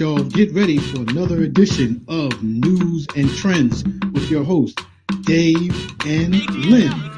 y'all, 0.00 0.22
get 0.24 0.52
ready 0.52 0.78
for 0.78 1.00
another 1.00 1.42
edition 1.42 2.04
of 2.08 2.30
Newz 2.40 3.06
and 3.16 3.28
Trendz 3.30 3.84
with 4.12 4.30
your 4.30 4.44
host, 4.44 4.80
Dave 5.22 5.74
and 6.04 6.34
Len. 6.66 7.15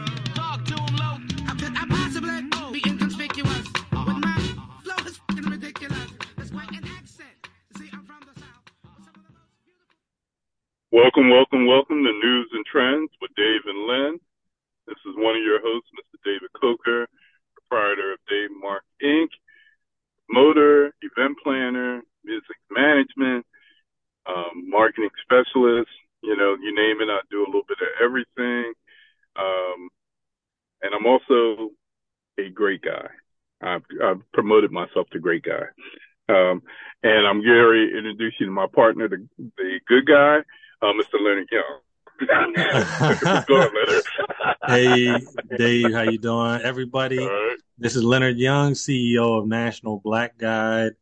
You 46.11 46.19
doing? 46.19 46.61
Everybody, 46.62 47.19
right. 47.19 47.56
this 47.78 47.97
is 47.97 48.03
Leonard 48.03 48.39
Young, 48.39 48.73
CEO 48.73 49.39
of 49.39 49.47
National 49.47 49.98
Black 49.98 50.39
Guide, 50.39 50.92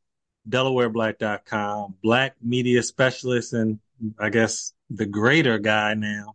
DelawareBlack.com, 0.49 1.97
Black 2.03 2.37
media 2.43 2.83
specialist, 2.83 3.53
and 3.53 3.79
I 4.19 4.31
guess 4.31 4.73
the 4.91 5.07
greater 5.07 5.59
guy 5.59 5.95
now. 5.95 6.35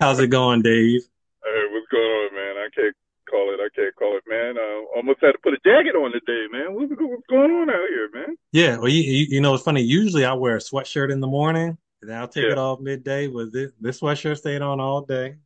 how's 0.00 0.18
it 0.20 0.28
going, 0.28 0.62
Dave? 0.62 1.02
Hey, 1.44 1.64
what's 1.72 1.86
going 1.90 2.04
on, 2.04 2.34
man? 2.34 2.56
I 2.56 2.68
can't 2.74 2.96
call 3.28 3.54
it. 3.54 3.60
I 3.60 3.68
can't 3.74 3.94
call 3.96 4.16
it, 4.16 4.24
man. 4.28 4.56
I 4.58 4.86
almost 4.96 5.18
had 5.20 5.32
to 5.32 5.38
put 5.42 5.54
a 5.54 5.58
jacket 5.64 5.96
on 5.96 6.12
today, 6.12 6.46
man. 6.50 6.74
What's, 6.74 6.90
what's 6.90 7.26
going 7.28 7.50
on 7.50 7.70
out 7.70 7.88
here, 7.88 8.10
man? 8.12 8.36
Yeah, 8.52 8.78
well, 8.78 8.88
you, 8.88 9.26
you 9.28 9.40
know, 9.40 9.54
it's 9.54 9.62
funny. 9.62 9.82
Usually, 9.82 10.24
I 10.24 10.32
wear 10.34 10.56
a 10.56 10.60
sweatshirt 10.60 11.12
in 11.12 11.20
the 11.20 11.26
morning 11.26 11.78
then 12.02 12.16
I'll 12.16 12.28
take 12.28 12.44
yeah. 12.44 12.52
it 12.52 12.58
off 12.58 12.80
midday. 12.80 13.26
Was 13.28 13.50
this 13.52 13.72
this 13.80 14.00
sweatshirt 14.00 14.38
stayed 14.38 14.62
on 14.62 14.80
all 14.80 15.02
day? 15.02 15.36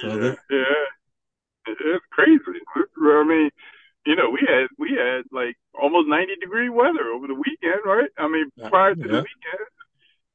So 0.00 0.08
yeah, 0.08 0.16
this... 0.16 0.36
yeah, 0.50 0.64
it's 1.66 2.04
crazy. 2.10 2.40
I 2.76 3.24
mean, 3.24 3.50
you 4.06 4.16
know, 4.16 4.30
we 4.30 4.40
had 4.46 4.68
we 4.78 4.90
had 4.90 5.24
like 5.32 5.56
almost 5.74 6.08
ninety 6.08 6.36
degree 6.40 6.68
weather 6.68 7.10
over 7.14 7.26
the 7.26 7.34
weekend, 7.34 7.82
right? 7.84 8.10
I 8.18 8.28
mean, 8.28 8.50
prior 8.70 8.94
to 8.94 9.00
yeah. 9.00 9.06
the 9.06 9.26
weekend, 9.26 9.66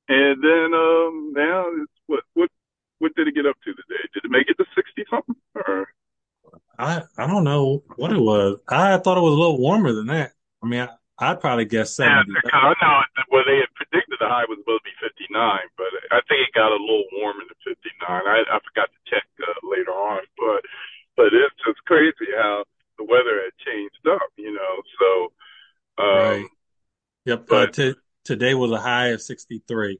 and 0.09 0.43
then 0.43 0.73
um 0.73 1.33
now 1.35 1.65
it's 1.81 1.91
what 2.07 2.23
what 2.33 2.49
what 2.99 3.15
did 3.15 3.27
it 3.27 3.35
get 3.35 3.45
up 3.45 3.55
to 3.63 3.71
today? 3.71 4.03
Did 4.13 4.25
it 4.25 4.31
make 4.31 4.49
it 4.49 4.57
to 4.57 4.65
sixty 4.75 5.03
something? 5.09 5.35
Or 5.55 5.87
I 6.77 7.03
I 7.17 7.27
don't 7.27 7.43
know 7.43 7.83
what 7.95 8.11
it 8.11 8.19
was. 8.19 8.59
I 8.67 8.97
thought 8.97 9.17
it 9.17 9.21
was 9.21 9.33
a 9.33 9.39
little 9.39 9.59
warmer 9.59 9.93
than 9.93 10.07
that. 10.07 10.33
I 10.61 10.67
mean, 10.67 10.87
I, 11.17 11.31
would 11.31 11.39
probably 11.39 11.65
guess 11.65 11.95
seventy. 11.95 12.33
Yeah, 12.43 12.73
no, 12.81 13.01
well, 13.31 13.43
they 13.47 13.63
had 13.63 13.71
predicted 13.73 14.19
the 14.19 14.27
high 14.27 14.45
was 14.45 14.59
supposed 14.59 14.83
to 14.83 14.91
be 14.91 14.97
59, 15.01 15.33
but 15.79 15.89
I 16.11 16.19
think 16.27 16.45
it 16.45 16.53
got 16.53 16.69
a 16.69 16.77
little 16.77 17.09
warmer 17.15 17.41
than 17.41 17.57
59. 17.63 18.05
I, 18.05 18.45
I 18.45 18.57
forgot 18.61 18.91
to 18.91 18.99
check 19.09 19.25
uh, 19.41 19.57
later 19.65 19.95
on, 19.95 20.21
but 20.37 20.61
but 21.17 21.27
it's 21.27 21.55
just 21.65 21.83
crazy 21.85 22.31
how 22.37 22.63
the 22.97 23.05
weather 23.05 23.41
had 23.43 23.53
changed 23.65 24.07
up, 24.09 24.29
you 24.37 24.53
know. 24.53 24.73
So, 24.99 26.03
um, 26.03 26.17
right. 26.17 26.45
Yep. 27.25 27.39
Uh, 27.39 27.43
but, 27.47 27.69
uh, 27.69 27.71
t- 27.71 27.95
today 28.25 28.53
was 28.53 28.71
a 28.71 28.79
high 28.79 29.07
of 29.07 29.21
63. 29.21 29.99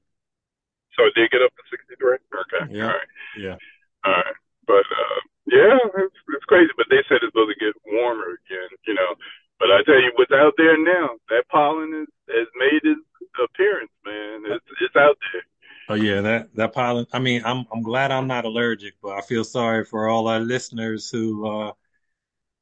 So 0.98 1.06
it 1.06 1.14
did 1.16 1.32
get 1.32 1.42
up 1.42 1.52
to 1.56 1.64
63. 1.70 2.18
Okay. 2.18 2.78
Yeah. 2.78 2.84
All 2.84 2.90
right. 2.90 3.12
Yeah. 3.38 3.58
All 4.04 4.14
right. 4.14 4.36
But 4.68 4.86
uh, 4.88 5.20
yeah, 5.48 5.78
it's, 5.98 6.16
it's 6.30 6.46
crazy. 6.46 6.72
But 6.78 6.88
they 6.90 7.04
said 7.08 7.20
it's 7.22 7.32
supposed 7.34 7.58
to 7.58 7.60
get 7.60 7.76
warmer 7.86 8.40
again, 8.46 8.70
you 8.88 8.94
know. 8.94 9.16
But 9.60 9.72
I 9.72 9.84
tell 9.84 10.02
you, 10.02 10.12
what's 10.16 10.32
out 10.32 10.54
there 10.58 10.78
now, 10.78 11.18
that 11.30 11.48
pollen 11.50 11.94
is, 11.94 12.10
has 12.34 12.48
made 12.58 12.82
its 12.84 13.02
appearance, 13.38 13.92
man. 14.06 14.44
It's 14.46 14.66
it's 14.82 14.96
out 14.96 15.18
there. 15.32 15.44
Oh 15.90 15.96
yeah, 15.96 16.22
that 16.22 16.56
that 16.56 16.74
pollen. 16.74 17.06
I 17.14 17.20
mean, 17.20 17.42
I'm 17.46 17.66
I'm 17.74 17.82
glad 17.82 18.12
I'm 18.12 18.28
not 18.28 18.46
allergic, 18.46 18.94
I 19.22 19.26
feel 19.26 19.44
sorry 19.44 19.86
for 19.86 20.08
all 20.08 20.28
our 20.28 20.40
listeners 20.40 21.10
who, 21.10 21.48
uh, 21.48 21.72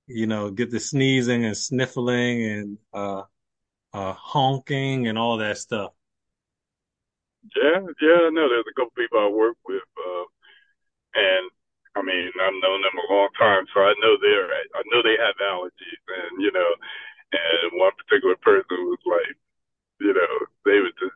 you 0.08 0.28
know, 0.28 0.52
get 0.52 0.72
the 0.72 0.80
sneezing 0.80 1.46
and 1.46 1.56
sniffling 1.56 2.44
and 2.44 2.78
uh, 2.94 3.24
uh, 3.94 4.14
honking 4.14 5.08
and 5.08 5.18
all 5.18 5.38
that 5.38 5.58
stuff. 5.58 5.94
Yeah, 7.56 7.80
yeah, 8.02 8.28
I 8.28 8.30
know. 8.36 8.50
There's 8.52 8.68
a 8.68 8.76
couple 8.76 8.92
people 9.00 9.20
I 9.20 9.30
work 9.32 9.56
with, 9.66 9.88
uh, 9.96 10.26
and 11.16 11.46
I 11.96 12.02
mean, 12.04 12.28
I've 12.36 12.60
known 12.62 12.82
them 12.84 13.00
a 13.00 13.14
long 13.14 13.30
time, 13.40 13.64
so 13.74 13.80
I 13.80 13.94
know 14.04 14.20
they're 14.20 14.52
I 14.52 14.84
know 14.92 15.02
they 15.02 15.16
have 15.16 15.40
allergies, 15.40 16.04
and 16.12 16.44
you 16.44 16.52
know, 16.52 16.70
and 17.32 17.80
one 17.80 17.96
particular 17.96 18.36
person 18.44 18.92
was 18.92 19.00
like, 19.08 19.38
you 20.02 20.14
know, 20.14 20.34
they 20.66 20.80
would 20.84 20.94
just 21.00 21.16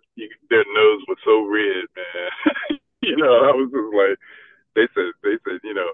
their 0.50 0.64
nose 0.74 1.02
was 1.08 1.18
so 1.26 1.44
red, 1.46 1.86
man. 1.98 2.80
you 3.02 3.18
know, 3.18 3.44
I 3.44 3.52
was 3.52 3.70
just 3.70 3.92
like, 3.94 4.18
they 4.76 4.88
said, 4.94 5.12
they 5.24 5.38
said, 5.44 5.60
you 5.64 5.74
know, 5.74 5.92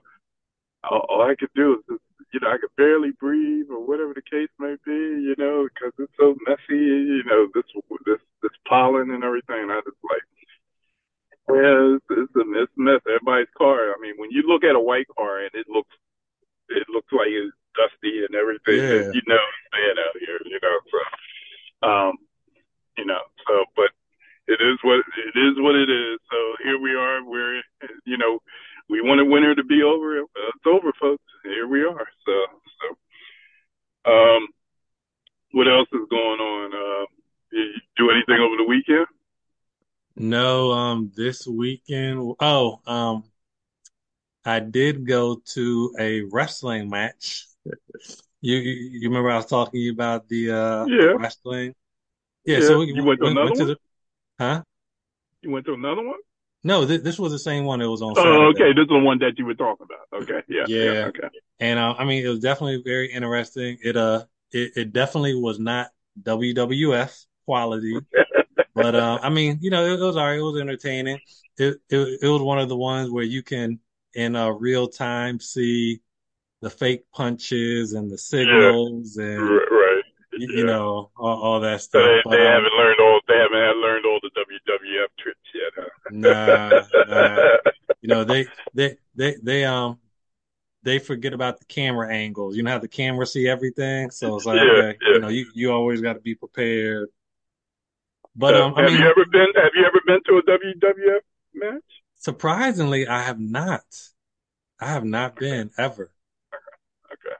all, 0.83 1.05
all 1.09 1.21
I 1.23 1.35
could 1.35 1.51
do 1.55 1.79
is 1.79 1.83
just, 1.89 2.03
you 2.33 2.39
know, 2.41 2.51
I 2.51 2.57
could 2.57 2.75
barely 2.77 3.11
breathe 3.19 3.67
or 3.71 3.85
whatever 3.85 4.13
the 4.13 4.21
case 4.21 4.51
may 4.59 4.75
be, 4.85 5.25
you 5.25 5.35
know, 5.37 5.67
because 5.67 5.93
it's 5.99 6.13
so 6.19 6.35
messy, 6.47 6.77
you 6.77 7.23
know, 7.25 7.47
this 7.53 7.65
this 8.05 8.21
this 8.43 8.51
pollen 8.67 9.11
and 9.11 9.23
everything. 9.23 9.63
And 9.63 9.71
I 9.71 9.81
just 9.81 9.97
like, 10.05 10.25
yeah, 11.49 11.97
it's, 11.97 12.05
it's 12.11 12.35
a 12.35 12.43
it's 12.61 12.73
a 12.77 12.81
mess. 12.81 13.01
Everybody's 13.07 13.49
car. 13.57 13.91
I 13.91 13.97
mean, 13.99 14.13
when 14.75 14.75
you 14.75 14.75
look 14.75 14.75
at 14.75 14.75
a 14.75 14.79
white 14.79 15.07
car 15.17 15.39
and 15.39 15.51
it 15.53 15.67
looks 15.69 15.95
it 16.69 16.85
looks 16.89 17.11
like 17.11 17.29
it's 17.29 17.55
dusty 17.75 18.25
and 18.25 18.35
everything, 18.35 18.77
yeah. 18.77 19.11
you 19.13 19.21
know, 19.25 19.41
it's 19.41 19.69
bad 19.71 19.97
out 19.97 20.15
here, 20.19 20.39
you 20.45 20.59
know. 20.61 20.77
So, 20.91 21.87
um, 21.87 22.13
you 22.97 23.05
know. 23.05 23.21
So, 23.47 23.65
but 23.75 23.89
it 24.47 24.61
is 24.61 24.77
what 24.83 24.99
it 24.99 25.37
is. 25.37 25.53
What 25.57 25.75
it 25.75 25.89
is. 25.89 26.19
So 26.29 26.37
here 26.63 26.79
we 26.79 26.93
are. 26.95 27.23
We're 27.23 27.61
you 28.05 28.17
know 28.17 28.39
we 28.89 29.01
wanted 29.01 29.27
winter 29.27 29.55
to 29.55 29.63
be 29.63 29.81
over. 29.83 30.19
It's 30.19 30.65
over, 30.65 30.91
folks. 30.99 31.23
Here 31.43 31.67
we 31.67 31.83
are. 31.83 32.07
So 32.25 32.33
so 32.79 34.11
um, 34.11 34.47
what 35.53 35.67
else 35.67 35.89
is 35.93 36.07
going 36.09 36.39
on? 36.39 36.73
Uh, 36.73 37.05
you 37.51 37.73
do 37.97 38.11
anything 38.11 38.37
over 38.39 38.57
the 38.57 38.67
weekend? 38.67 39.07
No, 40.15 40.71
um, 40.71 41.11
this 41.15 41.47
weekend. 41.47 42.35
Oh, 42.39 42.81
um, 42.85 43.23
I 44.45 44.58
did 44.71 45.05
go 45.05 45.41
to 45.53 45.95
a 45.99 46.21
wrestling 46.31 46.89
match. 46.89 47.45
You 48.41 48.57
you 48.57 49.09
remember 49.09 49.29
I 49.29 49.37
was 49.37 49.45
talking 49.45 49.73
to 49.73 49.79
you 49.79 49.91
about 49.91 50.27
the 50.27 50.51
uh 50.51 50.85
yeah. 50.85 51.13
wrestling? 51.17 51.75
Yeah, 52.45 52.59
yeah. 52.59 52.67
so 52.67 52.79
we, 52.79 52.93
you 52.93 53.03
went 53.03 53.19
to 53.19 53.25
went, 53.25 53.37
another 53.37 53.51
went 53.51 53.57
to 53.57 53.65
one? 53.65 53.75
Huh? 54.39 54.63
You 55.41 55.51
went 55.51 55.65
to 55.65 55.73
another 55.73 56.03
one? 56.03 56.19
No, 56.63 56.85
th- 56.85 57.01
this 57.01 57.17
was 57.17 57.31
the 57.31 57.39
same 57.39 57.63
one. 57.65 57.81
It 57.81 57.87
was 57.87 58.01
on. 58.01 58.11
Oh, 58.11 58.15
Saturday. 58.15 58.43
okay. 58.43 58.73
This 58.73 58.83
is 58.83 58.89
the 58.89 58.99
one 58.99 59.19
that 59.19 59.37
you 59.37 59.45
were 59.45 59.53
talking 59.53 59.85
about. 59.85 60.23
Okay, 60.23 60.41
yeah, 60.49 60.65
yeah. 60.67 60.83
yeah 60.83 61.05
okay. 61.05 61.29
And 61.59 61.79
uh, 61.79 61.95
I 61.97 62.05
mean, 62.05 62.25
it 62.25 62.27
was 62.27 62.39
definitely 62.39 62.81
very 62.83 63.11
interesting. 63.11 63.77
It 63.81 63.95
uh, 63.95 64.25
it, 64.51 64.71
it 64.75 64.93
definitely 64.93 65.35
was 65.35 65.59
not 65.59 65.87
WWF 66.21 67.25
quality, 67.45 67.97
but 68.75 68.95
uh, 68.95 69.19
I 69.21 69.29
mean, 69.29 69.59
you 69.61 69.69
know, 69.69 69.85
it, 69.85 69.99
it 69.99 70.03
was 70.03 70.17
alright. 70.17 70.39
It 70.39 70.41
was 70.41 70.59
entertaining. 70.59 71.19
It, 71.57 71.77
it 71.89 72.19
it 72.21 72.27
was 72.27 72.41
one 72.41 72.59
of 72.59 72.67
the 72.67 72.77
ones 72.77 73.09
where 73.09 73.23
you 73.23 73.41
can 73.41 73.79
in 74.13 74.35
uh, 74.35 74.49
real 74.49 74.87
time 74.87 75.39
see 75.39 76.01
the 76.61 76.69
fake 76.69 77.03
punches 77.13 77.93
and 77.93 78.11
the 78.11 78.17
signals 78.17 79.17
yeah. 79.19 79.25
and 79.25 79.49
right 79.49 80.03
you, 80.39 80.57
you 80.59 80.65
know, 80.65 81.11
all, 81.17 81.41
all, 81.41 81.59
that 81.59 81.81
stuff. 81.81 82.01
they, 82.01 82.21
but, 82.23 82.31
they 82.31 82.45
um, 82.45 82.53
haven't 82.53 82.73
learned 82.77 82.99
all 83.01 83.19
they 83.27 83.35
haven't 83.35 83.81
learned 83.81 84.05
all 84.05 84.19
the 84.21 84.29
WWF 84.29 85.07
tricks 85.19 85.39
yet. 85.53 85.73
Huh? 85.75 85.89
Nah, 86.11 87.05
nah. 87.07 87.71
you 88.01 88.07
know, 88.09 88.23
they 88.23 88.47
they 88.73 88.97
they 89.15 89.35
they 89.41 89.65
um 89.65 89.99
they 90.83 90.99
forget 90.99 91.33
about 91.33 91.59
the 91.59 91.65
camera 91.65 92.13
angles. 92.13 92.55
You 92.55 92.63
know 92.63 92.71
how 92.71 92.79
the 92.79 92.87
camera 92.87 93.25
see 93.25 93.47
everything, 93.47 94.11
so 94.11 94.35
it's 94.35 94.45
like 94.45 94.57
yeah, 94.57 94.71
okay, 94.71 94.97
yeah. 95.01 95.13
you 95.13 95.19
know, 95.19 95.27
you 95.27 95.45
you 95.53 95.71
always 95.71 96.01
got 96.01 96.13
to 96.13 96.21
be 96.21 96.35
prepared. 96.35 97.09
But 98.35 98.55
um, 98.55 98.75
have 98.75 98.85
I 98.85 98.87
mean, 98.87 99.01
you 99.01 99.05
ever 99.05 99.25
been? 99.29 99.47
Have 99.55 99.71
you 99.75 99.85
ever 99.85 100.01
been 100.05 100.19
to 100.27 100.37
a 100.37 100.43
WWF 100.43 101.19
match? 101.53 101.83
Surprisingly, 102.19 103.07
I 103.07 103.23
have 103.23 103.39
not. 103.39 103.87
I 104.79 104.91
have 104.91 105.05
not 105.05 105.39
been 105.39 105.71
ever. 105.77 106.11
Okay. 107.07 107.37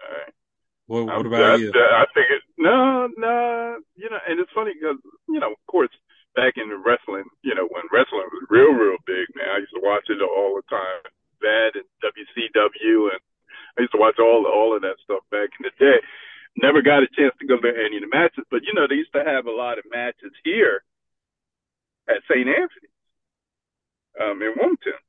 All 0.00 0.12
right. 0.12 0.32
What, 0.86 1.06
what 1.06 1.26
about 1.26 1.60
you? 1.60 1.72
I 1.72 2.04
think 2.12 2.28
it, 2.28 2.42
no, 2.58 3.08
no, 3.16 3.80
you 3.96 4.08
know, 4.08 4.20
and 4.28 4.40
it's 4.40 4.52
funny 4.54 4.72
because, 4.76 5.00
you 5.28 5.40
know, 5.40 5.52
of 5.52 5.64
course, 5.66 5.88
back 6.36 6.54
in 6.60 6.68
the 6.68 6.76
wrestling, 6.76 7.24
you 7.40 7.54
know, 7.54 7.64
when 7.72 7.88
wrestling 7.88 8.28
was 8.28 8.44
real, 8.52 8.76
real 8.76 9.00
big, 9.08 9.24
man, 9.32 9.48
I 9.48 9.64
used 9.64 9.72
to 9.72 9.80
watch 9.80 10.04
it 10.12 10.20
all 10.20 10.60
the 10.60 10.68
time. 10.68 11.00
That 11.40 11.72
and 11.72 11.88
WCW, 12.04 13.08
and 13.08 13.20
I 13.76 13.88
used 13.88 13.92
to 13.92 14.00
watch 14.00 14.16
all 14.20 14.44
all 14.44 14.76
of 14.76 14.82
that 14.82 15.00
stuff 15.04 15.24
back 15.30 15.48
in 15.60 15.64
the 15.64 15.72
day. 15.80 16.00
Never 16.56 16.80
got 16.80 17.02
a 17.02 17.08
chance 17.16 17.34
to 17.40 17.46
go 17.46 17.56
to 17.56 17.68
any 17.68 17.96
of 17.96 18.04
the 18.04 18.12
matches, 18.12 18.44
but 18.50 18.62
you 18.68 18.72
know, 18.72 18.86
they 18.88 19.00
used 19.00 19.12
to 19.16 19.24
have 19.24 19.46
a 19.46 19.52
lot 19.52 19.78
of 19.78 19.84
matches 19.90 20.32
here 20.44 20.84
at 22.08 22.20
St. 22.28 22.48
Anthony's 22.48 22.94
um, 24.20 24.40
in 24.42 24.54
Wilmington. 24.56 25.00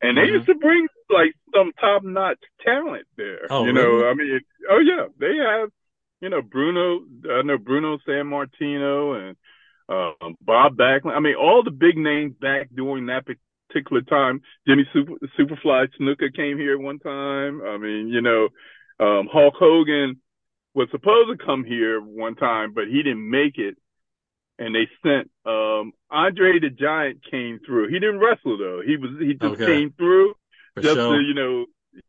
And 0.00 0.16
they 0.16 0.22
mm-hmm. 0.22 0.34
used 0.42 0.46
to 0.46 0.54
bring 0.54 0.86
like 1.10 1.34
some 1.54 1.72
top 1.98 2.04
notch 2.04 2.38
talent 2.64 3.06
there. 3.16 3.46
Oh, 3.50 3.64
you 3.64 3.72
know, 3.72 4.08
I 4.08 4.14
mean, 4.14 4.40
oh 4.70 4.80
yeah, 4.80 5.06
they 5.18 5.36
have, 5.36 5.70
you 6.20 6.28
know, 6.28 6.42
Bruno, 6.42 7.04
I 7.30 7.42
know 7.42 7.58
Bruno 7.58 7.98
Sammartino 8.06 9.28
and 9.28 9.36
um, 9.88 10.36
Bob 10.40 10.76
Backlund. 10.76 11.16
I 11.16 11.20
mean, 11.20 11.34
all 11.34 11.62
the 11.62 11.70
big 11.70 11.96
names 11.96 12.34
back 12.40 12.68
during 12.74 13.06
that 13.06 13.24
particular 13.68 14.02
time. 14.02 14.40
Jimmy 14.66 14.84
Super, 14.92 15.14
Superfly 15.38 15.88
Snuka 16.00 16.34
came 16.34 16.58
here 16.58 16.78
one 16.78 16.98
time. 16.98 17.62
I 17.62 17.78
mean, 17.78 18.08
you 18.08 18.20
know, 18.20 18.48
um, 19.00 19.28
Hulk 19.30 19.54
Hogan 19.58 20.20
was 20.74 20.88
supposed 20.90 21.38
to 21.38 21.44
come 21.44 21.64
here 21.64 22.00
one 22.00 22.34
time, 22.34 22.72
but 22.74 22.84
he 22.88 23.02
didn't 23.02 23.28
make 23.28 23.58
it. 23.58 23.76
And 24.58 24.74
they 24.74 24.88
sent 25.04 25.30
um, 25.46 25.92
Andre 26.10 26.58
the 26.58 26.70
Giant 26.70 27.20
came 27.30 27.60
through. 27.64 27.88
He 27.88 28.00
didn't 28.00 28.18
wrestle 28.18 28.58
though. 28.58 28.80
He 28.84 28.96
was 28.96 29.10
he 29.20 29.34
just 29.34 29.54
okay. 29.54 29.66
came 29.66 29.94
through 29.96 30.34
For 30.74 30.82
just 30.82 30.96
sure. 30.96 31.16
to 31.16 31.22
you 31.22 31.34
know 31.34 31.66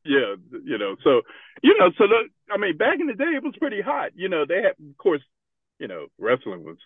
yeah 0.10 0.36
you 0.66 0.78
know 0.78 0.96
so 1.04 1.22
you 1.62 1.78
know 1.78 1.92
so 1.98 2.08
the, 2.08 2.54
I 2.54 2.58
mean 2.58 2.76
back 2.78 3.00
in 3.00 3.08
the 3.08 3.14
day 3.14 3.32
it 3.36 3.44
was 3.44 3.56
pretty 3.58 3.82
hot. 3.82 4.12
You 4.16 4.30
know 4.30 4.46
they 4.46 4.58
had 4.58 4.74
of 4.80 4.98
course 4.98 5.22
you 5.80 5.88
know 5.88 6.08
wrestling 6.18 6.64
was 6.64 6.78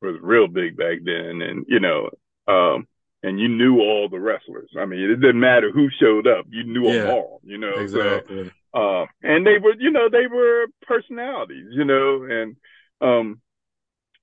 was 0.00 0.16
real 0.20 0.48
big 0.48 0.76
back 0.76 0.98
then, 1.04 1.42
and 1.42 1.66
you 1.68 1.78
know 1.78 2.10
um 2.48 2.86
and 3.22 3.38
you 3.38 3.48
knew 3.48 3.80
all 3.80 4.08
the 4.08 4.18
wrestlers. 4.18 4.70
I 4.76 4.84
mean, 4.84 4.98
it 4.98 5.20
didn't 5.20 5.38
matter 5.38 5.70
who 5.70 5.88
showed 6.00 6.26
up; 6.26 6.46
you 6.50 6.64
knew 6.64 6.88
yeah, 6.88 7.02
them 7.02 7.10
all. 7.10 7.40
You 7.44 7.58
know, 7.58 7.74
exactly. 7.74 8.50
So, 8.74 8.80
uh, 8.80 9.06
and 9.22 9.46
they 9.46 9.58
were, 9.62 9.74
you 9.78 9.90
know, 9.90 10.08
they 10.10 10.26
were 10.26 10.66
personalities. 10.82 11.68
You 11.70 11.84
know, 11.84 12.24
and 12.24 12.56
um, 13.00 13.40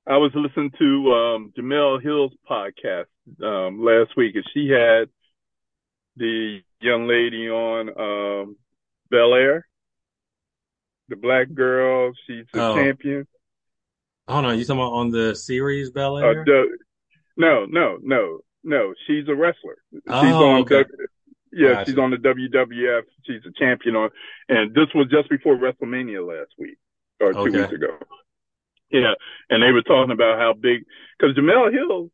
I 0.08 0.18
was 0.18 0.32
listening 0.36 0.72
to 0.80 1.14
um, 1.14 1.54
Jemele 1.58 2.02
Hill's 2.02 2.34
podcast 2.50 3.06
um, 3.44 3.84
last 3.84 4.18
week, 4.18 4.36
and 4.36 4.46
she 4.54 4.70
had 4.70 5.10
the 6.20 6.60
young 6.82 7.08
lady 7.08 7.50
on 7.50 7.90
um, 7.90 8.56
Belair, 9.10 9.66
the 11.08 11.16
black 11.16 11.52
girl. 11.54 12.12
She's 12.28 12.46
a 12.54 12.62
oh. 12.62 12.76
champion. 12.76 13.28
Hold 14.28 14.46
on, 14.46 14.60
you 14.60 14.66
talking 14.66 14.80
about 14.80 14.94
on 14.94 15.10
the 15.10 15.36
series 15.36 15.90
Belair? 15.90 16.42
Uh, 16.42 16.66
no, 17.36 17.66
no, 17.66 17.98
no. 18.02 18.40
No, 18.64 18.94
she's 19.08 19.28
a 19.28 19.36
wrestler. 19.36 19.78
She's 19.94 20.02
oh, 20.08 20.50
on 20.50 20.62
okay. 20.62 20.84
W- 20.84 21.08
yeah, 21.52 21.74
gotcha. 21.74 21.92
she's 21.92 21.98
on 21.98 22.12
the 22.12 22.18
WWF. 22.18 23.04
She's 23.26 23.42
a 23.48 23.52
champion 23.58 23.96
on, 23.96 24.10
and 24.50 24.74
this 24.76 24.88
was 24.94 25.08
just 25.10 25.30
before 25.30 25.58
WrestleMania 25.58 26.26
last 26.28 26.52
week 26.58 26.78
or 27.20 27.34
two 27.34 27.40
okay. 27.40 27.62
weeks 27.62 27.74
ago. 27.74 27.98
Yeah, 28.92 29.14
and 29.50 29.64
they 29.64 29.72
were 29.72 29.82
talking 29.82 30.12
about 30.12 30.38
how 30.40 30.54
big 30.54 30.84
because 31.18 31.36
Jemele 31.36 31.72
Hill, 31.72 32.12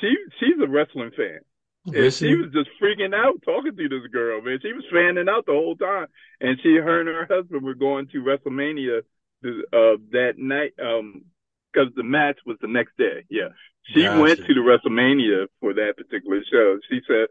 she 0.00 0.16
she's 0.40 0.56
a 0.62 0.68
wrestling 0.68 1.10
fan. 1.16 1.40
And 1.86 2.12
she? 2.12 2.34
was 2.34 2.52
just 2.52 2.70
freaking 2.80 3.14
out 3.14 3.42
talking 3.44 3.76
to 3.76 3.88
this 3.88 4.06
girl, 4.10 4.40
man. 4.40 4.58
She 4.62 4.72
was 4.72 4.84
fanning 4.90 5.28
out 5.28 5.46
the 5.46 5.52
whole 5.52 5.76
time. 5.76 6.06
And 6.40 6.58
she, 6.62 6.76
her 6.76 7.00
and 7.00 7.08
her 7.08 7.26
husband 7.28 7.62
were 7.62 7.74
going 7.74 8.08
to 8.08 8.22
WrestleMania 8.22 9.00
uh, 9.44 9.96
that 10.12 10.34
night, 10.38 10.72
um, 10.82 11.24
because 11.72 11.92
the 11.94 12.02
match 12.02 12.38
was 12.46 12.56
the 12.62 12.68
next 12.68 12.96
day. 12.96 13.24
Yeah. 13.28 13.48
She 13.92 14.02
gotcha. 14.02 14.20
went 14.20 14.38
to 14.38 14.54
the 14.54 14.60
WrestleMania 14.60 15.48
for 15.60 15.74
that 15.74 15.94
particular 15.96 16.40
show. 16.50 16.78
She 16.88 17.00
said, 17.06 17.26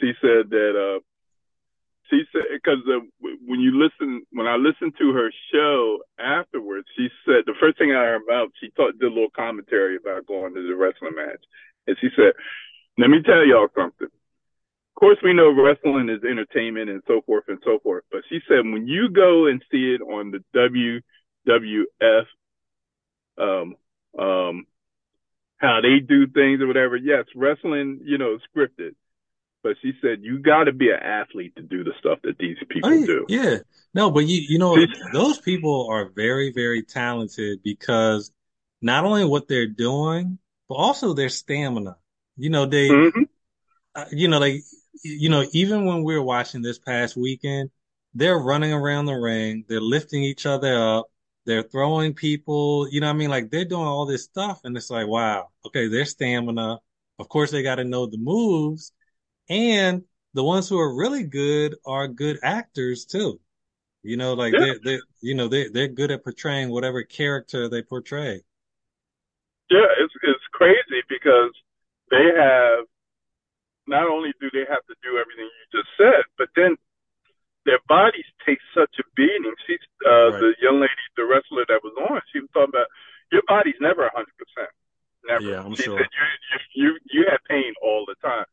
she 0.00 0.12
said 0.22 0.48
that, 0.50 0.72
uh, 0.72 1.00
she 2.08 2.22
said, 2.32 2.44
because 2.54 2.78
uh, 2.88 3.00
when 3.20 3.60
you 3.60 3.78
listen, 3.78 4.22
when 4.30 4.46
I 4.46 4.56
listened 4.56 4.94
to 4.98 5.12
her 5.12 5.30
show 5.52 5.98
afterwards, 6.18 6.88
she 6.96 7.08
said 7.26 7.44
the 7.44 7.52
first 7.60 7.76
thing 7.76 7.90
I 7.90 8.16
heard 8.16 8.22
about, 8.22 8.48
she 8.58 8.70
thought, 8.74 8.98
did 8.98 9.12
a 9.12 9.14
little 9.14 9.28
commentary 9.36 9.96
about 9.96 10.24
going 10.24 10.54
to 10.54 10.66
the 10.66 10.74
wrestling 10.74 11.16
match, 11.16 11.44
and 11.86 11.96
she 12.00 12.08
said, 12.16 12.32
"Let 12.98 13.10
me 13.10 13.22
tell 13.22 13.46
y'all 13.46 13.68
something. 13.74 14.08
Of 14.08 15.00
course, 15.00 15.18
we 15.22 15.32
know 15.32 15.50
wrestling 15.52 16.08
is 16.08 16.24
entertainment 16.24 16.90
and 16.90 17.02
so 17.06 17.22
forth 17.22 17.44
and 17.46 17.58
so 17.64 17.78
forth, 17.78 18.02
but 18.10 18.22
she 18.28 18.40
said 18.48 18.66
when 18.66 18.88
you 18.88 19.08
go 19.08 19.46
and 19.46 19.64
see 19.70 19.94
it 19.94 20.02
on 20.02 20.32
the 20.32 20.42
WWF, 20.52 22.26
um, 23.38 23.76
um, 24.18 24.66
how 25.58 25.80
they 25.80 26.00
do 26.00 26.26
things 26.26 26.60
or 26.60 26.66
whatever. 26.66 26.96
Yes, 26.96 27.26
wrestling, 27.36 28.00
you 28.02 28.18
know, 28.18 28.38
scripted. 28.50 28.96
But 29.62 29.76
she 29.82 29.92
said 30.00 30.18
you 30.22 30.40
got 30.40 30.64
to 30.64 30.72
be 30.72 30.90
an 30.90 31.00
athlete 31.00 31.54
to 31.56 31.62
do 31.62 31.84
the 31.84 31.92
stuff 31.98 32.18
that 32.24 32.38
these 32.38 32.56
people 32.68 32.90
I, 32.90 33.04
do. 33.04 33.26
Yeah, 33.28 33.58
no, 33.94 34.10
but 34.10 34.26
you 34.26 34.40
you 34.48 34.58
know 34.58 34.76
those 35.12 35.40
people 35.40 35.88
are 35.90 36.08
very 36.08 36.52
very 36.52 36.82
talented 36.82 37.62
because 37.62 38.32
not 38.80 39.04
only 39.04 39.24
what 39.24 39.48
they're 39.48 39.66
doing, 39.66 40.38
but 40.68 40.76
also 40.76 41.12
their 41.12 41.28
stamina. 41.28 41.96
You 42.38 42.50
know 42.50 42.66
they, 42.66 42.88
mm-hmm. 42.88 43.22
uh, 43.94 44.04
you 44.10 44.28
know 44.28 44.38
like 44.38 44.62
you 45.02 45.28
know 45.28 45.44
even 45.52 45.84
when 45.84 46.02
we 46.04 46.14
were 46.14 46.22
watching 46.22 46.62
this 46.62 46.78
past 46.78 47.16
weekend, 47.16 47.70
they're 48.14 48.38
running 48.38 48.72
around 48.72 49.06
the 49.06 49.14
ring, 49.14 49.64
they're 49.68 49.80
lifting 49.80 50.22
each 50.22 50.46
other 50.46 50.74
up, 50.74 51.10
they're 51.44 51.62
throwing 51.62 52.14
people, 52.14 52.88
you 52.90 53.00
know 53.00 53.08
what 53.08 53.14
I 53.14 53.16
mean? 53.16 53.30
Like 53.30 53.50
they're 53.50 53.64
doing 53.64 53.86
all 53.86 54.06
this 54.06 54.24
stuff 54.24 54.60
and 54.64 54.76
it's 54.76 54.90
like, 54.90 55.06
wow, 55.06 55.48
okay, 55.66 55.88
their 55.88 56.04
stamina. 56.04 56.78
Of 57.18 57.28
course, 57.28 57.50
they 57.50 57.62
got 57.62 57.76
to 57.76 57.84
know 57.84 58.06
the 58.06 58.18
moves 58.18 58.92
and 59.48 60.04
the 60.34 60.44
ones 60.44 60.68
who 60.68 60.78
are 60.78 60.94
really 60.94 61.24
good 61.24 61.74
are 61.86 62.06
good 62.06 62.38
actors 62.42 63.04
too. 63.04 63.40
You 64.02 64.16
know, 64.16 64.34
like 64.34 64.52
yeah. 64.52 64.74
they 64.84 64.96
they 64.96 65.00
you 65.20 65.34
know, 65.34 65.48
they 65.48 65.68
they're 65.68 65.88
good 65.88 66.10
at 66.10 66.22
portraying 66.22 66.70
whatever 66.70 67.02
character 67.02 67.68
they 67.68 67.82
portray. 67.82 68.40
Yeah, 69.70 69.86
it's 69.98 70.14
it's 70.22 70.44
crazy 70.52 71.02
because 71.08 71.52
they 72.10 72.26
have 72.34 72.86
not 73.88 74.08
only 74.08 74.36
do 74.40 74.52
they 74.52 74.68
have 74.68 74.84
to 74.84 74.96
do 75.00 75.16
everything 75.16 75.48
you 75.48 75.66
just 75.72 75.88
said, 75.96 76.24
but 76.36 76.48
then 76.54 76.76
their 77.64 77.80
bodies 77.88 78.28
take 78.44 78.60
such 78.76 78.92
a 79.00 79.04
beating. 79.16 79.44
She's 79.66 79.80
uh, 80.04 80.32
right. 80.32 80.40
the 80.40 80.50
young 80.60 80.80
lady, 80.80 81.04
the 81.16 81.24
wrestler 81.24 81.64
that 81.68 81.84
was 81.84 81.96
on. 82.08 82.20
She 82.32 82.40
was 82.40 82.48
talking 82.52 82.72
about 82.72 82.88
your 83.32 83.44
body's 83.48 83.80
never 83.80 84.06
a 84.06 84.12
hundred 84.14 84.36
percent. 84.40 84.72
Never. 85.24 85.44
Yeah, 85.44 85.60
I'm 85.64 85.74
she 85.74 85.84
sure. 85.84 85.98
said 85.98 86.08
you, 86.08 86.56
you 86.72 86.88
you 87.12 87.20
have 87.28 87.40
pain 87.48 87.72
all 87.84 88.04
the 88.08 88.16
time. 88.24 88.44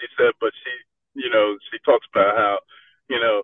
She 0.00 0.06
said, 0.18 0.34
but 0.40 0.50
she, 0.58 1.22
you 1.22 1.30
know, 1.30 1.54
she 1.70 1.78
talks 1.86 2.06
about 2.10 2.34
how, 2.34 2.58
you 3.06 3.20
know, 3.20 3.42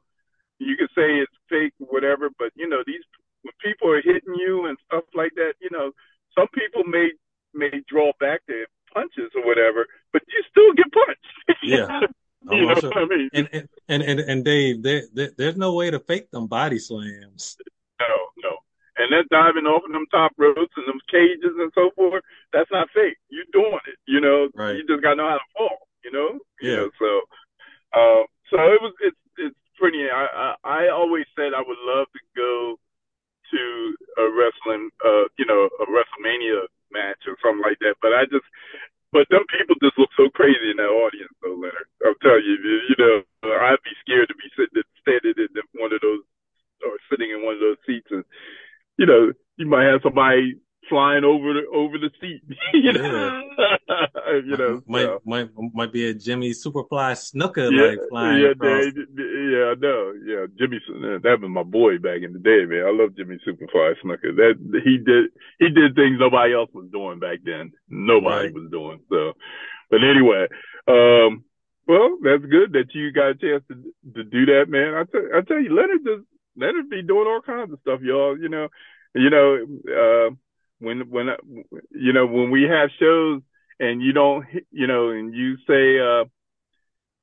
you 0.58 0.74
can 0.74 0.90
say 0.98 1.22
it's 1.22 1.38
fake, 1.48 1.74
whatever, 1.78 2.30
but 2.38 2.50
you 2.56 2.66
know, 2.66 2.82
these 2.86 3.06
when 3.42 3.54
people 3.62 3.90
are 3.90 4.02
hitting 4.02 4.34
you 4.34 4.66
and 4.66 4.76
stuff 4.86 5.04
like 5.14 5.32
that, 5.36 5.54
you 5.60 5.70
know, 5.70 5.92
some 6.34 6.48
people 6.54 6.82
may 6.84 7.10
may 7.54 7.70
draw 7.86 8.10
back 8.18 8.40
their 8.46 8.66
punches 8.92 9.30
or 9.34 9.44
whatever, 9.46 9.86
but 10.12 10.22
you 10.28 10.42
still 10.50 10.72
get 10.74 10.92
punched. 10.92 11.60
Yeah. 11.62 12.00
you 12.50 12.66
know 12.66 12.74
what 12.74 12.96
I 12.96 13.04
mean? 13.04 13.28
And 13.34 13.68
and 13.88 14.02
and, 14.02 14.20
and 14.20 14.44
Dave, 14.44 14.82
there, 14.82 15.02
there, 15.12 15.30
there's 15.36 15.56
no 15.56 15.74
way 15.74 15.90
to 15.90 16.00
fake 16.00 16.30
them 16.30 16.46
body 16.46 16.78
slams. 16.78 17.58
No, 18.00 18.16
no. 18.42 18.56
And 18.96 19.12
that 19.12 19.28
diving 19.28 19.66
off 19.66 19.84
of 19.84 19.92
them 19.92 20.06
top 20.10 20.32
ropes 20.38 20.72
and 20.76 20.88
them 20.88 21.00
cages 21.10 21.52
and 21.58 21.70
so 21.74 21.90
forth, 21.94 22.24
that's 22.52 22.70
not 22.72 22.88
fake. 22.94 23.18
You 23.28 23.42
are 23.42 23.52
doing 23.52 23.84
it, 23.86 23.98
you 24.06 24.20
know. 24.20 24.48
Right. 24.54 24.76
You 24.76 24.86
just 24.88 25.02
gotta 25.02 25.16
know 25.16 25.28
how 25.28 25.36
to 25.36 25.52
fall, 25.52 25.88
you 26.02 26.12
know. 26.12 26.40
Yeah. 26.62 26.70
You 26.70 26.76
know, 26.76 26.90
so, 26.98 27.10
um, 27.92 28.24
so 28.48 28.56
it 28.72 28.80
was. 28.80 28.94
It's 29.04 29.20
it's 29.36 29.60
pretty. 29.78 30.08
I, 30.08 30.54
I 30.64 30.86
I 30.86 30.88
always 30.88 31.26
said 31.36 31.52
I 31.52 31.60
would 31.60 31.82
love 31.84 32.06
to 32.12 32.20
go 32.36 32.76
to 33.52 33.94
a 34.18 34.26
wrestling, 34.30 34.90
uh, 35.04 35.26
you 35.38 35.44
know, 35.44 35.68
a 35.80 35.86
WrestleMania 35.86 36.66
match 36.92 37.24
or 37.26 37.38
something 37.40 37.64
like 37.64 37.78
that. 37.80 37.96
But 38.02 38.14
I 38.14 38.26
just 38.26 38.46
but 39.10 39.26
them 39.30 39.42
people 39.50 39.74
just 39.82 39.98
look 39.98 40.10
so 40.14 40.30
crazy 40.30 40.70
in 40.70 40.78
that 40.78 40.90
audience, 40.90 41.34
though, 41.42 41.58
Leonard. 41.58 41.90
I'm 42.06 42.14
telling 42.22 42.46
you, 42.46 42.54
you 42.62 42.96
know, 42.98 43.26
I'd 43.42 43.82
be 43.82 43.94
scared 44.06 44.30
to 44.30 44.38
be 44.38 44.46
sitting, 44.54 44.86
standing 45.02 45.34
in 45.34 45.50
one 45.74 45.90
of 45.90 45.98
those, 45.98 46.22
or 46.86 46.94
sitting 47.10 47.34
in 47.34 47.42
one 47.42 47.58
of 47.58 47.60
those 47.60 47.82
seats, 47.86 48.06
and 48.10 48.22
you 48.98 49.06
know, 49.06 49.34
you 49.58 49.66
might 49.66 49.90
have 49.90 50.06
somebody 50.06 50.62
flying 50.90 51.24
over 51.24 51.54
the 51.54 51.62
over 51.72 51.96
the 51.96 52.10
seat. 52.20 52.42
you 52.74 52.92
know, 52.92 53.42
yeah. 53.56 54.34
you 54.44 54.56
know, 54.56 54.82
might 54.86 55.04
so. 55.04 55.22
might 55.24 55.48
might 55.72 55.92
be 55.92 56.10
a 56.10 56.12
Jimmy 56.12 56.50
Superfly 56.50 57.14
Snuka 57.16 57.70
yeah, 57.70 57.82
like 57.86 57.98
flying 58.10 58.42
yeah, 58.42 58.50
across. 58.50 58.84
Yeah, 59.16 59.64
I 59.70 59.74
know. 59.78 60.12
Yeah, 60.26 60.46
Jimmy, 60.58 60.80
that 61.22 61.38
was 61.40 61.50
my 61.50 61.62
boy 61.62 61.98
back 61.98 62.20
in 62.22 62.34
the 62.34 62.40
day, 62.40 62.66
man. 62.66 62.84
I 62.84 62.92
love 62.92 63.16
Jimmy 63.16 63.38
Superfly 63.46 63.94
Snuka. 64.04 64.36
That 64.36 64.82
he 64.84 64.98
did 64.98 65.30
he 65.58 65.70
did 65.70 65.94
things 65.94 66.18
nobody 66.18 66.52
else 66.52 66.70
was 66.74 66.90
doing 66.92 67.20
back 67.20 67.38
then. 67.44 67.72
Nobody 67.88 68.48
right. 68.48 68.54
was 68.54 68.70
doing 68.70 69.00
so. 69.08 69.32
But 69.90 70.00
anyway, 70.04 70.46
um, 70.86 71.44
well, 71.86 72.18
that's 72.22 72.44
good 72.44 72.72
that 72.74 72.92
you 72.92 73.12
got 73.12 73.30
a 73.30 73.34
chance 73.34 73.64
to 73.68 73.74
to 74.14 74.24
do 74.24 74.44
that, 74.46 74.66
man. 74.68 74.94
I 74.94 75.04
tell 75.04 75.24
I 75.34 75.40
tell 75.46 75.62
you, 75.62 75.74
Leonard 75.74 76.04
just 76.04 76.26
Leonard 76.56 76.90
be 76.90 77.02
doing 77.02 77.28
all 77.28 77.40
kinds 77.40 77.72
of 77.72 77.78
stuff, 77.80 78.00
y'all. 78.02 78.36
You 78.36 78.48
know, 78.48 78.68
you 79.14 79.30
know. 79.30 79.66
uh 79.88 80.34
when 80.80 81.08
when 81.08 81.26
you 81.90 82.12
know 82.12 82.26
when 82.26 82.50
we 82.50 82.62
have 82.62 82.90
shows 82.98 83.42
and 83.78 84.02
you 84.02 84.12
don't 84.12 84.44
you 84.70 84.86
know 84.86 85.10
and 85.10 85.34
you 85.34 85.56
say 85.66 86.00
uh 86.00 86.24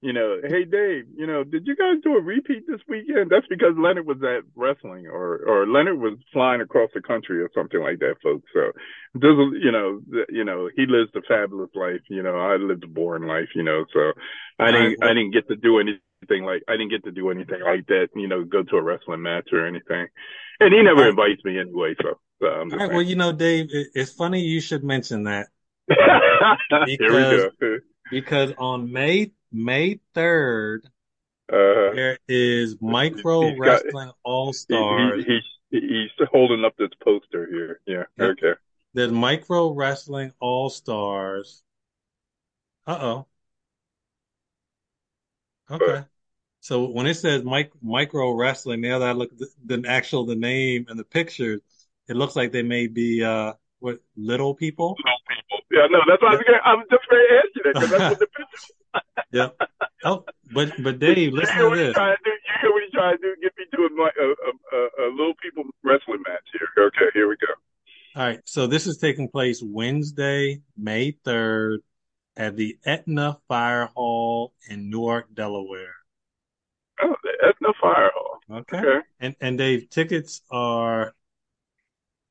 you 0.01 0.13
know, 0.13 0.37
hey 0.47 0.63
Dave, 0.63 1.05
you 1.15 1.25
know, 1.25 1.43
did 1.43 1.65
you 1.65 1.75
guys 1.75 1.95
do 2.03 2.15
a 2.15 2.21
repeat 2.21 2.67
this 2.67 2.81
weekend? 2.87 3.31
That's 3.31 3.47
because 3.47 3.73
Leonard 3.77 4.05
was 4.05 4.21
at 4.21 4.43
wrestling, 4.55 5.07
or 5.07 5.37
or 5.37 5.67
Leonard 5.67 5.97
was 5.97 6.19
flying 6.31 6.61
across 6.61 6.91
the 6.93 7.01
country 7.01 7.41
or 7.41 7.49
something 7.55 7.81
like 7.81 7.97
that, 7.99 8.15
folks. 8.21 8.47
So, 8.53 8.71
this, 9.15 9.33
you 9.59 9.71
know, 9.71 10.01
you 10.29 10.43
know, 10.43 10.69
he 10.75 10.85
lives 10.85 11.09
the 11.13 11.23
fabulous 11.27 11.71
life. 11.73 12.01
You 12.09 12.21
know, 12.21 12.37
I 12.37 12.57
lived 12.57 12.83
a 12.83 12.87
boring 12.87 13.27
life. 13.27 13.49
You 13.55 13.63
know, 13.63 13.85
so 13.91 14.13
I 14.59 14.71
didn't 14.71 15.03
I 15.03 15.07
didn't 15.07 15.31
get 15.31 15.47
to 15.47 15.55
do 15.55 15.79
anything 16.21 16.45
like 16.45 16.63
I 16.67 16.73
didn't 16.73 16.89
get 16.89 17.03
to 17.05 17.11
do 17.11 17.29
anything 17.29 17.61
like 17.61 17.85
that. 17.87 18.09
You 18.15 18.27
know, 18.27 18.43
go 18.43 18.63
to 18.63 18.75
a 18.77 18.81
wrestling 18.81 19.21
match 19.21 19.49
or 19.51 19.65
anything, 19.65 20.07
and 20.59 20.73
he 20.73 20.81
never 20.81 21.09
invites 21.09 21.43
me 21.43 21.59
anyway. 21.59 21.95
So, 22.01 22.19
so 22.41 22.47
all 22.47 22.65
right. 22.65 22.91
Well, 22.91 23.01
you 23.01 23.15
know, 23.15 23.31
Dave, 23.31 23.67
it's 23.71 24.11
funny 24.11 24.41
you 24.41 24.61
should 24.61 24.83
mention 24.83 25.23
that. 25.23 25.47
because, 25.87 26.87
Here 26.87 27.11
we 27.11 27.57
go. 27.59 27.77
because 28.11 28.53
on 28.57 28.91
May 28.91 29.31
May 29.51 29.99
3rd, 30.15 30.79
uh, 31.51 31.93
there 31.95 32.19
is 32.27 32.75
Micro 32.81 33.49
he's 33.49 33.59
Wrestling 33.59 34.11
All 34.23 34.53
Stars. 34.53 35.23
He, 35.25 35.39
he, 35.71 35.79
he's 35.79 36.27
holding 36.31 36.65
up 36.65 36.75
this 36.77 36.89
poster 37.03 37.47
here. 37.49 37.79
Yeah. 37.85 38.03
Yep. 38.17 38.37
Okay. 38.37 38.59
There's 38.93 39.11
Micro 39.11 39.73
Wrestling 39.73 40.33
All 40.39 40.69
Stars. 40.69 41.63
Uh 42.85 42.97
oh. 43.01 43.27
Okay. 45.69 46.03
So 46.59 46.85
when 46.89 47.07
it 47.07 47.15
says 47.15 47.43
mic- 47.43 47.71
micro 47.81 48.31
wrestling, 48.31 48.81
now 48.81 48.99
that 48.99 49.09
I 49.09 49.11
look 49.11 49.31
at 49.31 49.37
the, 49.37 49.47
the 49.65 49.87
actual 49.87 50.25
the 50.25 50.35
name 50.35 50.85
and 50.89 50.99
the 50.99 51.03
pictures, 51.03 51.61
it 52.07 52.15
looks 52.15 52.35
like 52.35 52.51
they 52.51 52.63
may 52.63 52.87
be 52.87 53.23
uh 53.23 53.53
what 53.79 53.99
little 54.15 54.53
people. 54.53 54.95
Little 54.97 55.19
people. 55.27 55.65
Yeah, 55.71 55.87
no, 55.91 55.99
that's 56.07 56.21
why 56.21 56.29
I 56.29 56.35
was, 56.35 56.43
gonna, 56.45 56.61
I 56.65 56.73
was 56.73 56.87
just 56.89 57.03
going 57.09 57.25
to 57.29 57.35
ask 57.37 57.47
you 57.55 57.63
that 57.63 57.73
because 57.73 57.89
that's 57.89 58.09
what 58.09 58.19
the 58.19 58.27
pictures 58.27 58.71
yeah. 59.31 59.49
Oh, 60.03 60.25
but 60.53 60.71
but 60.81 60.99
Dave, 60.99 61.33
listen 61.33 61.57
to 61.57 61.75
this. 61.75 61.95
To 61.95 62.15
do, 62.23 62.29
you 62.29 62.37
hear 62.61 62.71
what 62.71 62.83
he's 62.83 62.91
trying 62.91 63.17
to 63.17 63.21
do? 63.21 63.35
Get 63.41 63.53
me 63.57 63.65
to 63.71 63.81
a, 63.83 64.23
a, 64.23 64.77
a, 64.77 65.07
a 65.07 65.11
little 65.11 65.33
people 65.41 65.63
wrestling 65.83 66.23
match 66.27 66.43
here. 66.53 66.85
Okay, 66.85 67.05
here 67.13 67.27
we 67.27 67.35
go. 67.37 67.53
All 68.15 68.25
right, 68.25 68.39
so 68.45 68.65
this 68.65 68.87
is 68.87 68.97
taking 68.97 69.29
place 69.29 69.61
Wednesday, 69.61 70.61
May 70.75 71.11
third, 71.23 71.81
at 72.37 72.55
the 72.55 72.77
Etna 72.85 73.39
Fire 73.47 73.89
Hall 73.95 74.53
in 74.69 74.89
Newark, 74.89 75.33
Delaware. 75.33 75.95
Oh, 77.03 77.15
the 77.23 77.47
Etna 77.47 77.73
Fire 77.81 78.11
Hall. 78.13 78.39
Okay. 78.59 78.77
okay. 78.77 78.99
And 79.19 79.35
and 79.41 79.57
Dave, 79.57 79.89
tickets 79.89 80.41
are 80.51 81.13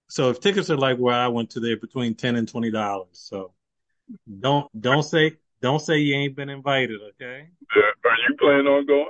so 0.09 0.31
if 0.31 0.41
tickets 0.41 0.71
are 0.71 0.77
like 0.77 0.99
where 0.99 1.15
I 1.15 1.29
went 1.29 1.51
to, 1.51 1.61
they're 1.61 1.77
between 1.77 2.15
ten 2.15 2.37
and 2.37 2.49
twenty 2.49 2.71
dollars. 2.71 3.09
So 3.13 3.53
don't 4.41 4.71
don't 4.81 5.03
say 5.03 5.37
don't 5.61 5.81
say 5.81 5.99
you 5.99 6.15
ain't 6.15 6.37
been 6.37 6.49
invited, 6.49 7.01
okay? 7.15 7.49
Yeah. 7.75 8.11
Are 8.11 8.17
you 8.29 8.37
planning 8.39 8.67
on 8.67 8.87
going? 8.87 9.07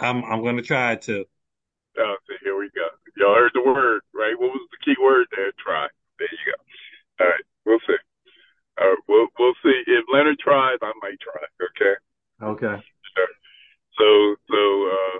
I'm 0.00 0.24
I'm 0.24 0.42
gonna 0.42 0.62
try 0.62 0.96
to. 0.96 1.24
Oh, 1.98 2.16
see, 2.28 2.36
here 2.42 2.58
we 2.58 2.70
go. 2.74 2.86
Y'all 3.16 3.34
heard 3.34 3.50
the 3.54 3.62
word, 3.62 4.00
right? 4.14 4.34
What 4.38 4.50
was 4.50 4.66
the 4.70 4.84
key 4.84 4.96
word 5.00 5.26
there? 5.36 5.52
Try. 5.62 5.88
There 6.18 6.28
you 6.30 6.52
go. 6.52 7.24
All 7.24 7.30
right, 7.30 7.44
we'll 7.66 7.78
see. 7.86 7.96
All 8.80 8.88
right, 8.88 8.98
we'll 9.08 9.28
we'll 9.38 9.54
see. 9.62 9.82
If 9.86 10.04
Leonard 10.12 10.38
tries, 10.38 10.78
I 10.82 10.92
might 11.02 11.20
try. 11.20 11.42
Okay. 11.60 11.94
Okay. 12.40 12.82
Sure. 13.14 13.32
So 13.98 14.36
so 14.48 14.60
uh, 14.88 15.18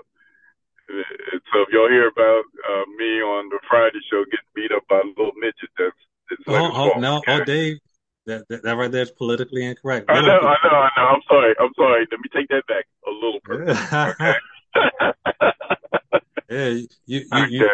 so 1.53 1.61
if 1.61 1.69
y'all 1.71 1.89
hear 1.89 2.07
about 2.07 2.43
uh, 2.69 2.85
me 2.97 3.21
on 3.21 3.49
the 3.49 3.59
Friday 3.69 3.99
show 4.09 4.23
getting 4.25 4.51
beat 4.55 4.71
up 4.75 4.83
by 4.89 4.97
a 4.97 5.07
little 5.17 5.33
midget, 5.37 5.69
that's 5.77 5.95
it's 6.31 6.41
oh, 6.47 6.93
oh 6.95 6.99
no, 6.99 7.17
okay? 7.17 7.41
oh 7.41 7.43
Dave, 7.43 7.77
that, 8.25 8.47
that, 8.49 8.63
that 8.63 8.77
right 8.77 8.91
there 8.91 9.03
is 9.03 9.11
politically 9.11 9.65
incorrect. 9.65 10.09
I 10.09 10.21
know, 10.21 10.39
I 10.39 10.55
know, 10.63 10.69
I 10.69 10.89
know. 10.97 11.03
I'm 11.03 11.21
sorry. 11.27 11.55
I'm 11.59 11.73
sorry. 11.75 12.07
Let 12.09 12.19
me 12.19 12.29
take 12.33 12.47
that 12.49 12.65
back 12.67 12.85
a 13.07 13.11
little 13.11 13.39
bit. 13.45 13.77
Okay. 14.11 14.33
yeah, 16.49 16.67
you 16.69 16.87
you 17.05 17.25
you, 17.31 17.45
you, 17.49 17.69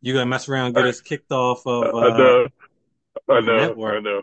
you 0.00 0.12
gonna 0.12 0.26
mess 0.26 0.48
around 0.48 0.66
and 0.66 0.74
get 0.74 0.86
us 0.86 1.00
kicked 1.00 1.30
off 1.30 1.64
of 1.66 1.84
uh, 1.84 1.98
I 1.98 2.18
know, 2.18 2.48
I 3.28 3.40
know, 3.40 3.56
network. 3.58 3.94
I 3.94 4.00
know. 4.00 4.22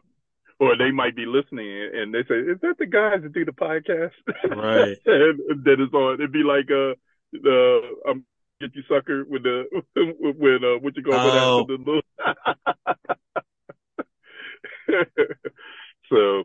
Or 0.63 0.77
they 0.77 0.91
might 0.91 1.15
be 1.15 1.25
listening 1.25 1.89
and 1.93 2.13
they 2.13 2.23
say, 2.23 2.35
"Is 2.35 2.59
that 2.61 2.77
the 2.77 2.85
guys 2.85 3.21
that 3.23 3.33
do 3.33 3.45
the 3.45 3.51
podcast?" 3.51 4.11
Right. 4.49 4.97
and 5.05 5.63
then 5.63 5.81
it's 5.81 5.93
on. 5.93 6.15
It'd 6.15 6.31
be 6.31 6.43
like, 6.43 6.71
"Uh, 6.71 6.95
the 7.33 7.81
I'm 8.07 8.25
get 8.61 8.75
you 8.75 8.83
sucker 8.87 9.25
with 9.25 9.43
the 9.43 9.65
with 9.95 10.63
uh 10.63 10.79
what 10.79 10.95
you 10.95 11.03
call 11.03 11.13
oh. 11.15 11.59
it 11.61 11.67
the 11.67 11.77
little 11.77 12.01
so, 16.09 16.43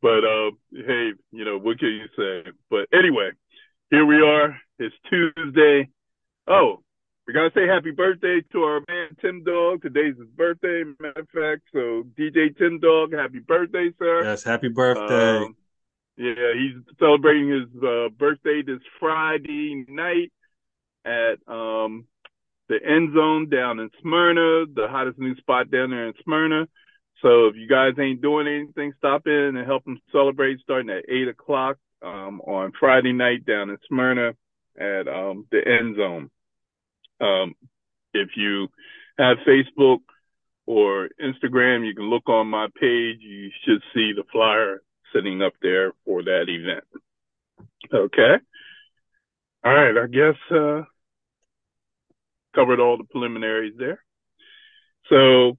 but 0.00 0.24
um, 0.24 0.58
hey, 0.72 1.12
you 1.32 1.44
know 1.44 1.58
what 1.58 1.78
can 1.78 1.88
you 1.88 2.06
say? 2.16 2.50
But 2.70 2.88
anyway, 2.92 3.30
here 3.90 4.06
we 4.06 4.16
are. 4.22 4.56
It's 4.78 4.94
Tuesday. 5.10 5.90
Oh, 6.46 6.83
we 7.26 7.32
gotta 7.32 7.50
say 7.54 7.66
happy 7.66 7.90
birthday 7.90 8.40
to 8.52 8.58
our 8.60 8.80
man 8.88 9.16
Tim 9.20 9.44
Dog. 9.44 9.82
Today's 9.82 10.16
his 10.18 10.28
birthday, 10.36 10.84
matter 11.00 11.20
of 11.20 11.28
fact. 11.28 11.62
So 11.72 12.04
DJ 12.18 12.56
Tim 12.56 12.80
Dog, 12.80 13.12
happy 13.12 13.38
birthday, 13.38 13.90
sir. 13.98 14.24
Yes, 14.24 14.44
happy 14.44 14.68
birthday. 14.68 15.38
Um, 15.38 15.56
yeah, 16.16 16.52
he's 16.54 16.82
celebrating 16.98 17.48
his 17.48 17.82
uh, 17.82 18.08
birthday 18.10 18.62
this 18.64 18.80
Friday 19.00 19.84
night 19.88 20.32
at 21.04 21.38
um, 21.48 22.06
the 22.68 22.76
End 22.84 23.14
Zone 23.14 23.48
down 23.48 23.80
in 23.80 23.90
Smyrna, 24.00 24.66
the 24.72 24.86
hottest 24.88 25.18
new 25.18 25.34
spot 25.36 25.70
down 25.70 25.90
there 25.90 26.06
in 26.06 26.14
Smyrna. 26.22 26.66
So 27.22 27.46
if 27.46 27.56
you 27.56 27.66
guys 27.66 27.92
ain't 27.98 28.20
doing 28.20 28.46
anything, 28.46 28.92
stop 28.98 29.26
in 29.26 29.56
and 29.56 29.66
help 29.66 29.84
them 29.84 29.98
celebrate 30.12 30.60
starting 30.60 30.90
at 30.90 31.08
eight 31.08 31.28
o'clock 31.28 31.78
um, 32.02 32.40
on 32.42 32.72
Friday 32.78 33.12
night 33.12 33.46
down 33.46 33.70
in 33.70 33.78
Smyrna 33.88 34.32
at 34.78 35.08
um, 35.08 35.46
the 35.50 35.60
End 35.66 35.96
Zone. 35.96 36.30
Um, 37.24 37.54
if 38.12 38.30
you 38.36 38.68
have 39.18 39.38
Facebook 39.46 40.00
or 40.66 41.08
Instagram, 41.22 41.86
you 41.86 41.94
can 41.94 42.10
look 42.10 42.28
on 42.28 42.46
my 42.48 42.66
page. 42.80 43.18
You 43.20 43.50
should 43.64 43.82
see 43.94 44.12
the 44.14 44.24
flyer 44.32 44.82
sitting 45.14 45.42
up 45.42 45.52
there 45.62 45.92
for 46.04 46.22
that 46.22 46.46
event. 46.48 46.84
Okay. 47.92 48.34
All 49.64 49.74
right. 49.74 49.96
I 49.96 50.06
guess 50.06 50.36
uh, 50.50 50.82
covered 52.54 52.80
all 52.80 52.96
the 52.96 53.04
preliminaries 53.04 53.74
there. 53.78 54.02
So 55.08 55.58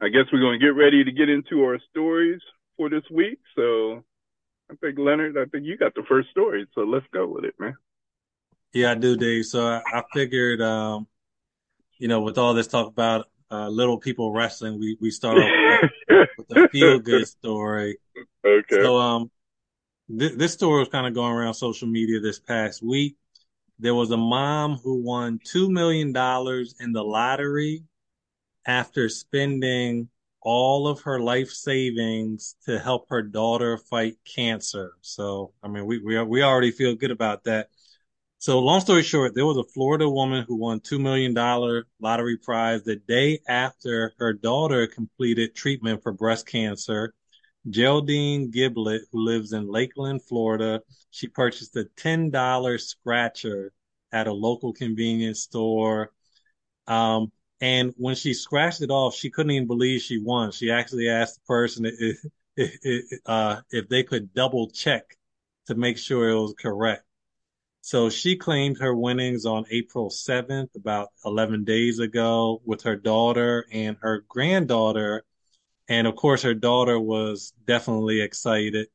I 0.00 0.08
guess 0.08 0.24
we're 0.32 0.40
going 0.40 0.58
to 0.58 0.64
get 0.64 0.74
ready 0.74 1.04
to 1.04 1.12
get 1.12 1.28
into 1.28 1.64
our 1.64 1.78
stories 1.90 2.40
for 2.76 2.88
this 2.88 3.04
week. 3.10 3.38
So 3.56 4.04
I 4.70 4.74
think, 4.80 4.98
Leonard, 4.98 5.36
I 5.36 5.44
think 5.46 5.66
you 5.66 5.76
got 5.76 5.94
the 5.94 6.04
first 6.08 6.30
story. 6.30 6.66
So 6.74 6.82
let's 6.82 7.06
go 7.12 7.26
with 7.26 7.44
it, 7.44 7.54
man. 7.58 7.74
Yeah, 8.72 8.92
I 8.92 8.94
do, 8.94 9.16
Dave. 9.16 9.46
So 9.46 9.66
I, 9.66 9.82
I 9.92 10.02
figured, 10.14 10.60
um, 10.60 11.06
you 11.98 12.08
know, 12.08 12.20
with 12.20 12.38
all 12.38 12.54
this 12.54 12.68
talk 12.68 12.86
about 12.86 13.26
uh, 13.50 13.68
little 13.68 13.98
people 13.98 14.32
wrestling, 14.32 14.78
we, 14.78 14.96
we 15.00 15.10
start 15.10 15.38
off 15.38 15.90
with, 16.08 16.30
with 16.38 16.56
a 16.56 16.68
feel 16.68 16.98
good 16.98 17.26
story. 17.26 17.98
Okay. 18.42 18.82
So, 18.82 18.96
um, 18.96 19.30
th- 20.18 20.32
this 20.32 20.54
story 20.54 20.78
was 20.78 20.88
kind 20.88 21.06
of 21.06 21.12
going 21.12 21.32
around 21.32 21.52
social 21.52 21.86
media 21.86 22.20
this 22.20 22.40
past 22.40 22.82
week. 22.82 23.16
There 23.78 23.94
was 23.94 24.10
a 24.10 24.16
mom 24.16 24.76
who 24.76 25.02
won 25.02 25.40
$2 25.44 25.70
million 25.70 26.08
in 26.08 26.92
the 26.92 27.04
lottery 27.04 27.84
after 28.66 29.10
spending 29.10 30.08
all 30.42 30.88
of 30.88 31.02
her 31.02 31.20
life 31.20 31.50
savings 31.50 32.56
to 32.64 32.78
help 32.78 33.08
her 33.10 33.22
daughter 33.22 33.76
fight 33.76 34.16
cancer. 34.24 34.92
So, 35.02 35.52
I 35.62 35.68
mean, 35.68 35.84
we, 35.84 35.98
we, 35.98 36.22
we 36.22 36.42
already 36.42 36.70
feel 36.70 36.94
good 36.94 37.10
about 37.10 37.44
that. 37.44 37.68
So 38.40 38.58
long 38.58 38.80
story 38.80 39.02
short, 39.02 39.34
there 39.34 39.44
was 39.44 39.58
a 39.58 39.64
Florida 39.64 40.08
woman 40.08 40.46
who 40.48 40.56
won 40.56 40.80
$2 40.80 40.98
million 40.98 41.34
lottery 42.00 42.38
prize 42.38 42.82
the 42.82 42.96
day 42.96 43.40
after 43.46 44.14
her 44.18 44.32
daughter 44.32 44.86
completed 44.86 45.54
treatment 45.54 46.02
for 46.02 46.10
breast 46.10 46.46
cancer. 46.46 47.12
Geraldine 47.68 48.50
Gimblet, 48.50 49.02
who 49.12 49.20
lives 49.26 49.52
in 49.52 49.70
Lakeland, 49.70 50.24
Florida, 50.24 50.80
she 51.10 51.28
purchased 51.28 51.76
a 51.76 51.84
$10 51.96 52.78
scratcher 52.78 53.72
at 54.10 54.26
a 54.26 54.32
local 54.32 54.72
convenience 54.72 55.40
store. 55.40 56.10
Um, 56.86 57.32
and 57.60 57.92
when 57.98 58.14
she 58.14 58.32
scratched 58.32 58.80
it 58.80 58.90
off, 58.90 59.14
she 59.14 59.28
couldn't 59.28 59.52
even 59.52 59.68
believe 59.68 60.00
she 60.00 60.16
won. 60.16 60.50
She 60.50 60.70
actually 60.70 61.10
asked 61.10 61.34
the 61.34 61.46
person 61.46 61.84
if, 61.84 62.24
if, 62.56 62.78
if, 62.82 63.20
uh, 63.26 63.60
if 63.70 63.90
they 63.90 64.02
could 64.02 64.32
double 64.32 64.70
check 64.70 65.18
to 65.66 65.74
make 65.74 65.98
sure 65.98 66.30
it 66.30 66.40
was 66.40 66.54
correct. 66.58 67.04
So 67.82 68.10
she 68.10 68.36
claimed 68.36 68.78
her 68.78 68.94
winnings 68.94 69.46
on 69.46 69.64
April 69.70 70.10
7th, 70.10 70.74
about 70.76 71.08
11 71.24 71.64
days 71.64 71.98
ago, 71.98 72.60
with 72.64 72.82
her 72.82 72.96
daughter 72.96 73.66
and 73.72 73.96
her 74.00 74.24
granddaughter. 74.28 75.24
And 75.88 76.06
of 76.06 76.14
course, 76.14 76.42
her 76.42 76.54
daughter 76.54 77.00
was 77.00 77.52
definitely 77.66 78.20
excited. 78.20 78.88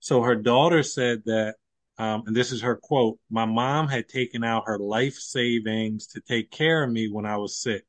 So 0.00 0.22
her 0.22 0.36
daughter 0.36 0.82
said 0.82 1.22
that, 1.26 1.56
um, 1.98 2.24
and 2.26 2.34
this 2.34 2.50
is 2.50 2.62
her 2.62 2.76
quote, 2.76 3.18
my 3.30 3.44
mom 3.44 3.88
had 3.88 4.08
taken 4.08 4.42
out 4.42 4.64
her 4.66 4.78
life 4.78 5.14
savings 5.14 6.06
to 6.08 6.20
take 6.20 6.50
care 6.50 6.82
of 6.82 6.90
me 6.90 7.10
when 7.10 7.26
I 7.26 7.36
was 7.36 7.60
sick. 7.60 7.84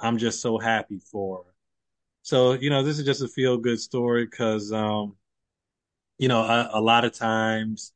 I'm 0.00 0.18
just 0.18 0.40
so 0.42 0.58
happy 0.58 0.98
for 0.98 1.44
her. 1.44 1.54
So, 2.22 2.54
you 2.54 2.70
know, 2.70 2.82
this 2.82 2.98
is 2.98 3.06
just 3.06 3.22
a 3.22 3.28
feel 3.28 3.56
good 3.56 3.80
story 3.80 4.24
because, 4.26 4.72
um, 4.72 5.16
you 6.18 6.26
know, 6.26 6.40
a, 6.40 6.70
a, 6.74 6.80
lot 6.80 7.04
of 7.04 7.12
times 7.12 7.92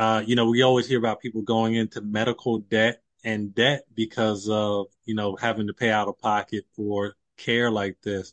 uh, 0.00 0.22
you 0.24 0.34
know, 0.34 0.48
we 0.48 0.62
always 0.62 0.88
hear 0.88 0.98
about 0.98 1.20
people 1.20 1.42
going 1.42 1.74
into 1.74 2.00
medical 2.00 2.60
debt 2.60 3.02
and 3.22 3.54
debt 3.54 3.82
because 3.94 4.48
of, 4.48 4.86
you 5.04 5.14
know, 5.14 5.36
having 5.36 5.66
to 5.66 5.74
pay 5.74 5.90
out 5.90 6.08
of 6.08 6.18
pocket 6.18 6.64
for 6.74 7.16
care 7.36 7.70
like 7.70 7.96
this. 8.02 8.32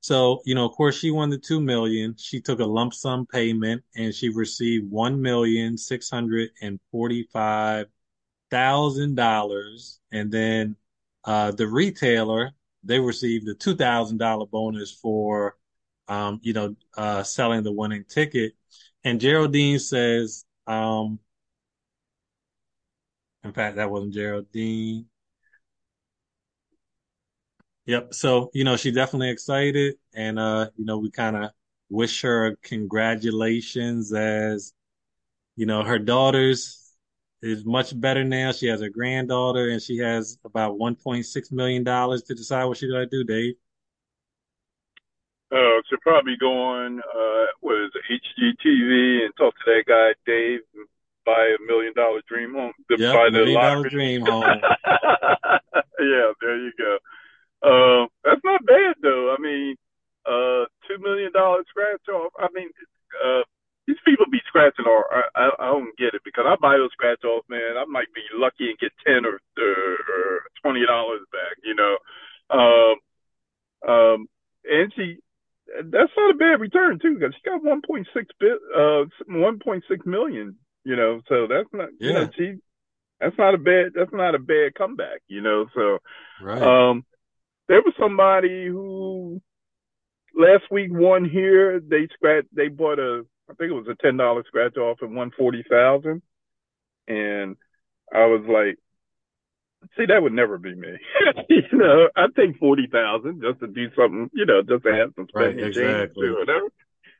So, 0.00 0.42
you 0.44 0.54
know, 0.54 0.66
of 0.66 0.72
course, 0.72 0.98
she 0.98 1.10
won 1.10 1.30
the 1.30 1.38
two 1.38 1.60
million. 1.60 2.14
She 2.18 2.40
took 2.40 2.60
a 2.60 2.66
lump 2.66 2.92
sum 2.92 3.26
payment 3.26 3.82
and 3.96 4.14
she 4.14 4.28
received 4.28 4.90
one 4.90 5.22
million 5.22 5.78
six 5.78 6.10
hundred 6.10 6.50
and 6.60 6.78
forty-five 6.92 7.86
thousand 8.50 9.14
dollars. 9.14 10.00
And 10.12 10.30
then 10.30 10.76
uh, 11.24 11.52
the 11.52 11.66
retailer 11.66 12.52
they 12.84 13.00
received 13.00 13.48
a 13.48 13.54
two 13.54 13.74
thousand 13.74 14.18
dollar 14.18 14.46
bonus 14.46 14.92
for, 14.92 15.56
um, 16.08 16.40
you 16.42 16.52
know, 16.52 16.76
uh, 16.96 17.22
selling 17.22 17.62
the 17.62 17.72
winning 17.72 18.04
ticket. 18.04 18.52
And 19.02 19.20
Geraldine 19.20 19.78
says, 19.78 20.44
um, 20.66 21.18
in 23.44 23.52
fact, 23.52 23.76
that 23.76 23.90
wasn't 23.90 24.14
Geraldine. 24.14 25.06
Yep. 27.86 28.14
So, 28.14 28.50
you 28.52 28.64
know, 28.64 28.76
she's 28.76 28.94
definitely 28.94 29.30
excited 29.30 29.94
and 30.14 30.38
uh, 30.38 30.70
you 30.76 30.84
know, 30.84 30.98
we 30.98 31.10
kind 31.10 31.36
of 31.36 31.50
wish 31.88 32.22
her 32.22 32.56
congratulations 32.62 34.12
as, 34.12 34.72
you 35.56 35.66
know, 35.66 35.84
her 35.84 35.98
daughters 35.98 36.92
is 37.42 37.64
much 37.64 37.98
better 38.00 38.24
now. 38.24 38.52
She 38.52 38.66
has 38.66 38.80
a 38.82 38.90
granddaughter 38.90 39.70
and 39.70 39.80
she 39.82 39.98
has 39.98 40.38
about 40.44 40.78
$1.6 40.78 41.52
million 41.52 41.84
to 41.84 42.34
decide 42.34 42.64
what 42.64 42.78
she's 42.78 42.90
going 42.90 43.08
to 43.08 43.16
do, 43.18 43.24
Dave. 43.24 43.54
Uh, 45.52 45.78
she'll 45.88 46.02
probably 46.02 46.36
go 46.38 46.50
on, 46.50 46.98
uh, 46.98 47.46
what 47.60 47.76
is 47.84 47.90
it, 47.94 48.20
HGTV 48.36 49.24
and 49.24 49.34
talk 49.36 49.54
to 49.54 49.64
that 49.66 49.84
guy, 49.86 50.14
Dave, 50.26 50.60
and 50.74 50.86
buy 51.24 51.54
a 51.54 51.62
million 51.66 51.92
dollar 51.94 52.20
dream 52.28 52.54
home. 52.54 52.72
Yep, 52.90 53.14
buy 53.14 53.26
the 53.30 53.38
million 53.38 53.60
dollar 53.60 53.88
dream 53.88 54.22
home. 54.26 54.42
yeah, 56.00 56.32
there 56.40 56.58
you 56.58 56.72
go. 56.78 56.98
Um, 57.62 58.08
that's 58.24 58.40
not 58.44 58.66
bad 58.66 58.96
though. 59.02 59.34
I 59.36 59.40
mean, 59.40 59.76
uh, 60.26 60.66
two 60.88 60.98
million 61.02 61.32
dollar 61.32 61.62
scratch 61.68 62.02
off. 62.12 62.32
I 62.38 62.48
mean, 62.52 62.70
uh, 63.22 63.42
these 63.86 64.02
people 64.04 64.26
be 64.30 64.42
scratching 64.48 64.84
off. 64.84 65.06
I, 65.10 65.22
I, 65.40 65.50
I 65.60 65.66
don't 65.66 65.96
get 65.96 66.14
it 66.14 66.22
because 66.24 66.44
I 66.46 66.56
buy 66.60 66.76
those 66.76 66.92
scratch 66.92 67.22
offs, 67.24 67.48
man. 67.48 67.76
I 67.78 67.84
might 67.86 68.12
be 68.14 68.22
lucky 68.34 68.70
and 68.70 68.78
get 68.78 68.92
ten 69.06 69.24
or, 69.24 69.38
or 69.38 70.42
twenty 70.60 70.84
dollars 70.86 71.22
back. 71.30 71.58
You 71.62 71.74
know, 71.74 71.96
um, 72.50 72.96
um, 73.88 74.26
and 74.64 74.92
she. 74.96 75.18
That's 75.84 76.12
not 76.16 76.34
a 76.34 76.38
bad 76.38 76.60
return 76.60 76.98
too, 77.00 77.14
because 77.18 77.34
she 77.34 77.50
got 77.50 77.62
1.6 77.62 78.04
bit, 78.40 78.58
uh, 78.74 79.04
1.6 79.28 80.06
million. 80.06 80.56
You 80.84 80.94
know, 80.94 81.20
so 81.28 81.46
that's 81.48 81.68
not, 81.72 81.88
you 81.98 82.12
know, 82.12 82.28
she, 82.38 82.54
that's 83.18 83.36
not 83.38 83.54
a 83.54 83.58
bad, 83.58 83.86
that's 83.94 84.12
not 84.12 84.36
a 84.36 84.38
bad 84.38 84.74
comeback. 84.76 85.20
You 85.26 85.40
know, 85.40 85.66
so 85.74 85.98
Right. 86.40 86.62
um, 86.62 87.04
there 87.68 87.82
was 87.82 87.94
somebody 87.98 88.66
who 88.66 89.40
last 90.36 90.64
week 90.70 90.90
won 90.92 91.28
here. 91.28 91.80
They 91.80 92.08
scratched. 92.14 92.54
They 92.54 92.68
bought 92.68 92.98
a. 92.98 93.26
I 93.50 93.54
think 93.54 93.70
it 93.70 93.74
was 93.74 93.88
a 93.88 94.00
ten 94.02 94.16
dollar 94.16 94.44
scratch 94.46 94.76
off 94.76 94.98
and 95.00 95.16
won 95.16 95.30
forty 95.36 95.64
thousand. 95.68 96.22
And 97.08 97.56
I 98.12 98.26
was 98.26 98.44
like, 98.48 98.78
see, 99.96 100.06
that 100.06 100.22
would 100.22 100.32
never 100.32 100.58
be 100.58 100.74
me. 100.74 100.88
you 101.48 101.62
know, 101.72 102.08
I'd 102.16 102.34
take 102.36 102.58
forty 102.58 102.86
thousand 102.90 103.42
just 103.42 103.60
to 103.60 103.66
do 103.66 103.88
something. 103.96 104.30
You 104.34 104.46
know, 104.46 104.62
just 104.62 104.84
to 104.84 104.94
have 104.94 105.12
some 105.16 105.28
Right, 105.34 105.56
spending 105.56 105.70
change 105.74 106.10
exactly. 106.10 106.26
or 106.26 106.38
whatever. 106.38 106.68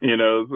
You 0.01 0.17
know, 0.17 0.47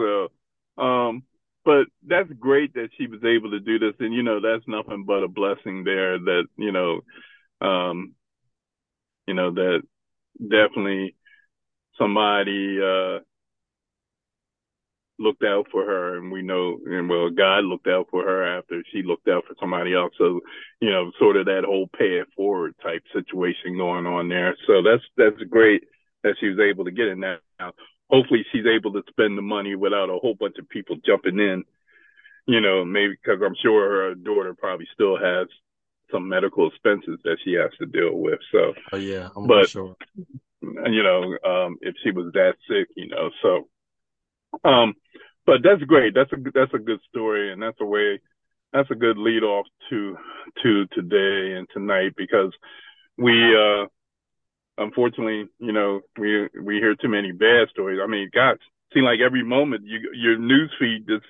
so 0.77 0.81
um. 0.83 1.23
But 1.63 1.85
that's 2.07 2.31
great 2.39 2.73
that 2.73 2.89
she 2.97 3.05
was 3.07 3.23
able 3.23 3.51
to 3.51 3.59
do 3.59 3.77
this, 3.77 3.93
and 3.99 4.13
you 4.13 4.23
know 4.23 4.39
that's 4.41 4.67
nothing 4.67 5.03
but 5.05 5.23
a 5.23 5.27
blessing 5.27 5.83
there. 5.83 6.17
That 6.17 6.45
you 6.57 6.71
know, 6.71 7.01
um, 7.61 8.15
you 9.27 9.33
know 9.33 9.51
that 9.53 9.81
definitely 10.39 11.15
somebody 11.97 12.79
uh 12.81 13.19
looked 15.21 15.43
out 15.43 15.67
for 15.71 15.85
her 15.85 16.17
and 16.17 16.31
we 16.31 16.41
know 16.41 16.77
and 16.85 17.09
well 17.09 17.29
God 17.29 17.63
looked 17.63 17.87
out 17.87 18.07
for 18.09 18.23
her 18.23 18.57
after 18.57 18.81
she 18.91 19.03
looked 19.03 19.27
out 19.27 19.43
for 19.47 19.55
somebody 19.59 19.93
else. 19.93 20.13
So 20.17 20.41
you 20.79 20.89
know 20.89 21.11
sort 21.19 21.37
of 21.37 21.45
that 21.45 21.63
whole 21.65 21.87
pay 21.97 22.19
it 22.19 22.27
forward 22.35 22.75
type 22.81 23.03
situation 23.13 23.77
going 23.77 24.05
on 24.05 24.29
there. 24.29 24.55
So 24.67 24.81
that's 24.81 25.03
that's 25.17 25.41
great 25.49 25.83
that 26.23 26.35
she 26.39 26.49
was 26.49 26.59
able 26.59 26.85
to 26.85 26.91
get 26.91 27.07
in 27.07 27.21
that 27.21 27.39
now 27.59 27.73
hopefully 28.09 28.45
she's 28.51 28.65
able 28.65 28.91
to 28.93 29.03
spend 29.09 29.37
the 29.37 29.41
money 29.41 29.75
without 29.75 30.09
a 30.09 30.19
whole 30.19 30.35
bunch 30.35 30.57
of 30.59 30.67
people 30.69 30.97
jumping 31.05 31.39
in 31.39 31.63
you 32.47 32.59
know 32.59 32.83
maybe 32.83 33.13
because 33.21 33.41
I'm 33.45 33.55
sure 33.61 33.89
her 33.89 34.15
daughter 34.15 34.53
probably 34.53 34.87
still 34.93 35.17
has 35.17 35.47
some 36.11 36.27
medical 36.27 36.67
expenses 36.67 37.19
that 37.23 37.37
she 37.43 37.53
has 37.53 37.71
to 37.79 37.85
deal 37.85 38.17
with. 38.17 38.39
So 38.51 38.73
oh, 38.91 38.97
yeah, 38.97 39.29
I'm 39.35 39.47
but- 39.47 39.69
sure. 39.69 39.95
you 40.61 41.01
know, 41.03 41.37
um, 41.49 41.77
if 41.81 41.95
she 42.03 42.11
was 42.11 42.31
that 42.33 42.53
sick, 42.69 42.87
you 42.95 43.07
know, 43.07 43.31
so, 43.41 43.67
um, 44.63 44.93
but 45.45 45.57
that's 45.63 45.81
great. 45.83 46.13
That's 46.13 46.31
a, 46.31 46.37
that's 46.53 46.73
a 46.73 46.79
good 46.79 46.99
story. 47.09 47.51
And 47.51 47.61
that's 47.61 47.77
a 47.81 47.85
way, 47.85 48.19
that's 48.73 48.89
a 48.91 48.95
good 48.95 49.17
lead 49.17 49.43
off 49.43 49.65
to, 49.89 50.17
to 50.63 50.85
today 50.87 51.57
and 51.57 51.67
tonight 51.73 52.13
because 52.15 52.51
we, 53.17 53.55
uh, 53.55 53.85
unfortunately, 54.77 55.47
you 55.59 55.71
know, 55.71 56.01
we, 56.17 56.47
we 56.61 56.75
hear 56.75 56.95
too 56.95 57.09
many 57.09 57.31
bad 57.31 57.69
stories. 57.69 57.99
I 58.03 58.07
mean, 58.07 58.29
God, 58.33 58.57
seem 58.93 59.03
like 59.03 59.19
every 59.19 59.43
moment 59.43 59.83
you, 59.85 59.99
your 60.13 60.37
news 60.37 60.71
feed 60.79 61.07
just 61.07 61.25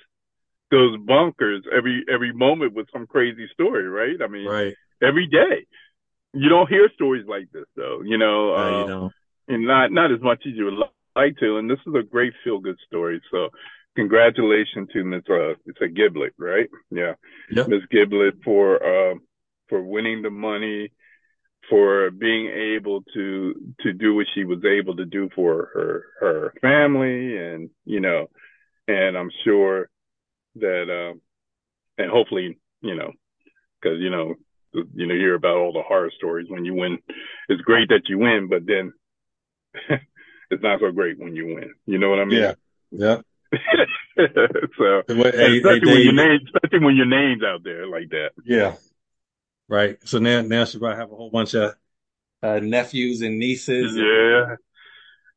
goes 0.72 0.98
bonkers 1.00 1.62
every, 1.76 2.04
every 2.12 2.32
moment 2.34 2.74
with 2.74 2.88
some 2.94 3.08
crazy 3.08 3.48
story, 3.54 3.88
right? 3.88 4.22
I 4.24 4.28
mean, 4.28 4.48
Right. 4.48 4.76
every 5.02 5.28
day. 5.28 5.66
You 6.34 6.48
don't 6.48 6.70
hear 6.70 6.90
stories 6.96 7.26
like 7.28 7.52
this 7.52 7.66
though, 7.76 8.02
you 8.06 8.18
know, 8.18 8.56
No, 8.56 8.68
you 8.68 8.86
um, 8.86 8.88
don't. 8.88 9.14
and 9.50 9.68
not 9.68 9.92
not 9.92 10.14
as 10.14 10.22
much 10.22 10.40
as 10.48 10.54
you 10.56 10.64
would 10.66 10.76
li- 10.76 10.86
like 11.16 11.38
to. 11.38 11.58
And 11.58 11.70
this 11.70 11.80
is 11.86 11.94
a 11.96 12.04
great 12.04 12.34
feel 12.44 12.60
good 12.60 12.78
story. 12.88 13.22
So 13.32 13.50
congratulations 13.96 14.90
to 14.94 15.04
Ms. 15.04 15.24
uh 15.30 15.52
it's 15.66 15.82
a 15.82 15.88
Gimblet, 15.88 16.32
right? 16.38 16.70
Yeah. 16.90 17.14
Yep. 17.52 17.68
Miss 17.68 17.82
Gimblet 17.92 18.44
for 18.44 18.76
uh, 18.84 19.16
for 19.70 19.82
winning 19.82 20.22
the 20.22 20.30
money, 20.30 20.92
for 21.70 22.12
being 22.12 22.48
able 22.48 23.04
to 23.14 23.54
to 23.82 23.94
do 23.94 24.16
what 24.16 24.28
she 24.34 24.44
was 24.44 24.64
able 24.66 24.96
to 24.98 25.06
do 25.06 25.30
for 25.36 25.70
her 25.74 26.04
her 26.20 26.54
family 26.62 27.38
and 27.38 27.70
you 27.86 28.00
know, 28.00 28.28
and 28.88 29.18
I'm 29.18 29.32
sure 29.44 29.90
that 30.56 31.12
um 31.12 31.22
and 31.98 32.10
hopefully, 32.10 32.58
you 32.82 32.96
know, 32.96 33.12
because 33.82 34.00
you 34.00 34.10
know 34.10 34.36
you 34.74 35.06
know, 35.06 35.16
hear 35.16 35.36
about 35.36 35.58
all 35.58 35.74
the 35.74 35.82
horror 35.82 36.12
stories 36.18 36.48
when 36.50 36.66
you 36.66 36.74
win. 36.74 36.98
It's 37.50 37.62
great 37.62 37.90
that 37.90 38.08
you 38.08 38.18
win, 38.18 38.48
but 38.50 38.66
then 38.66 38.94
it's 40.52 40.64
not 40.64 40.80
so 40.80 40.92
great 40.92 41.18
when 41.20 41.36
you 41.36 41.48
win. 41.48 41.74
You 41.86 41.98
know 41.98 42.10
what 42.10 42.20
I 42.20 42.26
mean? 42.26 42.40
Yeah. 42.42 42.54
Yeah. 42.92 43.22
so 44.78 45.02
Hey, 45.08 45.16
hey, 45.16 45.58
especially 45.58 45.64
when 45.64 45.80
Dave. 45.82 46.06
your 46.06 46.14
name, 46.14 46.40
especially 46.46 46.86
when 46.86 46.96
your 46.96 47.06
name's 47.06 47.44
out 47.44 47.64
there 47.64 47.88
like 47.88 48.10
that. 48.10 48.32
Yeah. 48.46 48.76
Right. 49.68 49.98
So 50.04 50.20
now, 50.20 50.42
now 50.42 50.66
she 50.66 50.80
probably 50.80 50.98
have 50.98 51.12
a 51.12 51.16
whole 51.16 51.30
bunch 51.30 51.54
of 51.54 51.76
uh, 52.44 52.60
nephews 52.62 53.22
and 53.22 53.40
nieces. 53.40 53.96
Yeah, 53.96 54.56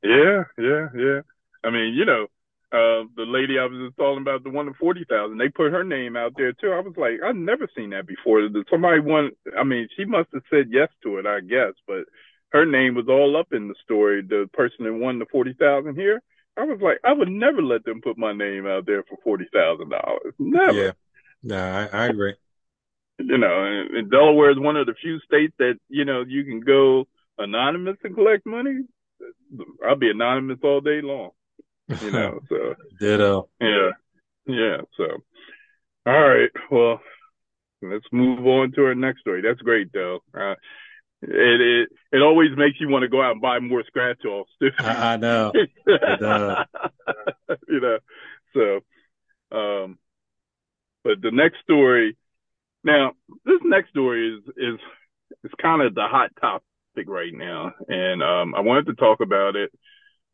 yeah, 0.03 0.45
yeah, 0.59 0.89
yeah. 0.97 1.21
I 1.63 1.71
mean, 1.71 1.95
you 1.95 2.05
know, 2.05 2.27
uh, 2.73 3.07
the 3.17 3.25
lady 3.27 3.59
I 3.59 3.67
was 3.67 3.87
just 3.87 3.97
talking 3.97 4.23
about, 4.23 4.43
the 4.43 4.51
one 4.51 4.67
in 4.67 4.75
forty 4.75 5.05
thousand, 5.09 5.39
they 5.39 5.49
put 5.49 5.73
her 5.73 5.85
name 5.85 6.17
out 6.17 6.33
there 6.37 6.53
too. 6.53 6.73
I 6.73 6.81
was 6.81 6.95
like, 6.97 7.21
I've 7.25 7.37
never 7.37 7.69
seen 7.77 7.91
that 7.91 8.07
before. 8.07 8.49
Somebody 8.71 9.01
won. 9.01 9.31
I 9.57 9.65
mean, 9.65 9.89
she 9.97 10.05
must 10.05 10.31
have 10.33 10.43
said 10.51 10.69
yes 10.71 10.89
to 11.03 11.19
it, 11.19 11.27
I 11.27 11.41
guess, 11.41 11.75
but 11.87 12.05
her 12.55 12.65
name 12.65 12.95
was 12.95 13.07
all 13.09 13.37
up 13.37 13.49
in 13.53 13.67
the 13.67 13.75
story. 13.83 14.23
The 14.23 14.49
person 14.53 14.85
that 14.85 14.95
won 14.95 15.19
the 15.19 15.27
forty 15.31 15.55
thousand 15.55 15.97
here. 15.97 16.23
I 16.57 16.63
was 16.63 16.79
like, 16.81 16.99
I 17.05 17.13
would 17.13 17.29
never 17.29 17.61
let 17.61 17.85
them 17.85 18.01
put 18.01 18.17
my 18.17 18.33
name 18.33 18.65
out 18.65 18.87
there 18.87 19.03
for 19.03 19.19
forty 19.25 19.47
thousand 19.53 19.91
dollars. 19.91 20.35
Never. 20.39 20.73
Yeah. 20.73 20.93
No, 21.43 21.59
I, 21.59 22.05
I 22.05 22.07
agree. 22.07 22.35
you 23.19 23.39
know, 23.39 23.65
and, 23.65 23.97
and 23.97 24.11
Delaware 24.11 24.53
is 24.53 24.59
one 24.59 24.77
of 24.77 24.87
the 24.87 24.95
few 25.03 25.19
states 25.21 25.53
that 25.59 25.75
you 25.89 26.05
know 26.05 26.25
you 26.27 26.45
can 26.45 26.61
go 26.61 27.07
anonymous 27.39 27.97
and 28.05 28.15
collect 28.15 28.47
money. 28.47 28.85
I'll 29.85 29.97
be 29.97 30.11
anonymous 30.11 30.59
all 30.63 30.81
day 30.81 31.01
long, 31.03 31.31
you 32.01 32.13
know. 32.13 32.39
so 32.49 32.75
Ditto. 33.01 33.49
yeah, 33.61 33.91
yeah. 34.47 34.77
So 34.97 35.05
all 36.07 36.29
right, 36.29 36.51
well, 36.71 37.01
let's 37.83 38.05
move 38.13 38.47
on 38.47 38.73
to 38.73 38.85
our 38.85 38.95
next 38.95 39.21
story. 39.21 39.43
That's 39.43 39.61
great, 39.61 39.93
though. 39.93 40.21
Uh, 40.33 40.55
it 41.23 41.61
it 41.61 41.89
it 42.13 42.23
always 42.23 42.51
makes 42.57 42.81
you 42.81 42.89
want 42.89 43.03
to 43.03 43.09
go 43.09 43.23
out 43.23 43.33
and 43.33 43.41
buy 43.41 43.59
more 43.59 43.83
scratch 43.87 44.25
offs. 44.25 44.51
I, 44.79 45.15
I 45.15 45.17
know. 45.17 45.53
does. 45.87 46.67
you 47.69 47.81
know, 47.81 47.99
so 48.55 49.57
um, 49.57 49.99
but 51.03 51.21
the 51.23 51.31
next 51.31 51.61
story. 51.63 52.17
Now, 52.87 53.13
this 53.47 53.61
next 53.65 53.89
story 53.91 54.35
is 54.37 54.45
is 54.57 54.81
is 55.45 55.51
kind 55.61 55.81
of 55.81 55.95
the 55.95 56.07
hot 56.07 56.31
topic 56.39 57.09
right 57.09 57.33
now, 57.33 57.73
and 57.89 58.23
um, 58.23 58.55
I 58.55 58.61
wanted 58.61 58.87
to 58.87 58.95
talk 58.95 59.21
about 59.21 59.57
it 59.57 59.71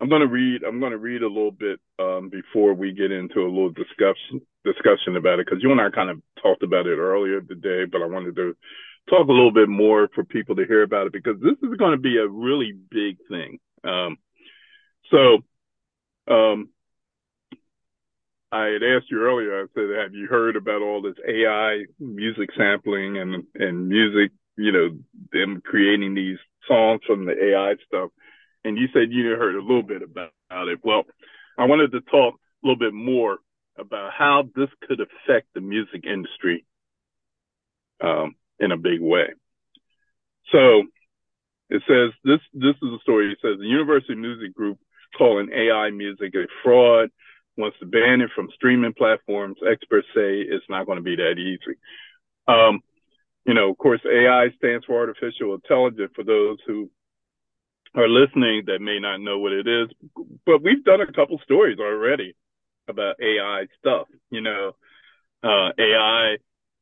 I'm 0.00 0.08
going 0.08 0.22
to 0.22 0.28
read. 0.28 0.62
I'm 0.64 0.80
going 0.80 0.92
to 0.92 0.98
read 0.98 1.22
a 1.22 1.28
little 1.28 1.50
bit 1.50 1.78
um, 1.98 2.30
before 2.30 2.72
we 2.72 2.92
get 2.92 3.12
into 3.12 3.40
a 3.40 3.52
little 3.52 3.70
discussion 3.70 4.40
discussion 4.64 5.16
about 5.16 5.40
it 5.40 5.46
because 5.46 5.62
you 5.62 5.70
and 5.72 5.80
I 5.80 5.90
kind 5.90 6.10
of 6.10 6.20
talked 6.42 6.62
about 6.62 6.86
it 6.86 6.96
earlier 6.96 7.40
today, 7.40 7.84
but 7.90 8.02
I 8.02 8.06
wanted 8.06 8.36
to 8.36 8.56
talk 9.08 9.28
a 9.28 9.32
little 9.32 9.52
bit 9.52 9.68
more 9.68 10.08
for 10.14 10.24
people 10.24 10.56
to 10.56 10.66
hear 10.66 10.82
about 10.82 11.06
it 11.06 11.12
because 11.12 11.40
this 11.40 11.56
is 11.62 11.76
going 11.76 11.92
to 11.92 11.98
be 11.98 12.18
a 12.18 12.28
really 12.28 12.72
big 12.72 13.16
thing. 13.28 13.58
Um, 13.84 14.18
so, 15.10 15.38
um, 16.32 16.68
I 18.52 18.66
had 18.66 18.82
asked 18.82 19.10
you 19.10 19.22
earlier. 19.22 19.62
I 19.62 19.66
said, 19.74 19.90
"Have 19.96 20.14
you 20.14 20.26
heard 20.26 20.56
about 20.56 20.82
all 20.82 21.02
this 21.02 21.16
AI 21.26 21.84
music 21.98 22.50
sampling 22.56 23.18
and 23.18 23.44
and 23.54 23.88
music? 23.88 24.32
You 24.56 24.72
know, 24.72 24.98
them 25.32 25.62
creating 25.64 26.14
these 26.14 26.38
songs 26.66 27.00
from 27.06 27.26
the 27.26 27.32
AI 27.32 27.76
stuff." 27.86 28.10
and 28.64 28.76
you 28.76 28.88
said 28.92 29.10
you 29.10 29.24
heard 29.30 29.56
a 29.56 29.62
little 29.62 29.82
bit 29.82 30.02
about 30.02 30.32
it. 30.68 30.80
Well, 30.84 31.04
I 31.58 31.64
wanted 31.64 31.92
to 31.92 32.00
talk 32.02 32.34
a 32.34 32.66
little 32.66 32.78
bit 32.78 32.92
more 32.92 33.38
about 33.78 34.12
how 34.12 34.48
this 34.54 34.68
could 34.86 35.00
affect 35.00 35.48
the 35.54 35.60
music 35.60 36.04
industry 36.04 36.64
um, 38.02 38.34
in 38.60 38.72
a 38.72 38.76
big 38.76 39.00
way. 39.00 39.28
So 40.52 40.82
it 41.70 41.82
says 41.86 42.10
this. 42.24 42.40
This 42.52 42.76
is 42.82 42.88
a 42.94 42.98
story. 43.02 43.32
It 43.32 43.38
says 43.42 43.58
the 43.58 43.66
Universal 43.66 44.16
Music 44.16 44.54
Group 44.54 44.78
calling 45.16 45.50
AI 45.52 45.90
music 45.90 46.34
a 46.34 46.46
fraud 46.62 47.10
wants 47.56 47.78
to 47.80 47.86
ban 47.86 48.20
it 48.20 48.30
from 48.34 48.48
streaming 48.54 48.94
platforms. 48.94 49.56
Experts 49.68 50.06
say 50.14 50.40
it's 50.40 50.64
not 50.68 50.86
going 50.86 50.96
to 50.96 51.02
be 51.02 51.16
that 51.16 51.34
easy. 51.38 51.78
Um, 52.48 52.80
you 53.44 53.54
know, 53.54 53.70
of 53.70 53.78
course, 53.78 54.00
AI 54.04 54.48
stands 54.58 54.84
for 54.84 54.98
artificial 54.98 55.54
intelligence. 55.54 56.12
For 56.14 56.24
those 56.24 56.58
who 56.66 56.90
are 57.94 58.08
listening 58.08 58.64
that 58.66 58.80
may 58.80 58.98
not 59.00 59.20
know 59.20 59.38
what 59.38 59.52
it 59.52 59.66
is, 59.66 59.88
but 60.46 60.62
we've 60.62 60.84
done 60.84 61.00
a 61.00 61.12
couple 61.12 61.40
stories 61.44 61.78
already 61.78 62.34
about 62.88 63.16
AI 63.20 63.66
stuff. 63.78 64.06
You 64.30 64.42
know, 64.42 64.72
uh, 65.42 65.70
AI 65.78 66.36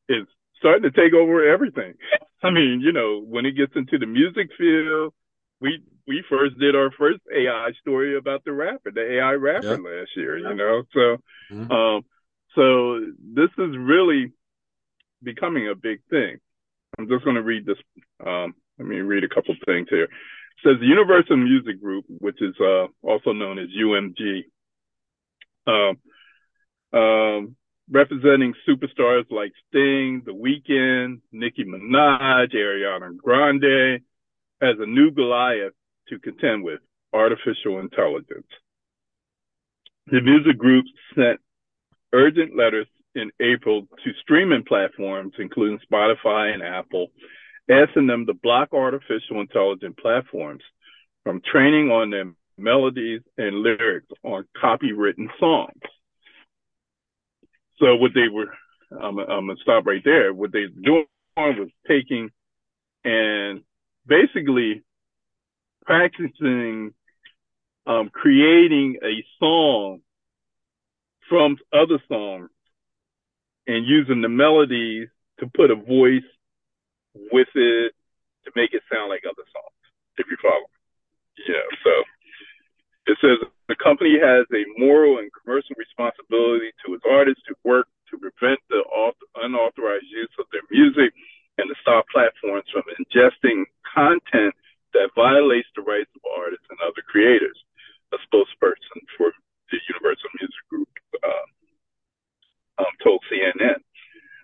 is 0.08 0.26
starting 0.58 0.82
to 0.82 0.90
take 0.90 1.14
over 1.14 1.46
everything. 1.48 1.94
I 2.42 2.50
mean, 2.50 2.80
you 2.82 2.92
know, 2.92 3.20
when 3.20 3.46
it 3.46 3.56
gets 3.56 3.72
into 3.74 3.98
the 3.98 4.06
music 4.06 4.50
field, 4.56 5.12
we 5.60 5.82
we 6.06 6.22
first 6.28 6.58
did 6.58 6.76
our 6.76 6.90
first 6.92 7.20
AI 7.34 7.70
story 7.80 8.16
about 8.16 8.44
the 8.44 8.52
rapper, 8.52 8.90
the 8.90 9.18
AI 9.18 9.32
rapper 9.32 9.70
yep. 9.70 9.80
last 9.80 10.10
year. 10.16 10.38
You 10.38 10.54
know, 10.54 10.82
so 10.92 11.16
mm-hmm. 11.52 11.70
um, 11.70 12.02
so 12.54 13.00
this 13.34 13.50
is 13.58 13.76
really 13.76 14.32
becoming 15.22 15.68
a 15.68 15.74
big 15.74 16.00
thing. 16.10 16.38
I'm 16.98 17.08
just 17.08 17.24
going 17.24 17.36
to 17.36 17.42
read 17.42 17.66
this. 17.66 17.78
Um, 18.24 18.54
let 18.78 18.88
me 18.88 18.96
read 18.96 19.24
a 19.24 19.28
couple 19.28 19.54
things 19.66 19.88
here 19.90 20.08
says 20.64 20.76
the 20.80 20.86
Universal 20.86 21.36
Music 21.36 21.80
Group, 21.80 22.04
which 22.08 22.40
is 22.42 22.54
uh, 22.60 22.86
also 23.02 23.32
known 23.32 23.58
as 23.58 23.68
UMG, 23.68 24.44
um, 25.66 26.98
um, 26.98 27.56
representing 27.90 28.54
superstars 28.68 29.24
like 29.30 29.52
Sting, 29.68 30.22
The 30.24 30.32
Weeknd, 30.32 31.20
Nicki 31.32 31.64
Minaj, 31.64 32.54
Ariana 32.54 33.16
Grande, 33.16 34.00
has 34.60 34.76
a 34.78 34.86
new 34.86 35.10
Goliath 35.10 35.72
to 36.08 36.18
contend 36.18 36.64
with, 36.64 36.80
artificial 37.12 37.78
intelligence. 37.78 38.46
The 40.08 40.20
music 40.20 40.58
group 40.58 40.84
sent 41.14 41.40
urgent 42.12 42.56
letters 42.56 42.86
in 43.14 43.30
April 43.40 43.82
to 43.82 44.10
streaming 44.22 44.64
platforms, 44.64 45.34
including 45.38 45.78
Spotify 45.90 46.52
and 46.52 46.62
Apple, 46.62 47.08
asking 47.70 48.06
them 48.06 48.26
to 48.26 48.34
block 48.34 48.72
artificial 48.72 49.40
intelligence 49.40 49.96
platforms 50.00 50.62
from 51.24 51.40
training 51.50 51.90
on 51.90 52.10
their 52.10 52.32
melodies 52.56 53.20
and 53.36 53.56
lyrics 53.62 54.08
on 54.24 54.44
copywritten 54.62 55.28
songs. 55.38 55.80
So 57.78 57.96
what 57.96 58.12
they 58.14 58.28
were, 58.28 58.52
I'm, 58.92 59.16
gonna 59.16 59.54
stop 59.62 59.86
right 59.86 60.02
there. 60.04 60.32
What 60.34 60.52
they 60.52 60.66
doing 60.82 61.06
was 61.36 61.68
taking 61.86 62.30
and 63.04 63.62
basically 64.06 64.82
practicing 65.86 66.92
um, 67.86 68.10
creating 68.12 68.98
a 69.02 69.24
song 69.38 70.00
from 71.28 71.56
other 71.72 71.98
songs 72.08 72.50
and 73.66 73.86
using 73.86 74.22
the 74.22 74.28
melodies 74.28 75.08
to 75.40 75.46
put 75.46 75.70
a 75.70 75.76
voice 75.76 76.28
with 77.32 77.48
it 77.54 77.92
to 78.44 78.50
make 78.56 78.72
it 78.72 78.82
sound 78.92 79.10
like 79.10 79.22
other 79.24 79.44
songs, 79.52 79.78
if 80.16 80.26
you 80.30 80.36
follow. 80.42 80.68
Yeah, 81.46 81.64
so 81.84 81.90
it 83.08 83.16
says 83.24 83.40
the 83.68 83.76
company 83.80 84.20
has 84.20 84.44
a 84.52 84.68
moral 84.76 85.18
and 85.18 85.32
commercial 85.32 85.74
responsibility 85.80 86.70
to 86.84 86.92
its 86.94 87.04
artists 87.08 87.42
to 87.48 87.56
work 87.64 87.88
to 88.12 88.20
prevent 88.20 88.60
the 88.68 88.84
unauthorized 89.40 90.08
use 90.08 90.32
of 90.38 90.46
their 90.52 90.64
music 90.70 91.12
and 91.56 91.68
to 91.68 91.76
stop 91.80 92.04
platforms 92.12 92.68
from 92.72 92.84
ingesting 93.00 93.64
content 93.82 94.54
that 94.92 95.10
violates 95.16 95.68
the 95.76 95.82
rights 95.82 96.10
of 96.16 96.22
artists 96.36 96.64
and 96.70 96.78
other 96.84 97.02
creators. 97.08 97.56
A 98.12 98.16
spokesperson 98.24 99.00
for 99.16 99.32
the 99.70 99.78
Universal 99.88 100.30
Music 100.40 100.64
Group 100.70 100.88
uh, 101.24 101.48
um, 102.84 102.92
told 103.04 103.20
CNN. 103.28 103.80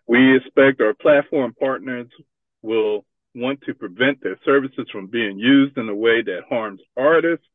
We 0.06 0.36
expect 0.36 0.80
our 0.80 0.92
platform 0.92 1.54
partners 1.58 2.08
will 2.60 3.04
want 3.34 3.60
to 3.62 3.74
prevent 3.74 4.22
their 4.22 4.38
services 4.44 4.86
from 4.92 5.06
being 5.06 5.38
used 5.38 5.78
in 5.78 5.88
a 5.88 5.94
way 5.94 6.22
that 6.22 6.48
harms 6.48 6.80
artists. 6.96 7.46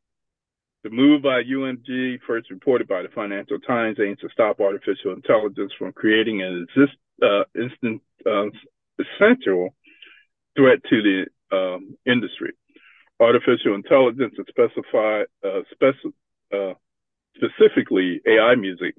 The 0.82 0.90
move 0.90 1.22
by 1.22 1.42
UMG, 1.42 2.20
first 2.26 2.50
reported 2.50 2.88
by 2.88 3.02
the 3.02 3.08
Financial 3.14 3.58
Times, 3.60 3.98
aims 4.00 4.18
to 4.20 4.30
stop 4.32 4.60
artificial 4.60 5.12
intelligence 5.12 5.72
from 5.78 5.92
creating 5.92 6.40
an 6.40 6.66
exist, 6.68 6.96
uh, 7.22 7.44
instant, 7.54 8.02
uh, 8.24 8.46
essential 8.98 9.74
threat 10.56 10.78
to 10.88 11.02
the 11.02 11.26
um, 11.54 11.96
industry. 12.06 12.52
Artificial 13.20 13.74
intelligence 13.74 14.34
is 14.38 14.46
specified, 14.48 15.26
uh, 15.44 15.60
speci- 15.74 16.14
uh, 16.54 16.74
specifically 17.36 18.22
AI 18.26 18.54
music, 18.54 18.94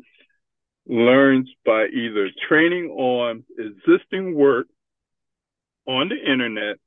learns 0.85 1.49
by 1.65 1.87
either 1.87 2.29
training 2.47 2.91
on 2.91 3.43
existing 3.57 4.35
work 4.35 4.67
on 5.87 6.09
the 6.09 6.31
internet 6.31 6.77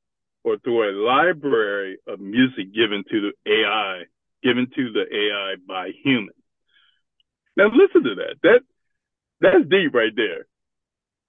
or 0.45 0.59
through 0.59 0.89
a 0.89 0.93
library 1.05 1.99
of 2.07 2.21
music 2.21 2.73
given 2.73 3.03
to 3.11 3.33
the 3.33 3.65
AI, 3.65 4.05
given 4.45 4.67
to 4.77 4.93
the 4.93 5.05
AI 5.11 5.55
by 5.67 5.91
humans. 6.05 6.37
Now 7.57 7.67
listen 7.67 8.05
to 8.05 8.15
that. 8.17 8.37
That 8.43 8.61
that's 9.41 9.69
deep 9.69 9.95
right 9.95 10.13
there. 10.15 10.47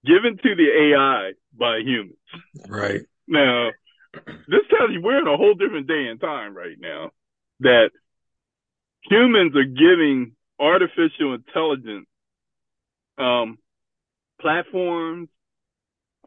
Given 0.04 0.36
to 0.36 0.54
the 0.54 0.94
AI 0.94 1.32
by 1.58 1.78
humans. 1.78 2.16
Right. 2.68 3.02
Now, 3.26 3.70
this 4.14 4.62
tells 4.70 4.90
you 4.92 5.00
we're 5.02 5.20
in 5.20 5.26
a 5.26 5.36
whole 5.36 5.54
different 5.54 5.88
day 5.88 6.06
and 6.08 6.20
time 6.20 6.56
right 6.56 6.76
now 6.78 7.10
that 7.60 7.90
humans 9.02 9.54
are 9.56 9.64
giving 9.64 10.32
artificial 10.60 11.34
intelligence 11.34 12.06
um, 13.18 13.58
platforms, 14.40 15.28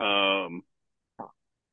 um, 0.02 0.64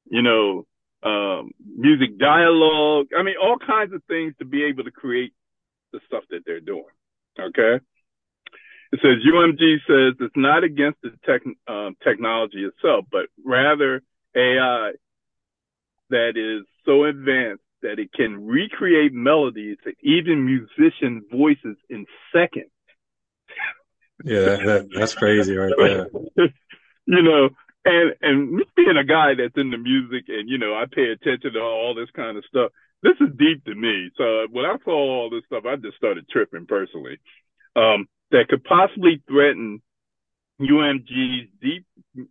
you 0.08 0.22
know, 0.22 0.66
um, 1.06 1.52
music 1.76 2.18
dialogue. 2.18 3.06
I 3.16 3.22
mean, 3.22 3.36
all 3.40 3.56
kinds 3.58 3.92
of 3.92 4.02
things 4.08 4.34
to 4.38 4.44
be 4.44 4.64
able 4.64 4.84
to 4.84 4.90
create 4.90 5.32
the 5.92 6.00
stuff 6.06 6.24
that 6.30 6.40
they're 6.44 6.60
doing. 6.60 6.84
Okay. 7.38 7.80
It 8.92 9.00
says 9.02 9.22
UMG 9.26 9.76
says 9.86 10.16
it's 10.20 10.36
not 10.36 10.64
against 10.64 10.98
the 11.02 11.10
tech, 11.24 11.42
um, 11.68 11.96
technology 12.02 12.64
itself, 12.64 13.04
but 13.10 13.26
rather 13.44 14.02
AI 14.34 14.92
that 16.10 16.32
is 16.36 16.66
so 16.84 17.04
advanced 17.04 17.62
that 17.82 17.98
it 17.98 18.12
can 18.12 18.46
recreate 18.46 19.12
melodies 19.12 19.76
and 19.84 19.94
even 20.02 20.44
musician 20.44 21.24
voices 21.30 21.76
in 21.90 22.06
seconds. 22.32 22.70
Yeah, 24.24 24.40
that, 24.40 24.64
that, 24.64 24.88
that's 24.94 25.14
crazy 25.14 25.56
right 25.56 25.74
there. 25.76 26.08
you 27.06 27.22
know, 27.22 27.50
and 27.86 28.14
and 28.20 28.62
being 28.76 28.96
a 28.96 29.04
guy 29.04 29.34
that's 29.34 29.56
into 29.56 29.78
music 29.78 30.24
and 30.28 30.48
you 30.48 30.58
know 30.58 30.74
I 30.74 30.84
pay 30.92 31.10
attention 31.10 31.52
to 31.54 31.60
all 31.60 31.94
this 31.94 32.10
kind 32.14 32.36
of 32.36 32.44
stuff. 32.48 32.72
This 33.02 33.14
is 33.20 33.28
deep 33.38 33.64
to 33.64 33.74
me. 33.74 34.10
So 34.16 34.46
when 34.50 34.64
I 34.64 34.76
saw 34.84 34.92
all 34.92 35.30
this 35.30 35.44
stuff, 35.46 35.64
I 35.66 35.76
just 35.76 35.96
started 35.96 36.28
tripping 36.28 36.66
personally. 36.66 37.18
Um, 37.76 38.08
that 38.30 38.48
could 38.48 38.64
possibly 38.64 39.22
threaten 39.28 39.80
UMG's 40.60 41.48
deep 41.60 41.86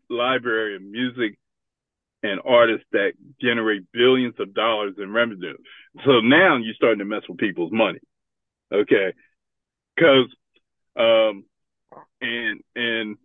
library 0.10 0.76
of 0.76 0.82
music 0.82 1.38
and 2.24 2.42
artists 2.44 2.86
that 2.92 3.12
generate 3.40 3.84
billions 3.94 4.34
of 4.40 4.54
dollars 4.54 4.96
in 4.98 5.12
revenue. 5.14 5.56
So 6.06 6.20
now 6.22 6.58
you're 6.58 6.74
starting 6.76 7.00
to 7.00 7.06
mess 7.06 7.22
with 7.30 7.38
people's 7.38 7.72
money. 7.72 8.00
Okay. 8.74 9.14
Cause, 10.00 10.28
um, 10.98 11.46
and, 12.20 12.62
and, 12.76 13.18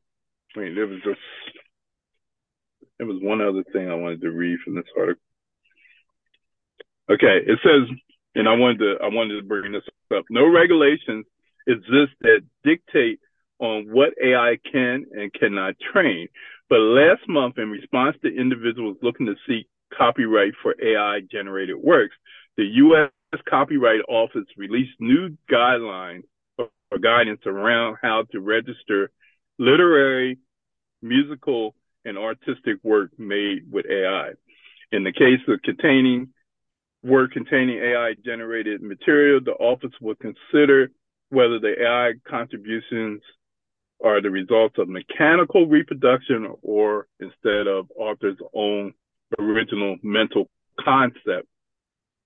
wait, 0.54 0.74
there 0.74 0.86
was 0.86 1.00
just 1.02 1.18
there 3.00 3.08
was 3.08 3.22
one 3.22 3.40
other 3.40 3.64
thing 3.72 3.88
I 3.88 3.94
wanted 3.94 4.20
to 4.20 4.30
read 4.30 4.58
from 4.62 4.74
this 4.74 4.84
article. 4.94 5.22
Okay, 7.10 7.40
it 7.46 7.58
says 7.64 7.88
and 8.34 8.46
I 8.46 8.52
wanted 8.52 8.78
to 8.80 8.94
I 9.02 9.08
wanted 9.08 9.40
to 9.40 9.48
bring 9.48 9.72
this 9.72 9.82
up. 10.14 10.26
No 10.28 10.46
regulations 10.46 11.24
exist 11.66 12.12
that 12.20 12.42
dictate 12.62 13.18
on 13.58 13.86
what 13.90 14.12
AI 14.22 14.58
can 14.70 15.06
and 15.12 15.32
cannot 15.32 15.76
train. 15.92 16.28
But 16.68 16.80
last 16.80 17.22
month, 17.26 17.56
in 17.56 17.70
response 17.70 18.16
to 18.22 18.28
individuals 18.28 18.98
looking 19.02 19.26
to 19.26 19.34
seek 19.48 19.66
copyright 19.96 20.52
for 20.62 20.74
AI 20.78 21.20
generated 21.32 21.76
works, 21.76 22.14
the 22.58 22.64
U.S. 22.64 23.10
Copyright 23.48 24.00
Office 24.08 24.46
released 24.58 25.00
new 25.00 25.38
guidelines 25.50 26.24
or 26.58 26.68
guidance 27.00 27.40
around 27.46 27.96
how 28.02 28.24
to 28.32 28.40
register 28.40 29.10
literary, 29.58 30.38
musical, 31.00 31.74
and 32.04 32.18
artistic 32.18 32.76
work 32.82 33.10
made 33.18 33.70
with 33.70 33.86
AI. 33.86 34.30
In 34.92 35.04
the 35.04 35.12
case 35.12 35.40
of 35.48 35.62
containing 35.62 36.28
work 37.02 37.32
containing 37.32 37.78
AI 37.78 38.14
generated 38.24 38.82
material, 38.82 39.40
the 39.42 39.52
office 39.52 39.92
will 40.00 40.16
consider 40.16 40.90
whether 41.30 41.58
the 41.58 41.74
AI 41.80 42.12
contributions 42.28 43.22
are 44.04 44.20
the 44.20 44.30
results 44.30 44.76
of 44.78 44.88
mechanical 44.88 45.66
reproduction 45.66 46.52
or 46.62 47.06
instead 47.20 47.66
of 47.66 47.86
author's 47.96 48.38
own 48.54 48.92
original 49.38 49.96
mental 50.02 50.48
concept 50.82 51.46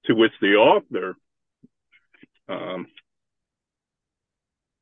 to 0.06 0.14
which 0.14 0.32
the 0.40 0.54
author 0.54 1.14
um, 2.48 2.87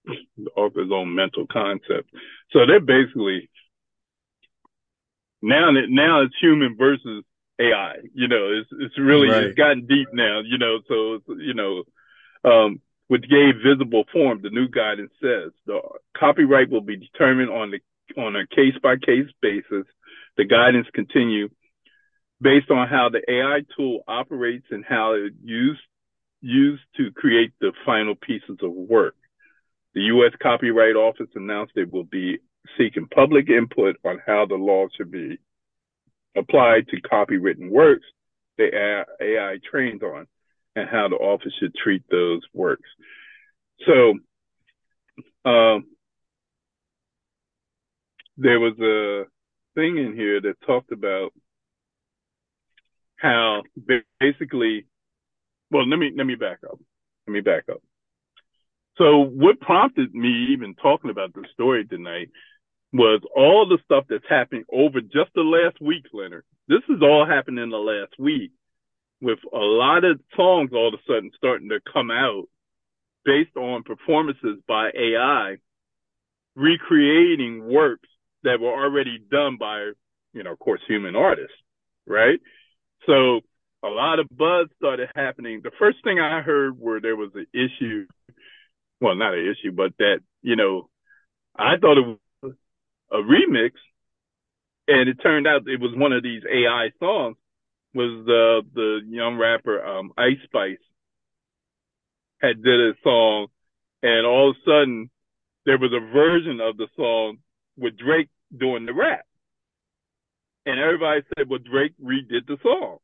the 0.04 0.50
author's 0.56 0.90
own 0.92 1.14
mental 1.14 1.46
concept. 1.50 2.10
So 2.52 2.60
they're 2.66 2.80
basically 2.80 3.48
now 5.42 5.70
now 5.88 6.22
it's 6.22 6.34
human 6.40 6.76
versus 6.76 7.24
AI. 7.60 7.96
You 8.14 8.28
know, 8.28 8.52
it's 8.60 8.70
it's 8.80 8.98
really 8.98 9.28
right. 9.28 9.44
it's 9.44 9.56
gotten 9.56 9.86
deep 9.86 10.08
now. 10.12 10.40
You 10.44 10.58
know, 10.58 10.78
so 10.88 11.20
you 11.38 11.54
know, 11.54 11.84
um, 12.44 12.80
which 13.08 13.22
gave 13.28 13.62
visible 13.64 14.04
form. 14.12 14.40
The 14.42 14.50
new 14.50 14.68
guidance 14.68 15.12
says 15.20 15.52
the 15.66 15.80
copyright 16.16 16.70
will 16.70 16.80
be 16.80 16.96
determined 16.96 17.50
on 17.50 17.70
the 17.70 18.20
on 18.20 18.36
a 18.36 18.46
case 18.46 18.74
by 18.82 18.96
case 18.96 19.30
basis. 19.40 19.86
The 20.36 20.44
guidance 20.44 20.86
continue 20.94 21.48
based 22.40 22.70
on 22.70 22.88
how 22.88 23.08
the 23.10 23.22
AI 23.30 23.60
tool 23.76 24.00
operates 24.08 24.66
and 24.70 24.84
how 24.84 25.12
it 25.14 25.32
used 25.42 25.80
used 26.40 26.82
to 26.96 27.12
create 27.12 27.52
the 27.60 27.72
final 27.86 28.14
pieces 28.16 28.58
of 28.62 28.72
work. 28.72 29.14
The 29.94 30.00
U.S. 30.02 30.32
Copyright 30.42 30.96
Office 30.96 31.28
announced 31.36 31.72
it 31.76 31.92
will 31.92 32.04
be 32.04 32.38
seeking 32.78 33.06
public 33.06 33.48
input 33.48 33.96
on 34.04 34.20
how 34.26 34.46
the 34.46 34.54
law 34.54 34.86
should 34.96 35.10
be 35.10 35.38
applied 36.36 36.88
to 36.88 37.00
copywritten 37.02 37.70
works 37.70 38.06
the 38.58 39.04
AI 39.20 39.58
trains 39.70 40.02
on 40.02 40.26
and 40.76 40.88
how 40.88 41.08
the 41.08 41.16
office 41.16 41.52
should 41.58 41.74
treat 41.74 42.02
those 42.10 42.40
works. 42.52 42.88
So, 43.86 44.14
um, 45.44 45.86
there 48.36 48.60
was 48.60 48.78
a 48.78 49.24
thing 49.74 49.98
in 49.98 50.14
here 50.14 50.40
that 50.40 50.54
talked 50.66 50.92
about 50.92 51.32
how 53.16 53.62
basically, 54.20 54.86
well, 55.70 55.86
let 55.86 55.98
me, 55.98 56.12
let 56.16 56.26
me 56.26 56.34
back 56.34 56.58
up. 56.68 56.78
Let 57.26 57.32
me 57.32 57.40
back 57.40 57.64
up. 57.70 57.82
So 58.98 59.20
what 59.20 59.60
prompted 59.60 60.14
me 60.14 60.48
even 60.50 60.74
talking 60.74 61.10
about 61.10 61.32
the 61.34 61.44
story 61.52 61.86
tonight 61.86 62.30
was 62.92 63.22
all 63.34 63.66
the 63.66 63.78
stuff 63.84 64.04
that's 64.08 64.24
happening 64.28 64.64
over 64.72 65.00
just 65.00 65.32
the 65.34 65.42
last 65.42 65.80
week, 65.80 66.04
Leonard. 66.12 66.44
This 66.68 66.82
is 66.88 67.02
all 67.02 67.26
happened 67.26 67.58
in 67.58 67.70
the 67.70 67.78
last 67.78 68.12
week 68.18 68.52
with 69.20 69.38
a 69.52 69.58
lot 69.58 70.04
of 70.04 70.20
songs 70.36 70.70
all 70.72 70.88
of 70.88 70.94
a 70.94 71.02
sudden 71.06 71.30
starting 71.36 71.68
to 71.70 71.80
come 71.92 72.10
out 72.10 72.44
based 73.24 73.56
on 73.56 73.84
performances 73.84 74.58
by 74.66 74.90
AI, 74.90 75.56
recreating 76.56 77.64
works 77.72 78.08
that 78.42 78.60
were 78.60 78.72
already 78.72 79.18
done 79.30 79.56
by, 79.58 79.92
you 80.32 80.42
know, 80.42 80.52
of 80.52 80.58
course, 80.58 80.80
human 80.88 81.14
artists, 81.14 81.54
right? 82.06 82.40
So 83.06 83.40
a 83.84 83.88
lot 83.88 84.18
of 84.18 84.26
buzz 84.36 84.68
started 84.76 85.08
happening. 85.14 85.60
The 85.62 85.70
first 85.78 85.98
thing 86.04 86.18
I 86.18 86.42
heard 86.42 86.78
where 86.78 87.00
there 87.00 87.16
was 87.16 87.30
an 87.34 87.46
issue, 87.54 88.06
well, 89.00 89.14
not 89.14 89.34
an 89.34 89.46
issue, 89.46 89.72
but 89.72 89.92
that, 89.98 90.18
you 90.42 90.56
know, 90.56 90.88
I 91.56 91.76
thought 91.80 91.98
it 91.98 92.06
was 92.06 92.18
a 93.12 93.16
remix 93.16 93.72
and 94.88 95.08
it 95.08 95.16
turned 95.22 95.46
out 95.46 95.62
it 95.66 95.80
was 95.80 95.92
one 95.94 96.12
of 96.12 96.22
these 96.22 96.42
AI 96.50 96.90
songs 96.98 97.36
was 97.94 98.24
the 98.26 98.62
the 98.74 99.00
young 99.08 99.36
rapper 99.36 99.84
um, 99.84 100.12
Ice 100.16 100.38
Spice 100.44 100.78
had 102.40 102.62
did 102.62 102.80
a 102.80 102.94
song, 103.02 103.46
and 104.02 104.26
all 104.26 104.50
of 104.50 104.56
a 104.56 104.64
sudden 104.64 105.10
there 105.64 105.78
was 105.78 105.92
a 105.92 106.12
version 106.12 106.60
of 106.60 106.76
the 106.76 106.88
song 106.96 107.38
with 107.76 107.96
Drake 107.96 108.28
doing 108.56 108.86
the 108.86 108.94
rap, 108.94 109.24
and 110.66 110.80
everybody 110.80 111.22
said, 111.36 111.48
"Well, 111.48 111.60
Drake 111.60 111.92
redid 112.02 112.46
the 112.46 112.56
song," 112.62 112.98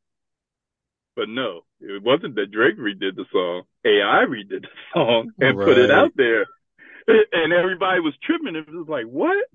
but 1.15 1.29
no, 1.29 1.61
it 1.79 2.01
wasn't 2.03 2.35
that 2.35 2.51
Drake 2.51 2.77
redid 2.77 3.15
the 3.15 3.25
song. 3.31 3.63
AI 3.85 4.25
redid 4.27 4.63
the 4.63 4.67
song 4.93 5.31
and 5.39 5.57
right. 5.57 5.65
put 5.65 5.77
it 5.77 5.91
out 5.91 6.11
there, 6.15 6.47
and 7.07 7.53
everybody 7.53 7.99
was 8.01 8.15
tripping. 8.23 8.55
It 8.55 8.67
was 8.67 8.87
like, 8.89 9.05
"What?" 9.05 9.45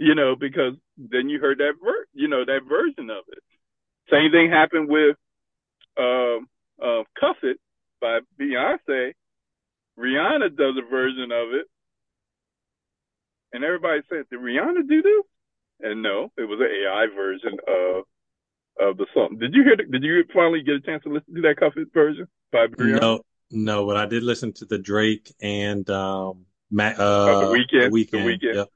You 0.00 0.14
know, 0.14 0.34
because 0.34 0.72
then 0.96 1.28
you 1.28 1.40
heard 1.40 1.58
that 1.58 1.74
ver- 1.84 2.06
you 2.14 2.26
know 2.26 2.42
that 2.42 2.60
version 2.66 3.10
of 3.10 3.22
it. 3.28 3.42
Same 4.10 4.32
thing 4.32 4.50
happened 4.50 4.88
with 4.88 5.14
um, 5.98 6.48
uh, 6.82 7.02
"Cuff 7.20 7.36
It" 7.42 7.58
by 8.00 8.20
Beyonce. 8.40 9.12
Rihanna 9.98 10.56
does 10.56 10.74
a 10.78 10.88
version 10.88 11.30
of 11.30 11.52
it, 11.52 11.66
and 13.52 13.62
everybody 13.62 14.00
said, 14.08 14.24
"Did 14.30 14.40
Rihanna 14.40 14.88
do 14.88 15.02
this?" 15.02 15.24
And 15.80 16.02
no, 16.02 16.32
it 16.38 16.48
was 16.48 16.60
an 16.60 16.70
AI 16.70 17.06
version 17.14 17.58
of 17.68 18.04
of 18.80 18.96
the 18.96 19.06
song. 19.12 19.36
Did 19.38 19.52
you 19.52 19.64
hear? 19.64 19.76
The, 19.76 19.84
did 19.84 20.02
you 20.02 20.24
finally 20.32 20.62
get 20.62 20.76
a 20.76 20.80
chance 20.80 21.02
to 21.02 21.10
listen 21.12 21.34
to 21.34 21.42
that 21.42 21.58
"Cuff 21.58 21.74
It" 21.76 21.88
version 21.92 22.26
by 22.50 22.68
Rihanna? 22.68 23.00
No, 23.02 23.20
no, 23.50 23.84
but 23.84 23.98
I 23.98 24.06
did 24.06 24.22
listen 24.22 24.54
to 24.54 24.64
the 24.64 24.78
Drake 24.78 25.30
and 25.42 25.88
um, 25.90 26.46
Ma- 26.70 26.84
uh, 26.96 27.40
the 27.40 27.46
Weeknd. 27.48 27.70
The 27.70 27.90
Weeknd. 27.90 28.10
The 28.12 28.18
Weeknd. 28.18 28.54
Yep. 28.54 28.68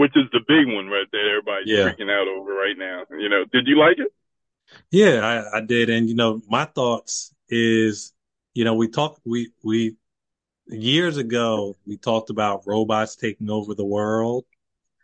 Which 0.00 0.16
is 0.16 0.24
the 0.32 0.40
big 0.48 0.66
one 0.66 0.86
right 0.86 1.06
there. 1.12 1.36
Everybody's 1.36 1.68
yeah. 1.68 1.84
freaking 1.84 2.10
out 2.10 2.26
over 2.26 2.54
right 2.54 2.78
now. 2.78 3.04
You 3.10 3.28
know, 3.28 3.44
did 3.52 3.66
you 3.66 3.78
like 3.78 3.98
it? 3.98 4.10
Yeah, 4.90 5.20
I, 5.52 5.58
I 5.58 5.60
did. 5.60 5.90
And, 5.90 6.08
you 6.08 6.14
know, 6.14 6.40
my 6.48 6.64
thoughts 6.64 7.34
is, 7.50 8.14
you 8.54 8.64
know, 8.64 8.72
we 8.72 8.88
talked, 8.88 9.20
we, 9.26 9.50
we, 9.62 9.96
years 10.66 11.18
ago, 11.18 11.76
we 11.86 11.98
talked 11.98 12.30
about 12.30 12.62
robots 12.66 13.14
taking 13.14 13.50
over 13.50 13.74
the 13.74 13.84
world. 13.84 14.46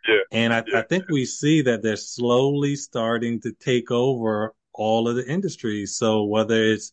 Yeah. 0.07 0.15
And 0.31 0.51
I, 0.51 0.63
yeah. 0.65 0.79
I 0.79 0.81
think 0.81 1.03
we 1.09 1.25
see 1.25 1.61
that 1.61 1.83
they're 1.83 1.95
slowly 1.95 2.75
starting 2.75 3.39
to 3.41 3.51
take 3.51 3.91
over 3.91 4.55
all 4.73 5.07
of 5.07 5.15
the 5.15 5.31
industries. 5.31 5.95
So 5.95 6.23
whether 6.23 6.59
it's 6.63 6.91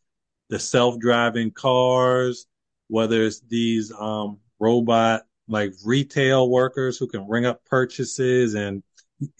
the 0.51 0.59
self-driving 0.59 1.53
cars, 1.53 2.45
whether 2.89 3.23
it's 3.23 3.41
these, 3.49 3.91
um, 3.99 4.41
robot 4.59 5.23
like 5.49 5.73
retail 5.85 6.49
workers 6.51 6.99
who 6.99 7.07
can 7.07 7.29
ring 7.29 7.47
up 7.47 7.65
purchases 7.65 8.55
and 8.55 8.83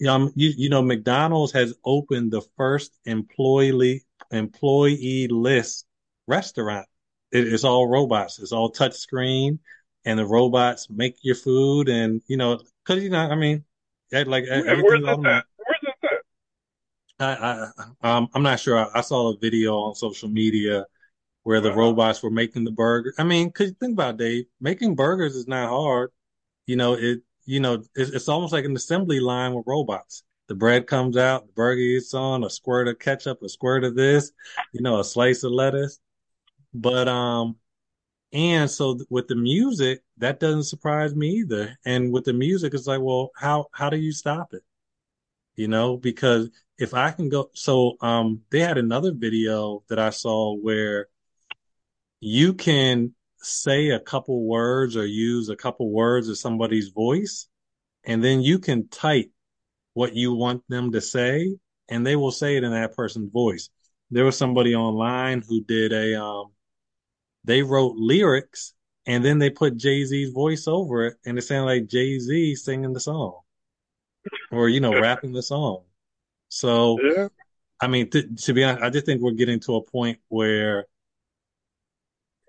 um, 0.07 0.31
you, 0.35 0.53
you 0.55 0.69
know, 0.69 0.81
McDonald's 0.81 1.51
has 1.53 1.73
opened 1.83 2.31
the 2.31 2.41
first 2.57 2.97
employee 3.05 4.05
employee 4.31 5.27
list 5.29 5.85
restaurant. 6.27 6.87
It, 7.31 7.47
it's 7.51 7.63
all 7.63 7.87
robots. 7.87 8.39
It's 8.39 8.51
all 8.51 8.69
touch 8.69 8.93
screen, 8.93 9.59
and 10.05 10.17
the 10.17 10.25
robots 10.25 10.87
make 10.89 11.17
your 11.21 11.35
food. 11.35 11.89
And 11.89 12.21
you 12.27 12.37
know, 12.37 12.59
because 12.85 13.03
you 13.03 13.09
know, 13.09 13.19
I 13.19 13.35
mean, 13.35 13.63
like 14.11 14.45
everything 14.45 15.05
on 15.05 15.23
that. 15.23 15.45
Where's 15.57 15.95
that? 16.03 16.19
I, 17.17 17.69
I, 18.01 18.17
um, 18.17 18.27
I'm 18.33 18.43
not 18.43 18.59
sure. 18.59 18.77
I, 18.77 18.99
I, 18.99 19.01
saw 19.01 19.33
a 19.33 19.37
video 19.37 19.75
on 19.77 19.95
social 19.95 20.27
media 20.27 20.85
where 21.45 21.61
the 21.61 21.71
robots 21.71 22.23
were 22.23 22.31
making 22.31 22.63
the 22.63 22.71
burger. 22.71 23.13
I 23.19 23.23
mean, 23.23 23.51
cause 23.51 23.71
think 23.79 23.93
about 23.93 24.15
it, 24.15 24.17
Dave, 24.17 24.45
making 24.59 24.95
burgers 24.95 25.35
is 25.35 25.47
not 25.47 25.69
hard. 25.69 26.09
You 26.65 26.75
know, 26.75 26.93
it, 26.95 27.19
you 27.45 27.59
know, 27.59 27.83
it's, 27.93 28.09
it's 28.09 28.27
almost 28.27 28.51
like 28.51 28.65
an 28.65 28.75
assembly 28.75 29.19
line 29.19 29.53
with 29.53 29.67
robots. 29.67 30.23
The 30.47 30.55
bread 30.55 30.87
comes 30.87 31.17
out, 31.17 31.45
the 31.45 31.53
burger 31.53 31.81
gets 31.81 32.15
on, 32.15 32.43
a 32.43 32.49
squirt 32.49 32.87
of 32.87 32.97
ketchup, 32.97 33.43
a 33.43 33.49
squirt 33.49 33.83
of 33.83 33.95
this, 33.95 34.31
you 34.73 34.81
know, 34.81 34.99
a 34.99 35.03
slice 35.03 35.43
of 35.43 35.51
lettuce. 35.51 35.99
But, 36.73 37.07
um, 37.07 37.57
and 38.33 38.67
so 38.69 38.99
with 39.11 39.27
the 39.27 39.35
music, 39.35 40.01
that 40.17 40.39
doesn't 40.39 40.63
surprise 40.63 41.15
me 41.15 41.29
either. 41.41 41.77
And 41.85 42.11
with 42.11 42.23
the 42.23 42.33
music, 42.33 42.73
it's 42.73 42.87
like, 42.87 43.01
well, 43.01 43.29
how, 43.35 43.67
how 43.71 43.91
do 43.91 43.97
you 43.97 44.11
stop 44.11 44.55
it? 44.55 44.63
You 45.55 45.67
know, 45.67 45.97
because 45.97 46.49
if 46.79 46.95
I 46.95 47.11
can 47.11 47.29
go, 47.29 47.51
so, 47.53 47.97
um, 48.01 48.41
they 48.49 48.61
had 48.61 48.79
another 48.79 49.13
video 49.13 49.83
that 49.89 49.99
I 49.99 50.09
saw 50.09 50.55
where 50.55 51.07
you 52.25 52.55
can 52.55 53.13
say 53.37 53.91
a 53.91 53.99
couple 53.99 54.47
words 54.47 54.97
or 54.97 55.05
use 55.05 55.49
a 55.49 55.55
couple 55.55 55.91
words 55.91 56.27
of 56.27 56.39
somebody's 56.39 56.89
voice, 56.89 57.47
and 58.03 58.23
then 58.23 58.41
you 58.41 58.57
can 58.57 58.87
type 58.87 59.29
what 59.93 60.15
you 60.15 60.33
want 60.33 60.63
them 60.67 60.91
to 60.93 61.01
say, 61.01 61.55
and 61.87 62.03
they 62.05 62.15
will 62.15 62.31
say 62.31 62.57
it 62.57 62.63
in 62.63 62.71
that 62.71 62.95
person's 62.95 63.31
voice. 63.31 63.69
There 64.09 64.25
was 64.25 64.35
somebody 64.35 64.73
online 64.73 65.43
who 65.47 65.63
did 65.63 65.93
a 65.93 66.19
um, 66.19 66.47
they 67.43 67.61
wrote 67.61 67.93
lyrics 67.95 68.73
and 69.05 69.23
then 69.23 69.37
they 69.37 69.51
put 69.51 69.77
Jay 69.77 70.03
Z's 70.03 70.31
voice 70.31 70.67
over 70.67 71.05
it, 71.05 71.17
and 71.27 71.37
it 71.37 71.43
sounded 71.43 71.65
like 71.65 71.87
Jay 71.87 72.17
Z 72.17 72.55
singing 72.55 72.93
the 72.93 72.99
song, 72.99 73.41
or 74.51 74.67
you 74.67 74.79
know, 74.79 74.99
rapping 74.99 75.31
the 75.31 75.43
song. 75.43 75.83
So, 76.49 76.99
Yeah. 77.03 77.27
I 77.79 77.85
mean, 77.85 78.09
th- 78.09 78.43
to 78.45 78.53
be 78.53 78.63
honest, 78.63 78.83
I 78.83 78.89
just 78.89 79.05
think 79.05 79.21
we're 79.21 79.33
getting 79.33 79.59
to 79.59 79.75
a 79.75 79.83
point 79.83 80.17
where 80.29 80.87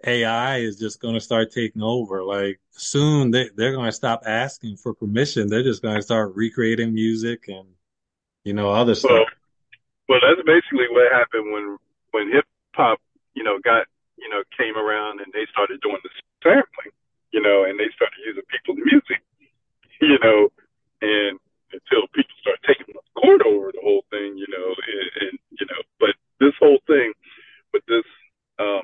AI 0.06 0.58
is 0.58 0.78
just 0.78 1.00
going 1.00 1.14
to 1.14 1.20
start 1.20 1.52
taking 1.52 1.82
over. 1.82 2.22
Like 2.22 2.60
soon, 2.72 3.30
they 3.30 3.50
they're 3.56 3.72
going 3.72 3.86
to 3.86 3.92
stop 3.92 4.22
asking 4.26 4.76
for 4.78 4.94
permission. 4.94 5.48
They're 5.48 5.62
just 5.62 5.82
going 5.82 5.96
to 5.96 6.02
start 6.02 6.34
recreating 6.34 6.94
music 6.94 7.48
and 7.48 7.68
you 8.44 8.54
know 8.54 8.70
other 8.70 8.94
Well, 9.02 9.24
stuff. 9.24 9.28
well, 10.08 10.20
that's 10.22 10.42
basically 10.46 10.88
what 10.90 11.12
happened 11.12 11.52
when 11.52 11.78
when 12.12 12.32
hip 12.32 12.44
hop, 12.74 13.00
you 13.34 13.42
know, 13.44 13.58
got 13.64 13.86
you 14.16 14.28
know 14.28 14.42
came 14.56 14.76
around 14.76 15.20
and 15.20 15.32
they 15.32 15.46
started 15.50 15.80
doing 15.80 15.98
the 16.02 16.10
sampling, 16.42 16.92
you 17.32 17.40
know, 17.42 17.64
and 17.64 17.78
they 17.78 17.90
started 17.94 18.18
using 18.24 18.42
people's 18.50 18.78
music, 18.84 19.20
you 20.00 20.18
know, 20.22 20.48
and 21.02 21.38
until 21.72 22.06
people 22.14 22.34
start 22.40 22.58
taking 22.66 22.86
the 22.94 23.02
court 23.20 23.42
over 23.44 23.72
the 23.72 23.82
whole 23.82 24.04
thing, 24.10 24.38
you 24.38 24.46
know, 24.48 24.68
and, 24.72 25.28
and 25.28 25.38
you 25.58 25.66
know, 25.66 25.80
but 26.00 26.14
this 26.40 26.54
whole 26.60 26.78
thing 26.86 27.12
with 27.72 27.84
this, 27.86 28.06
um, 28.58 28.82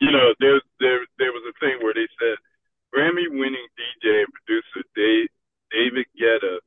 you 0.00 0.10
know, 0.10 0.34
there 0.40 0.60
there 0.80 1.00
there 1.18 1.32
was 1.32 1.44
a 1.48 1.58
thing 1.60 1.78
where 1.82 1.94
they 1.94 2.08
said 2.18 2.36
Grammy 2.94 3.26
winning 3.30 3.68
DJ 3.78 4.24
and 4.24 4.32
producer 4.32 4.82
Dave, 4.94 5.28
David 5.70 6.06
Guetta 6.14 6.58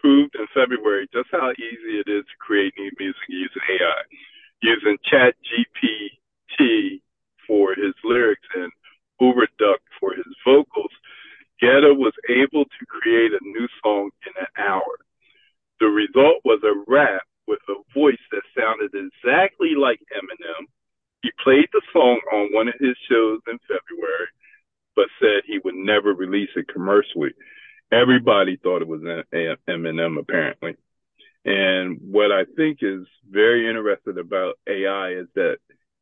proved 0.00 0.34
in 0.36 0.46
February 0.54 1.08
just 1.12 1.28
how 1.32 1.50
easy 1.56 1.98
it 1.98 2.08
is 2.08 2.24
to 2.24 2.36
create 2.38 2.74
new 2.78 2.90
music 2.98 3.26
using 3.28 3.62
AI, 3.80 4.02
using 4.62 4.98
Chat 5.08 5.34
GPT 5.42 7.00
for 7.46 7.74
his 7.74 7.94
lyrics 8.04 8.46
and 8.54 8.70
UberDuck 9.20 9.80
for 9.98 10.14
his 10.14 10.28
vocals. 10.44 10.92
Guetta 11.62 11.96
was 11.96 12.12
able 12.28 12.64
to 12.64 12.86
create 12.86 13.32
a 13.32 13.40
new 13.42 13.68
song 13.82 14.10
in 14.26 14.32
an 14.38 14.50
hour. 14.58 14.98
The 15.80 15.86
result 15.86 16.44
was 16.44 16.60
a 16.62 16.84
rap 16.90 17.22
with 17.46 17.60
a 17.68 17.80
voice 17.92 18.22
that 18.32 18.42
sounded 18.56 18.92
exactly 18.94 19.74
like 19.74 20.00
Eminem. 20.12 20.66
He 21.24 21.30
played 21.42 21.68
the 21.72 21.80
song 21.90 22.20
on 22.34 22.52
one 22.52 22.68
of 22.68 22.74
his 22.78 22.94
shows 23.08 23.40
in 23.48 23.58
February, 23.60 24.28
but 24.94 25.06
said 25.18 25.40
he 25.46 25.58
would 25.64 25.74
never 25.74 26.12
release 26.12 26.50
it 26.54 26.68
commercially. 26.68 27.30
Everybody 27.90 28.58
thought 28.58 28.82
it 28.82 28.88
was 28.88 29.00
Eminem, 29.66 30.18
apparently. 30.18 30.76
And 31.46 31.98
what 32.02 32.30
I 32.30 32.44
think 32.56 32.80
is 32.82 33.06
very 33.26 33.66
interesting 33.66 34.18
about 34.18 34.58
AI 34.68 35.12
is 35.12 35.26
that 35.34 35.56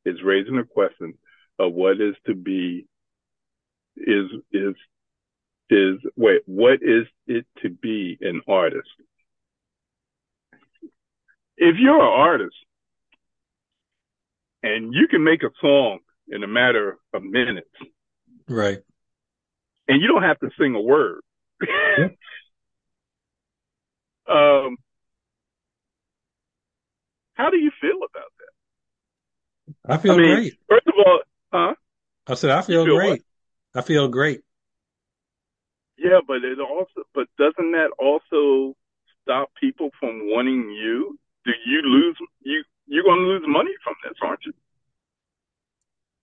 it's 0.04 0.24
raising 0.24 0.58
a 0.58 0.64
question 0.64 1.14
of 1.60 1.72
what 1.72 2.00
is 2.00 2.16
to 2.26 2.34
be 2.34 2.88
is 3.96 4.26
is 4.50 4.74
is 5.70 5.98
wait 6.16 6.42
what 6.46 6.82
is 6.82 7.06
it 7.28 7.46
to 7.62 7.68
be 7.68 8.18
an 8.20 8.40
artist 8.48 8.88
if 11.56 11.76
you're 11.78 12.00
an 12.00 12.20
artist 12.20 12.56
and 14.62 14.94
you 14.94 15.08
can 15.08 15.22
make 15.24 15.42
a 15.42 15.50
song 15.60 15.98
in 16.28 16.42
a 16.42 16.46
matter 16.48 16.98
of 17.12 17.22
minutes 17.22 17.68
Right. 18.48 18.82
and 19.88 20.00
you 20.00 20.08
don't 20.08 20.22
have 20.22 20.38
to 20.40 20.50
sing 20.58 20.74
a 20.74 20.80
word 20.80 21.20
um 24.28 24.76
how 27.34 27.50
do 27.50 27.56
you 27.58 27.70
feel 27.80 27.96
about 27.98 28.30
that 28.38 28.52
I 29.88 29.96
feel 29.98 30.14
I 30.14 30.18
mean, 30.18 30.36
great. 30.36 30.58
first 30.68 30.86
of 30.86 30.94
all 31.04 31.20
huh 31.52 31.74
I 32.26 32.34
said 32.34 32.50
I 32.50 32.62
feel 32.62 32.84
feel 32.84 32.96
great. 32.96 33.22
I 33.74 33.80
feel 33.82 34.08
great. 34.08 34.42
Yeah, 35.98 36.20
but 36.26 36.44
it 36.44 36.58
also, 36.58 37.06
but 37.14 37.28
doesn't 37.38 37.72
that 37.72 37.90
also 37.98 38.76
stop 39.22 39.50
people 39.60 39.90
from 40.00 40.30
wanting 40.30 40.70
you? 40.70 41.18
Do 41.44 41.52
you 41.66 41.82
lose 41.82 42.16
you? 42.42 42.64
You're 42.86 43.04
going 43.04 43.20
to 43.20 43.26
lose 43.26 43.44
money 43.46 43.70
from 43.84 43.94
this, 44.04 44.14
aren't 44.22 44.40
you? 44.44 44.52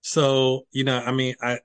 So, 0.10 0.66
you 0.72 0.86
know, 0.86 0.98
I 0.98 1.12
mean, 1.12 1.36
I, 1.40 1.60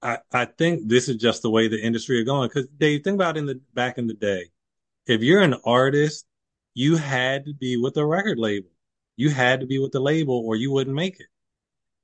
I, 0.00 0.18
I 0.32 0.44
think 0.44 0.88
this 0.88 1.08
is 1.08 1.16
just 1.16 1.42
the 1.42 1.50
way 1.50 1.66
the 1.66 1.82
industry 1.82 2.20
is 2.20 2.24
going. 2.24 2.48
Because 2.48 2.68
Dave, 2.78 3.02
think 3.02 3.16
about 3.16 3.36
in 3.36 3.46
the 3.46 3.60
back 3.74 3.98
in 3.98 4.06
the 4.06 4.14
day, 4.14 4.44
if 5.08 5.22
you're 5.22 5.42
an 5.42 5.56
artist, 5.64 6.24
you 6.74 6.94
had 6.94 7.46
to 7.46 7.52
be 7.52 7.76
with 7.76 7.96
a 7.96 8.06
record 8.06 8.38
label. 8.38 8.68
You 9.16 9.30
had 9.30 9.58
to 9.58 9.66
be 9.66 9.80
with 9.80 9.90
the 9.90 9.98
label, 9.98 10.40
or 10.46 10.54
you 10.54 10.70
wouldn't 10.70 10.94
make 10.94 11.18
it. 11.18 11.26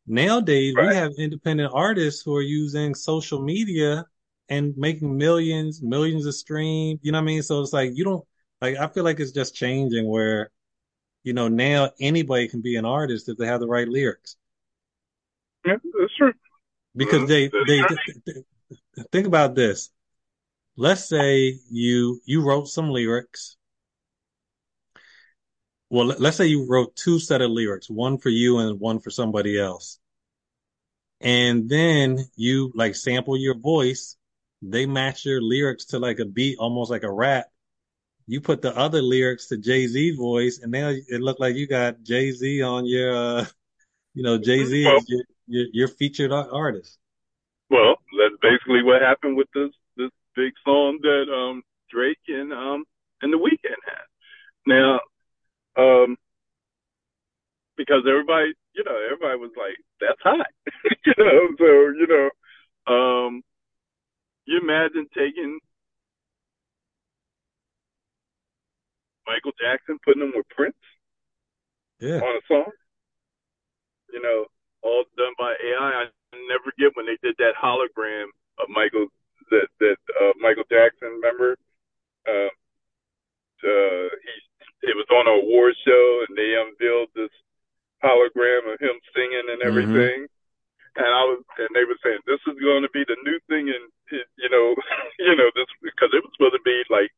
Nowadays, 0.08 0.74
we 0.76 0.92
have 0.92 1.12
independent 1.18 1.70
artists 1.72 2.20
who 2.20 2.34
are 2.34 2.42
using 2.42 2.92
social 2.92 3.40
media 3.40 4.04
and 4.48 4.76
making 4.76 5.16
millions, 5.16 5.82
millions 5.82 6.26
of 6.26 6.34
streams. 6.34 6.98
You 7.02 7.12
know 7.12 7.18
what 7.18 7.22
I 7.22 7.26
mean? 7.26 7.42
So 7.44 7.60
it's 7.60 7.72
like 7.72 7.92
you 7.94 8.02
don't 8.02 8.24
like. 8.60 8.76
I 8.76 8.88
feel 8.88 9.04
like 9.04 9.20
it's 9.20 9.30
just 9.30 9.54
changing 9.54 10.08
where, 10.08 10.50
you 11.22 11.32
know, 11.32 11.46
now 11.46 11.90
anybody 12.00 12.48
can 12.48 12.60
be 12.60 12.74
an 12.74 12.84
artist 12.84 13.28
if 13.28 13.36
they 13.36 13.46
have 13.46 13.60
the 13.60 13.68
right 13.68 13.86
lyrics. 13.86 14.36
Yeah, 15.64 15.76
that's 15.98 16.14
true. 16.16 16.32
Because 16.96 17.28
they 17.28 17.48
That's 17.48 17.66
they 17.66 17.78
th- 17.82 18.00
th- 18.06 18.24
th- 18.26 19.06
think 19.12 19.26
about 19.26 19.54
this. 19.54 19.90
Let's 20.76 21.08
say 21.08 21.58
you 21.70 22.20
you 22.24 22.42
wrote 22.42 22.68
some 22.68 22.90
lyrics. 22.90 23.56
Well, 25.88 26.06
let- 26.06 26.20
let's 26.20 26.36
say 26.36 26.46
you 26.46 26.66
wrote 26.68 26.94
two 26.96 27.18
set 27.18 27.42
of 27.42 27.50
lyrics, 27.50 27.90
one 27.90 28.18
for 28.18 28.28
you 28.28 28.58
and 28.58 28.80
one 28.80 29.00
for 29.00 29.10
somebody 29.10 29.58
else. 29.58 29.98
And 31.20 31.68
then 31.68 32.18
you 32.36 32.72
like 32.74 32.94
sample 32.94 33.36
your 33.36 33.58
voice. 33.58 34.16
They 34.62 34.86
match 34.86 35.24
your 35.24 35.42
lyrics 35.42 35.86
to 35.86 35.98
like 35.98 36.18
a 36.18 36.24
beat, 36.24 36.58
almost 36.58 36.90
like 36.90 37.02
a 37.02 37.12
rap. 37.12 37.46
You 38.26 38.40
put 38.40 38.62
the 38.62 38.76
other 38.76 39.02
lyrics 39.02 39.48
to 39.48 39.56
Jay 39.58 39.86
Z 39.86 40.12
voice, 40.16 40.60
and 40.62 40.70
now 40.70 40.88
it 40.90 41.20
looked 41.20 41.40
like 41.40 41.56
you 41.56 41.66
got 41.66 42.02
Jay-Z 42.02 42.62
on 42.62 42.86
your, 42.86 43.14
uh, 43.14 43.46
you 44.14 44.22
know, 44.22 44.38
Jay-Z 44.38 44.84
Well- 44.84 44.96
is 44.98 45.08
your, 45.08 45.22
your, 45.50 45.66
your 45.72 45.88
featured 45.88 46.32
ar- 46.32 46.48
artist. 46.52 46.98
Well, 47.68 47.96
that's 48.18 48.34
basically 48.40 48.82
what 48.82 49.02
happened 49.02 49.36
with 49.36 49.48
this 49.54 49.70
this 49.96 50.10
big 50.34 50.52
song 50.64 50.98
that 51.02 51.26
um 51.32 51.62
Drake 51.90 52.18
and 52.28 52.52
um 52.52 52.84
and 53.22 53.32
the 53.32 53.36
Weeknd 53.38 53.82
had. 53.86 54.06
Now, 54.66 55.00
um, 55.76 56.16
because 57.76 58.02
everybody, 58.08 58.52
you 58.74 58.84
know, 58.84 58.96
everybody 59.04 59.38
was 59.38 59.52
like, 59.56 59.76
"That's 60.00 60.20
hot," 60.22 60.46
you 61.06 61.14
know. 61.18 61.48
So 61.58 61.64
you 61.98 62.06
know, 62.08 62.28
um, 62.92 63.42
you 64.46 64.58
imagine 64.60 65.06
taking 65.16 65.58
Michael 69.26 69.52
Jackson, 69.60 69.98
putting 70.04 70.22
him 70.22 70.32
with 70.34 70.48
Prince 70.50 70.74
Yeah. 72.00 72.16
on 72.20 72.36
a 72.36 72.40
song. 72.48 72.72
You 74.12 74.20
know, 74.22 74.46
all 74.82 75.04
done 75.16 75.34
by 75.38 75.52
AI. 75.52 76.04
I 76.04 76.36
never 76.48 76.72
get 76.78 76.96
when 76.96 77.06
they 77.06 77.18
did 77.22 77.36
that 77.38 77.58
hologram 77.58 78.30
of 78.58 78.68
Michael 78.68 79.08
that 79.50 79.68
that 79.80 79.98
uh, 80.20 80.32
Michael 80.40 80.68
Jackson. 80.70 81.20
Remember, 81.20 81.56
uh, 82.28 82.52
uh, 83.64 84.08
he 84.08 84.34
it 84.82 84.96
was 84.96 85.08
on 85.12 85.28
an 85.28 85.44
award 85.44 85.76
show 85.84 86.24
and 86.24 86.32
they 86.36 86.56
unveiled 86.56 87.12
this 87.12 87.32
hologram 88.00 88.72
of 88.72 88.80
him 88.80 88.96
singing 89.12 89.52
and 89.52 89.60
everything. 89.60 90.24
And 90.96 91.06
I 91.06 91.22
was, 91.28 91.44
and 91.60 91.70
they 91.76 91.84
were 91.84 92.00
saying 92.02 92.24
this 92.26 92.42
is 92.48 92.58
going 92.58 92.82
to 92.82 92.90
be 92.90 93.04
the 93.06 93.20
new 93.22 93.38
thing, 93.46 93.70
and 93.70 93.84
you 94.10 94.50
know, 94.50 94.74
you 95.18 95.36
know 95.36 95.50
this 95.54 95.68
because 95.84 96.10
it 96.12 96.24
was 96.24 96.32
supposed 96.34 96.56
to 96.56 96.64
be 96.64 96.82
like 96.90 97.12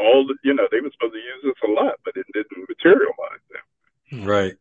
all, 0.00 0.26
the, 0.26 0.36
you 0.44 0.54
know, 0.54 0.68
they 0.70 0.80
were 0.80 0.92
supposed 0.92 1.14
to 1.14 1.20
use 1.20 1.42
this 1.42 1.60
a 1.64 1.70
lot, 1.72 1.96
but 2.04 2.16
it 2.16 2.26
didn't 2.32 2.68
materialize. 2.68 3.44
Right. 4.12 4.56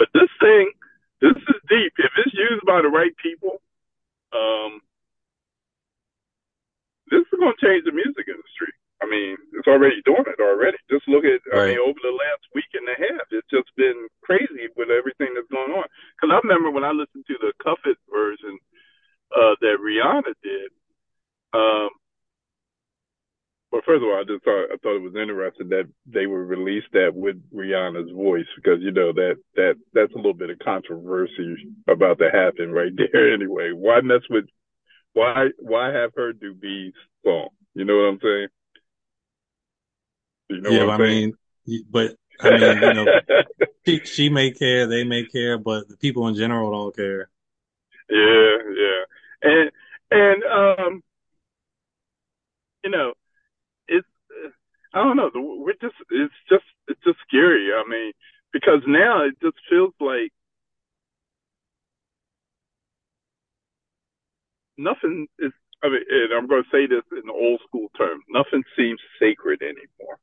But 0.00 0.08
this 0.16 0.32
thing, 0.40 0.72
this 1.20 1.36
is 1.36 1.60
deep. 1.68 1.92
If 2.00 2.12
it's 2.16 2.32
used 2.32 2.64
by 2.64 2.80
the 2.80 2.88
right 2.88 3.12
people, 3.20 3.60
um, 4.32 4.80
this 7.12 7.20
is 7.20 7.36
going 7.36 7.52
to 7.52 7.60
change 7.60 7.84
the 7.84 7.92
music 7.92 8.24
industry. 8.24 8.72
I 9.04 9.06
mean, 9.08 9.36
it's 9.52 9.68
already 9.68 10.00
doing 10.08 10.24
it 10.24 10.40
already. 10.40 10.80
Just 10.88 11.04
look 11.04 11.28
at, 11.28 11.44
I 11.52 11.76
mean, 11.76 11.84
over 11.84 12.00
the 12.00 12.16
last 12.16 12.48
week 12.56 12.72
and 12.72 12.88
a 12.88 12.96
half, 12.96 13.28
it's 13.28 13.48
just 13.52 13.68
been 13.76 14.08
crazy 14.24 14.72
with 14.72 14.88
everything 14.88 15.36
that's 15.36 15.52
going 15.52 15.72
on. 15.76 15.84
Because 16.16 16.32
I 16.32 16.40
remember 16.48 16.72
when 16.72 16.84
I 16.84 16.96
listened 16.96 17.28
to 17.28 17.36
the 17.36 17.52
Cuff 17.60 17.84
It 17.84 18.00
version 18.08 18.56
uh, 19.36 19.60
that 19.60 19.84
Rihanna 19.84 20.32
did. 20.40 20.72
Um, 21.52 21.92
first 23.90 24.02
of 24.04 24.08
all, 24.08 24.20
I 24.20 24.24
just 24.24 24.44
thought 24.44 24.70
I 24.72 24.76
thought 24.76 24.96
it 24.96 25.02
was 25.02 25.16
interesting 25.20 25.68
that 25.70 25.88
they 26.06 26.26
would 26.26 26.46
release 26.46 26.84
that 26.92 27.10
with 27.12 27.36
Rihanna's 27.52 28.12
voice 28.12 28.46
because 28.54 28.80
you 28.80 28.92
know 28.92 29.12
that 29.12 29.34
that 29.56 29.74
that's 29.92 30.12
a 30.12 30.16
little 30.16 30.34
bit 30.34 30.50
of 30.50 30.58
controversy 30.60 31.56
about 31.88 32.18
to 32.18 32.30
happen 32.30 32.70
right 32.70 32.92
there. 33.12 33.34
Anyway, 33.34 33.72
why 33.74 34.00
mess 34.00 34.22
with 34.30 34.44
why 35.12 35.48
why 35.58 35.92
have 35.92 36.12
her 36.14 36.32
do 36.32 36.54
B's 36.54 36.92
song? 37.24 37.48
You 37.74 37.84
know 37.84 37.96
what 37.96 38.08
I'm 38.10 38.18
saying? 38.22 38.48
You 40.50 40.60
know 40.60 40.70
yeah, 40.70 40.84
what 40.84 41.00
I 41.00 41.04
saying? 41.04 41.32
mean, 41.66 41.84
but 41.90 42.14
I 42.40 42.50
mean, 42.58 42.82
you 42.82 42.94
know, 42.94 43.06
she, 43.86 44.00
she 44.04 44.28
may 44.28 44.52
care, 44.52 44.86
they 44.86 45.02
may 45.04 45.24
care, 45.24 45.58
but 45.58 45.88
the 45.88 45.96
people 45.96 46.28
in 46.28 46.36
general 46.36 46.70
don't 46.70 46.96
care. 46.96 47.28
Yeah, 48.08 48.56
yeah, 48.76 49.50
and 49.50 49.70
and 50.12 50.44
um, 50.44 51.02
you 52.84 52.90
know, 52.90 53.14
I 54.92 55.04
don't 55.04 55.16
know. 55.16 55.30
We're 55.34 55.72
just 55.80 55.94
it's 56.10 56.34
just 56.48 56.64
it's 56.88 57.00
just 57.04 57.18
scary. 57.26 57.70
I 57.72 57.88
mean, 57.88 58.12
because 58.52 58.82
now 58.86 59.24
it 59.24 59.34
just 59.42 59.56
feels 59.68 59.94
like 60.00 60.32
nothing 64.76 65.28
is. 65.38 65.52
I 65.82 65.88
mean, 65.88 66.02
and 66.10 66.32
I'm 66.34 66.46
going 66.46 66.62
to 66.62 66.70
say 66.70 66.86
this 66.86 67.04
in 67.12 67.30
old 67.30 67.60
school 67.66 67.88
terms. 67.96 68.24
Nothing 68.28 68.64
seems 68.76 69.00
sacred 69.18 69.62
anymore. 69.62 70.18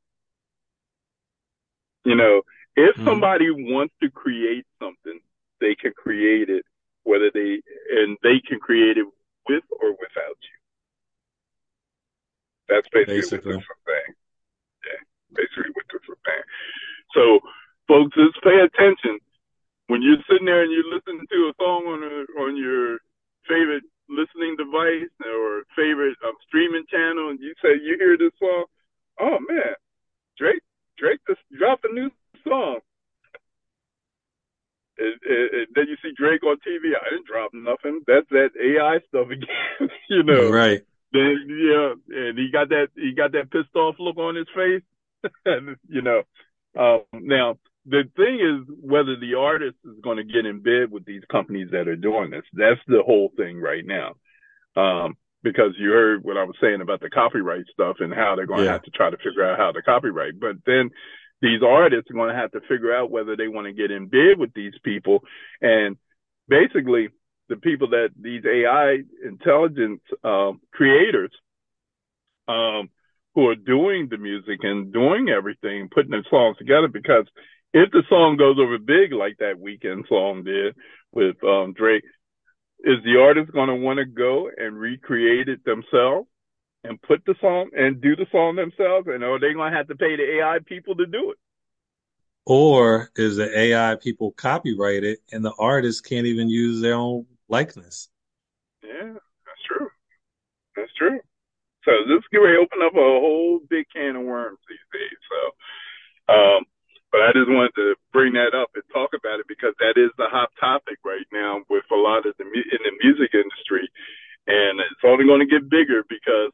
You 2.04 2.14
know, 2.14 2.42
if 2.76 2.94
mm-hmm. 2.94 3.06
somebody 3.06 3.50
wants 3.50 3.94
to 4.02 4.10
create 4.10 4.66
something, 4.78 5.18
they 5.60 5.74
can 5.74 5.92
create 5.92 6.48
it, 6.48 6.64
whether 7.04 7.30
they 7.32 7.60
and 7.90 8.16
they 8.22 8.40
can 8.46 8.60
create 8.60 8.98
it 8.98 9.06
with 9.48 9.64
or 9.70 9.90
without 9.90 10.38
you. 10.42 10.58
That's 12.68 12.88
basically, 12.92 13.16
basically. 13.16 13.54
what 13.56 13.62
is 13.62 13.66
saying. 13.86 14.14
Basically 15.34 15.72
what 15.74 15.86
this 15.92 16.04
is 16.04 16.18
saying. 16.24 16.48
So, 17.14 17.40
folks, 17.88 18.16
just 18.16 18.40
pay 18.44 18.58
attention 18.60 19.20
when 19.88 20.02
you're 20.02 20.22
sitting 20.28 20.46
there 20.46 20.62
and 20.62 20.72
you're 20.72 20.92
listening 20.92 21.24
to 21.26 21.50
a 21.50 21.56
song 21.56 21.84
on 21.88 22.00
a, 22.04 22.16
on 22.44 22.56
your 22.56 23.00
favorite 23.48 23.84
listening 24.08 24.56
device 24.56 25.12
or 25.24 25.64
favorite 25.76 26.16
um, 26.24 26.36
streaming 26.46 26.84
channel, 26.88 27.30
and 27.30 27.40
you 27.40 27.52
say 27.60 27.76
you 27.80 27.96
hear 27.98 28.16
this 28.16 28.32
song, 28.38 28.64
oh 29.20 29.36
man, 29.48 29.76
Drake 30.36 30.62
Drake 30.96 31.20
just 31.28 31.40
dropped 31.56 31.84
a 31.84 31.92
new 31.92 32.10
song. 32.44 32.80
And, 34.98 35.14
and, 35.22 35.48
and 35.54 35.66
then 35.74 35.86
you 35.86 35.96
see 36.02 36.10
Drake 36.16 36.42
on 36.42 36.56
TV. 36.66 36.90
I 36.90 37.10
didn't 37.10 37.26
drop 37.26 37.54
nothing. 37.54 38.02
That's 38.06 38.26
that 38.30 38.50
AI 38.58 38.98
stuff 39.08 39.30
again, 39.30 39.88
you 40.10 40.22
know. 40.24 40.50
Right. 40.50 40.82
Then 41.12 41.46
yeah, 41.48 41.94
and 42.18 42.38
he 42.38 42.50
got 42.52 42.68
that 42.68 42.88
he 42.94 43.12
got 43.12 43.32
that 43.32 43.50
pissed 43.50 43.74
off 43.74 43.96
look 43.98 44.18
on 44.18 44.34
his 44.34 44.48
face. 44.54 44.82
you 45.88 46.02
know. 46.02 46.22
Um, 46.78 47.02
now 47.12 47.58
the 47.86 48.04
thing 48.16 48.38
is 48.40 48.76
whether 48.80 49.16
the 49.16 49.34
artist 49.34 49.76
is 49.84 50.00
going 50.02 50.18
to 50.18 50.24
get 50.24 50.46
in 50.46 50.60
bed 50.60 50.90
with 50.90 51.04
these 51.06 51.22
companies 51.30 51.68
that 51.72 51.88
are 51.88 51.96
doing 51.96 52.30
this. 52.30 52.44
That's 52.52 52.80
the 52.86 53.02
whole 53.04 53.32
thing 53.36 53.60
right 53.60 53.84
now. 53.84 54.14
Um, 54.76 55.16
because 55.42 55.72
you 55.78 55.90
heard 55.90 56.24
what 56.24 56.36
I 56.36 56.44
was 56.44 56.56
saying 56.60 56.80
about 56.80 57.00
the 57.00 57.10
copyright 57.10 57.64
stuff 57.72 57.96
and 58.00 58.12
how 58.12 58.34
they're 58.36 58.46
going 58.46 58.60
yeah. 58.60 58.66
to 58.66 58.72
have 58.72 58.82
to 58.82 58.90
try 58.90 59.08
to 59.08 59.16
figure 59.16 59.44
out 59.44 59.58
how 59.58 59.72
to 59.72 59.82
copyright. 59.82 60.38
But 60.38 60.56
then 60.66 60.90
these 61.40 61.62
artists 61.66 62.10
are 62.10 62.14
going 62.14 62.34
to 62.34 62.40
have 62.40 62.50
to 62.52 62.60
figure 62.68 62.94
out 62.94 63.10
whether 63.10 63.36
they 63.36 63.48
want 63.48 63.66
to 63.66 63.72
get 63.72 63.90
in 63.90 64.08
bed 64.08 64.36
with 64.36 64.52
these 64.52 64.74
people. 64.82 65.22
And 65.60 65.96
basically, 66.48 67.08
the 67.48 67.56
people 67.56 67.90
that 67.90 68.10
these 68.20 68.42
AI 68.44 68.98
intelligence 69.24 70.00
um, 70.22 70.60
creators 70.72 71.30
um, 72.48 72.90
who 73.38 73.46
are 73.46 73.54
doing 73.54 74.08
the 74.10 74.18
music 74.18 74.58
and 74.64 74.92
doing 74.92 75.28
everything, 75.28 75.88
putting 75.94 76.10
the 76.10 76.24
songs 76.28 76.56
together, 76.56 76.88
because 76.88 77.24
if 77.72 77.88
the 77.92 78.02
song 78.08 78.36
goes 78.36 78.56
over 78.58 78.78
big 78.78 79.12
like 79.12 79.36
that 79.38 79.62
Weeknd 79.62 80.08
song 80.08 80.42
did 80.42 80.74
with 81.12 81.36
um, 81.44 81.72
Drake, 81.72 82.02
is 82.80 82.96
the 83.04 83.20
artist 83.20 83.52
going 83.52 83.68
to 83.68 83.76
want 83.76 84.00
to 84.00 84.06
go 84.06 84.50
and 84.56 84.76
recreate 84.76 85.48
it 85.48 85.64
themselves 85.64 86.26
and 86.82 87.00
put 87.00 87.22
the 87.26 87.36
song 87.40 87.70
and 87.76 88.00
do 88.00 88.16
the 88.16 88.26
song 88.32 88.56
themselves? 88.56 89.06
And 89.06 89.22
are 89.22 89.38
they 89.38 89.52
going 89.52 89.70
to 89.70 89.76
have 89.76 89.86
to 89.86 89.94
pay 89.94 90.16
the 90.16 90.40
AI 90.40 90.58
people 90.66 90.96
to 90.96 91.06
do 91.06 91.30
it? 91.30 91.38
Or 92.44 93.12
is 93.14 93.36
the 93.36 93.56
AI 93.56 93.94
people 94.02 94.32
copyright 94.32 95.04
it 95.04 95.20
and 95.30 95.44
the 95.44 95.54
artist 95.60 96.04
can't 96.04 96.26
even 96.26 96.48
use 96.48 96.82
their 96.82 96.94
own 96.94 97.26
likeness? 97.48 98.08
Yeah, 98.82 99.12
that's 99.12 99.62
true. 99.68 99.88
That's 100.74 100.94
true. 100.98 101.20
So 101.84 101.92
this 102.08 102.24
is 102.24 102.58
open 102.58 102.80
up 102.82 102.96
a 102.96 103.20
whole 103.20 103.60
big 103.68 103.86
can 103.92 104.16
of 104.16 104.24
worms 104.24 104.58
these 104.68 104.88
days. 104.92 105.20
So, 105.28 105.40
um, 106.32 106.60
but 107.12 107.24
I 107.24 107.32
just 107.32 107.48
wanted 107.48 107.72
to 107.76 107.96
bring 108.12 108.32
that 108.34 108.52
up 108.52 108.72
and 108.74 108.84
talk 108.92 109.12
about 109.16 109.40
it 109.40 109.48
because 109.48 109.72
that 109.80 109.96
is 109.96 110.12
the 110.16 110.28
hot 110.28 110.52
topic 110.60 111.00
right 111.04 111.24
now 111.32 111.60
with 111.68 111.84
a 111.92 111.96
lot 111.96 112.26
of 112.26 112.36
the 112.36 112.44
in 112.44 112.80
the 112.84 112.94
music 113.00 113.32
industry, 113.32 113.88
and 114.48 114.80
it's 114.80 115.04
only 115.04 115.24
going 115.24 115.40
to 115.40 115.48
get 115.48 115.72
bigger 115.72 116.04
because 116.08 116.52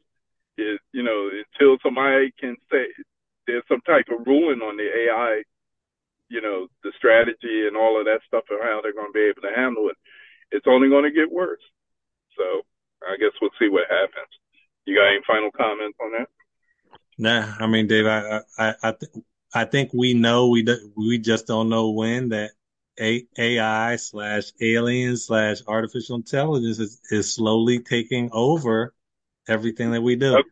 it, 0.57 0.79
you 0.93 1.03
know 1.03 1.27
until 1.31 1.75
somebody 1.83 2.31
can 2.39 2.55
say 2.71 2.87
there's 3.47 3.67
some 3.67 3.81
type 3.83 4.07
of 4.11 4.25
ruling 4.25 4.63
on 4.63 4.77
the 4.77 4.87
AI, 4.87 5.43
you 6.29 6.41
know 6.41 6.67
the 6.83 6.91
strategy 6.97 7.67
and 7.67 7.75
all 7.75 7.99
of 7.99 8.05
that 8.05 8.23
stuff 8.27 8.47
and 8.49 8.63
how 8.63 8.79
they're 8.81 8.95
going 8.95 9.11
to 9.11 9.19
be 9.19 9.27
able 9.27 9.43
to 9.43 9.55
handle 9.55 9.89
it, 9.89 9.97
it's 10.51 10.67
only 10.67 10.87
going 10.87 11.03
to 11.03 11.11
get 11.11 11.31
worse. 11.31 11.63
So 12.37 12.63
I 13.03 13.17
guess 13.19 13.35
we'll 13.41 13.55
see 13.59 13.69
what 13.69 13.91
happens. 13.91 14.31
You 14.85 14.95
got 14.95 15.09
any 15.09 15.21
final 15.27 15.51
comments 15.51 15.97
on 16.01 16.11
that? 16.13 16.29
Nah, 17.25 17.55
I 17.59 17.65
mean, 17.65 17.87
Dave, 17.87 18.05
I 18.05 18.41
I 18.55 18.75
I, 18.83 18.91
th- 18.91 19.25
I 19.51 19.65
think 19.65 19.89
we 19.91 20.13
know 20.13 20.49
we 20.49 20.63
we 20.95 21.17
just 21.17 21.47
don't 21.47 21.69
know 21.69 21.89
when 21.89 22.29
that 22.29 22.51
A- 22.99 23.25
AI 23.39 23.95
slash 23.95 24.51
alien 24.61 25.17
slash 25.17 25.63
artificial 25.67 26.17
intelligence 26.17 26.77
is, 26.77 27.01
is 27.09 27.33
slowly 27.33 27.79
taking 27.79 28.29
over 28.31 28.93
everything 29.47 29.89
that 29.93 30.03
we 30.03 30.15
do. 30.15 30.33
About, 30.33 30.45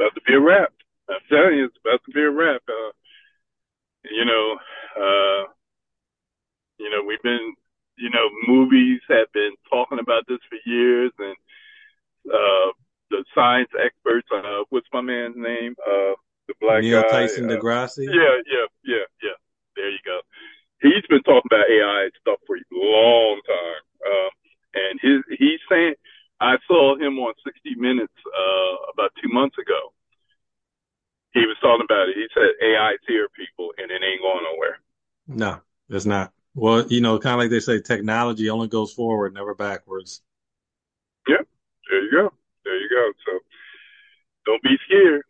about 0.00 0.14
to 0.14 0.20
be 0.26 0.32
a 0.32 0.40
wrap. 0.40 0.72
I'm 1.10 1.20
telling 1.28 1.58
you, 1.58 1.66
it's 1.66 1.76
about 1.84 2.00
to 2.06 2.10
be 2.10 2.22
a 2.22 2.30
wrap. 2.30 2.62
Uh, 2.66 2.92
you 4.10 4.24
know, 4.24 4.56
uh, 4.96 5.44
you 6.78 6.88
know, 6.88 7.04
we've 7.06 7.22
been, 7.22 7.54
you 7.98 8.08
know, 8.08 8.30
movies 8.48 9.02
have 9.10 9.30
been 9.34 9.52
talking 9.70 9.98
about 9.98 10.24
this 10.26 10.38
for 10.48 10.56
years, 10.64 11.12
and 11.18 11.36
uh, 12.32 12.72
the 13.10 13.24
science 13.34 13.70
experts. 13.82 14.28
Uh, 14.34 14.64
what's 14.70 14.86
my 14.92 15.00
man's 15.00 15.36
name? 15.36 15.74
Uh, 15.80 16.14
the 16.48 16.54
black 16.60 16.82
Neil 16.82 17.02
guy. 17.02 17.26
Tyson 17.26 17.50
uh, 17.50 17.54
DeGrasse. 17.54 18.04
Yeah, 18.04 18.36
yeah, 18.46 18.66
yeah, 18.84 19.06
yeah. 19.22 19.38
There 19.74 19.90
you 19.90 19.98
go. 20.04 20.20
He's 20.82 21.04
been 21.08 21.22
talking 21.22 21.48
about 21.50 21.66
AI 21.70 22.08
stuff 22.20 22.38
for 22.46 22.56
a 22.56 22.60
long 22.72 23.40
time, 23.46 23.84
uh, 24.04 24.30
and 24.74 25.00
his 25.02 25.38
he's 25.38 25.60
saying 25.70 25.94
I 26.40 26.56
saw 26.68 26.96
him 26.96 27.18
on 27.18 27.34
60 27.44 27.74
Minutes 27.76 28.12
uh, 28.26 28.92
about 28.92 29.10
two 29.22 29.32
months 29.32 29.56
ago. 29.58 29.92
He 31.32 31.40
was 31.40 31.56
talking 31.60 31.84
about 31.84 32.08
it. 32.08 32.16
He 32.16 32.26
said 32.32 32.48
AI's 32.64 33.00
here, 33.06 33.28
people, 33.36 33.72
and 33.78 33.90
it 33.90 34.02
ain't 34.02 34.22
going 34.22 34.44
nowhere. 34.44 34.80
No, 35.28 35.60
it's 35.88 36.06
not. 36.06 36.32
Well, 36.54 36.86
you 36.88 37.02
know, 37.02 37.18
kind 37.18 37.34
of 37.34 37.40
like 37.40 37.50
they 37.50 37.60
say, 37.60 37.80
technology 37.80 38.48
only 38.48 38.68
goes 38.68 38.92
forward, 38.92 39.34
never 39.34 39.54
backwards. 39.54 40.22
Yeah, 41.28 41.42
there 41.90 42.02
you 42.02 42.10
go. 42.10 42.32
There 42.66 42.78
you 42.82 42.90
go. 42.90 43.04
So 43.26 43.32
don't 44.46 44.62
be 44.62 44.76
scared 44.90 45.22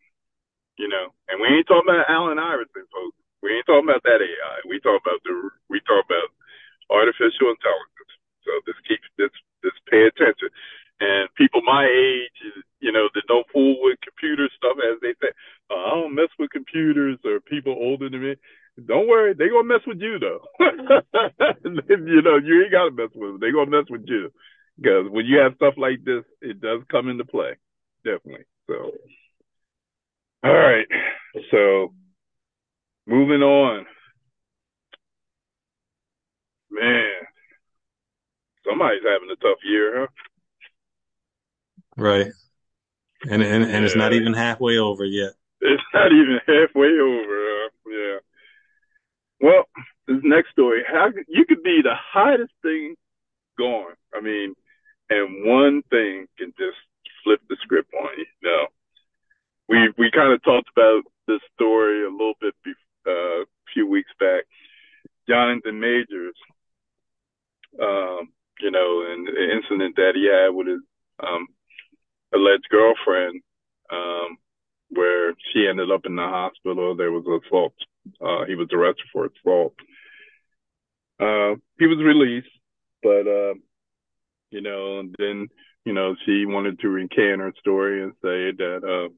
you 0.78 0.88
know. 0.88 1.12
And 1.28 1.40
we 1.40 1.48
ain't 1.48 1.68
talking 1.68 1.88
about 1.90 2.08
Allen 2.08 2.38
Iverson, 2.40 2.86
folks. 2.92 3.18
We 3.42 3.52
ain't 3.52 3.66
talking 3.66 3.88
about 3.88 4.04
that 4.06 4.22
AI. 4.22 4.56
We 4.68 4.80
talk 4.80 5.02
about 5.02 5.20
the 5.26 5.34
we 5.68 5.82
talk 5.84 6.06
about 6.06 6.30
artificial 6.88 7.52
intelligence. 7.52 8.12
So 8.46 8.50
just 8.64 8.80
keep 8.88 9.02
this 9.18 9.34
just 9.64 9.78
pay 9.90 10.06
attention. 10.08 10.48
And 11.02 11.28
people 11.36 11.60
my 11.66 11.84
age, 11.84 12.38
you 12.80 12.92
know, 12.92 13.10
that 13.14 13.26
don't 13.28 13.46
fool 13.52 13.76
with 13.82 13.98
computer 14.06 14.48
stuff, 14.56 14.78
as 14.78 14.96
they 15.02 15.12
say, 15.20 15.34
oh, 15.70 15.82
I 15.82 15.90
don't 15.98 16.14
mess 16.14 16.30
with 16.38 16.50
computers, 16.54 17.18
or 17.26 17.40
people 17.42 17.74
older 17.74 18.08
than 18.08 18.22
me. 18.22 18.36
Don't 18.86 19.08
worry, 19.08 19.34
they 19.34 19.50
gonna 19.50 19.68
mess 19.68 19.84
with 19.86 20.00
you 20.00 20.18
though. 20.20 20.42
Mm-hmm. 21.66 22.08
you 22.08 22.22
know, 22.22 22.38
you 22.38 22.62
ain't 22.62 22.72
gotta 22.72 22.92
mess 22.92 23.10
with 23.14 23.32
them. 23.36 23.40
They 23.40 23.52
gonna 23.52 23.70
mess 23.70 23.90
with 23.90 24.04
you 24.06 24.30
because 24.76 25.06
when 25.10 25.26
you 25.26 25.38
have 25.38 25.54
stuff 25.56 25.74
like 25.76 26.04
this, 26.04 26.24
it 26.40 26.60
does 26.60 26.82
come 26.90 27.08
into 27.08 27.24
play, 27.24 27.56
definitely. 28.04 28.44
So. 28.68 28.92
All 30.44 30.54
right. 30.54 30.86
So 31.50 31.92
moving 33.06 33.42
on. 33.42 33.86
Man, 36.70 37.06
somebody's 38.68 39.02
having 39.04 39.30
a 39.30 39.36
tough 39.36 39.58
year, 39.64 40.00
huh? 40.00 40.06
Right. 41.96 42.26
And 43.30 43.42
and, 43.42 43.64
and 43.64 43.72
yeah. 43.72 43.82
it's 43.82 43.96
not 43.96 44.12
even 44.12 44.34
halfway 44.34 44.78
over 44.78 45.04
yet. 45.04 45.32
It's 45.60 45.82
not 45.94 46.12
even 46.12 46.38
halfway 46.46 46.88
over. 46.88 47.64
Uh, 47.64 47.68
yeah. 47.90 48.18
Well, 49.40 49.64
this 50.06 50.18
next 50.22 50.50
story, 50.50 50.82
how 50.86 51.08
you 51.28 51.46
could 51.46 51.62
be 51.62 51.80
the 51.82 51.94
hottest 51.94 52.52
thing 52.62 52.94
going. 53.58 53.94
I 54.14 54.20
mean, 54.20 54.54
one 55.44 55.82
thing 55.90 56.26
can 56.38 56.52
just 56.58 56.78
flip 57.24 57.40
the 57.48 57.56
script 57.62 57.92
on 57.94 58.10
you. 58.16 58.26
know? 58.42 58.66
we 59.68 59.92
we 59.98 60.10
kind 60.10 60.32
of 60.32 60.42
talked 60.42 60.68
about 60.76 61.02
this 61.26 61.40
story 61.54 62.04
a 62.04 62.10
little 62.10 62.34
bit 62.40 62.54
be, 62.64 62.72
uh, 63.06 63.42
a 63.42 63.44
few 63.72 63.86
weeks 63.88 64.10
back. 64.18 64.44
Jonathan 65.28 65.80
Majors, 65.80 66.36
um, 67.82 68.28
you 68.60 68.70
know, 68.70 69.04
and 69.08 69.26
the 69.26 69.52
incident 69.56 69.96
that 69.96 70.12
he 70.14 70.30
had 70.30 70.54
with 70.54 70.68
his 70.68 70.80
um, 71.20 71.48
alleged 72.32 72.68
girlfriend, 72.70 73.42
um, 73.90 74.38
where 74.90 75.34
she 75.52 75.66
ended 75.68 75.90
up 75.90 76.06
in 76.06 76.14
the 76.14 76.22
hospital. 76.22 76.94
There 76.94 77.10
was 77.10 77.26
a 77.26 77.40
false 77.50 77.72
Uh, 78.20 78.44
he 78.46 78.54
was 78.54 78.68
arrested 78.72 79.06
for 79.12 79.26
assault. 79.26 79.74
Uh, 81.18 81.56
he 81.78 81.86
was 81.86 81.98
released, 81.98 82.54
but 83.02 83.26
uh, 83.26 83.54
you 84.50 84.60
know, 84.60 85.00
and 85.00 85.05
then 85.18 85.48
you 85.84 85.92
know 85.92 86.14
she 86.24 86.44
wanted 86.46 86.80
to 86.80 86.88
recant 86.88 87.40
her 87.40 87.52
story 87.60 88.02
and 88.02 88.12
say 88.22 88.52
that 88.56 88.80
uh, 88.84 89.12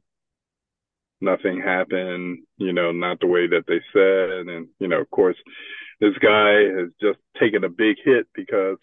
nothing 1.20 1.60
happened, 1.60 2.40
you 2.56 2.72
know, 2.72 2.92
not 2.92 3.20
the 3.20 3.26
way 3.26 3.46
that 3.48 3.64
they 3.66 3.80
said, 3.92 4.48
and 4.48 4.68
you 4.78 4.88
know, 4.88 5.00
of 5.00 5.10
course, 5.10 5.36
this 6.00 6.16
guy 6.20 6.62
has 6.78 6.90
just 7.00 7.18
taken 7.40 7.64
a 7.64 7.68
big 7.68 7.96
hit 8.04 8.26
because 8.34 8.78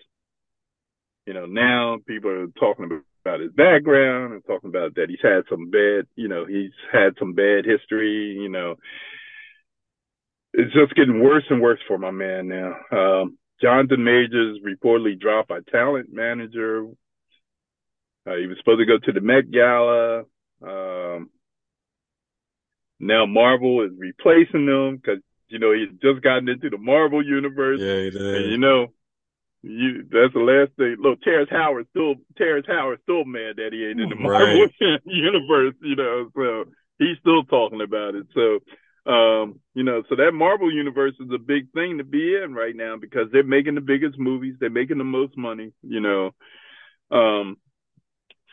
you 1.26 1.34
know 1.34 1.46
now 1.46 1.98
people 2.08 2.30
are 2.30 2.48
talking 2.60 2.86
about 2.86 3.02
about 3.26 3.40
his 3.40 3.52
background 3.54 4.34
and 4.34 4.46
talking 4.46 4.70
about 4.70 4.96
that 4.96 5.10
he's 5.10 5.20
had 5.22 5.42
some 5.50 5.72
bad, 5.72 6.06
you 6.16 6.28
know, 6.28 6.46
he's 6.46 6.72
had 6.92 7.14
some 7.18 7.34
bad 7.34 7.66
history, 7.66 8.38
you 8.40 8.50
know. 8.50 8.76
It's 10.54 10.74
just 10.74 10.96
getting 10.96 11.22
worse 11.22 11.44
and 11.50 11.62
worse 11.62 11.80
for 11.88 11.98
my 11.98 12.12
man 12.12 12.48
now. 12.48 12.76
Um, 12.92 13.38
Jonathan 13.62 14.04
Majors 14.04 14.60
reportedly 14.64 15.20
dropped 15.20 15.50
by 15.50 15.60
talent 15.72 16.10
manager. 16.12 16.86
Uh, 18.28 18.36
he 18.36 18.48
was 18.48 18.58
supposed 18.58 18.80
to 18.80 18.86
go 18.86 18.98
to 18.98 19.12
the 19.12 19.22
Met 19.22 19.52
Gala. 19.52 20.24
Um, 20.66 21.30
now 23.00 23.26
Marvel 23.26 23.84
is 23.86 23.92
replacing 23.98 24.68
him 24.68 24.98
because 24.98 25.20
you 25.48 25.60
know 25.60 25.74
he's 25.74 25.90
just 26.02 26.24
gotten 26.24 26.50
into 26.50 26.70
the 26.70 26.78
Marvel 26.78 27.24
universe. 27.24 27.80
Yeah, 27.80 28.04
he 28.04 28.10
did. 28.10 28.36
And 28.36 28.52
you 28.52 28.58
know, 28.58 28.88
you 29.62 30.04
that's 30.10 30.34
the 30.34 30.40
last 30.40 30.72
thing. 30.78 30.98
Look, 31.00 31.22
Terrence 31.22 31.50
Howard 31.52 31.88
still 31.92 32.16
Terrence 32.38 32.66
Howard 32.68 33.00
still 33.04 33.26
mad 33.26 33.58
that 33.58 33.70
he 33.74 33.86
ain't 33.86 34.02
in 34.02 34.10
the 34.10 34.16
Marvel 34.16 34.62
right. 34.62 34.72
universe. 35.06 35.76
You 35.82 35.96
know, 35.96 36.30
so 36.36 36.66
he's 36.98 37.18
still 37.20 37.44
talking 37.44 37.82
about 37.82 38.16
it. 38.16 38.28
So. 38.34 38.60
Um, 39.08 39.60
you 39.76 39.84
know, 39.84 40.02
so 40.10 40.16
that 40.16 40.32
Marvel 40.34 40.74
universe 40.74 41.14
is 41.20 41.30
a 41.32 41.38
big 41.38 41.72
thing 41.74 42.00
to 42.00 42.04
be 42.04 42.36
in 42.44 42.56
right 42.56 42.76
now 42.76 42.96
because 43.00 43.28
they're 43.32 43.44
making 43.44 43.76
the 43.76 43.82
biggest 43.82 44.18
movies, 44.18 44.56
they're 44.60 44.72
making 44.72 44.98
the 44.98 45.04
most 45.04 45.38
money, 45.38 45.74
you 45.84 46.00
know. 46.00 46.32
Um, 47.12 47.58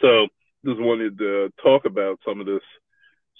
so 0.00 0.28
just 0.64 0.80
wanted 0.80 1.18
to 1.18 1.52
talk 1.62 1.84
about 1.84 2.18
some 2.26 2.40
of 2.40 2.46
this 2.46 2.62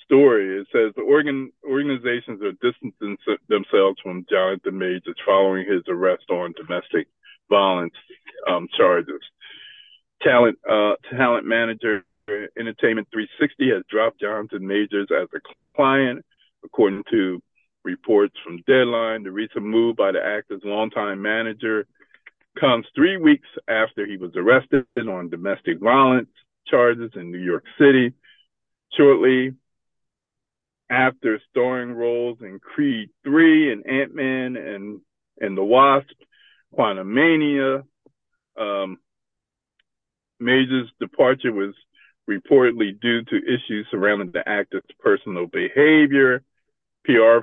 story. 0.05 0.61
It 0.61 0.67
says 0.73 0.93
the 0.97 1.03
organ 1.03 1.53
organizations 1.65 2.43
are 2.43 2.53
distancing 2.53 3.17
themselves 3.49 3.99
from 4.03 4.27
Jonathan 4.31 4.79
Majors 4.79 5.17
following 5.25 5.67
his 5.67 5.83
arrest 5.89 6.25
on 6.31 6.53
domestic 6.57 7.09
violence 7.49 7.95
um, 8.49 8.69
charges. 8.77 9.21
Talent 10.23 10.59
uh, 10.69 10.95
talent 11.11 11.47
manager 11.47 12.05
Entertainment 12.29 13.09
360 13.13 13.71
has 13.71 13.83
dropped 13.91 14.21
Jonathan 14.21 14.67
Majors 14.67 15.09
as 15.11 15.29
a 15.35 15.41
client, 15.75 16.25
according 16.65 17.03
to 17.11 17.43
reports 17.85 18.35
from 18.45 18.63
Deadline. 18.67 19.25
The 19.25 19.33
recent 19.33 19.65
move 19.65 19.97
by 19.97 20.13
the 20.13 20.25
actor's 20.25 20.63
longtime 20.65 21.21
manager 21.21 21.87
comes 22.59 22.87
three 22.95 23.17
weeks 23.17 23.49
after 23.69 24.07
he 24.07 24.17
was 24.17 24.33
arrested 24.37 24.87
on 24.97 25.31
domestic 25.31 25.81
violence 25.81 26.29
charges 26.67 27.11
in 27.15 27.31
New 27.31 27.39
York 27.39 27.65
City. 27.79 28.13
Shortly 28.97 29.55
after 30.91 31.41
starring 31.51 31.93
roles 31.93 32.39
in 32.43 32.61
Creed 32.61 33.09
3 33.25 33.73
and 33.73 33.87
Ant-Man 33.87 34.57
and, 34.57 35.01
and 35.41 35.57
the 35.57 35.65
Wasp, 35.65 36.09
Quantumania. 36.77 37.83
Um, 38.59 38.99
Majors' 40.39 40.91
departure 41.01 41.53
was 41.53 41.75
reportedly 42.29 43.01
due 43.01 43.23
to 43.25 43.37
issues 43.37 43.87
surrounding 43.91 44.33
the 44.33 44.47
actor's 44.47 44.83
personal 45.01 45.47
behavior. 45.47 46.43
PR 47.05 47.39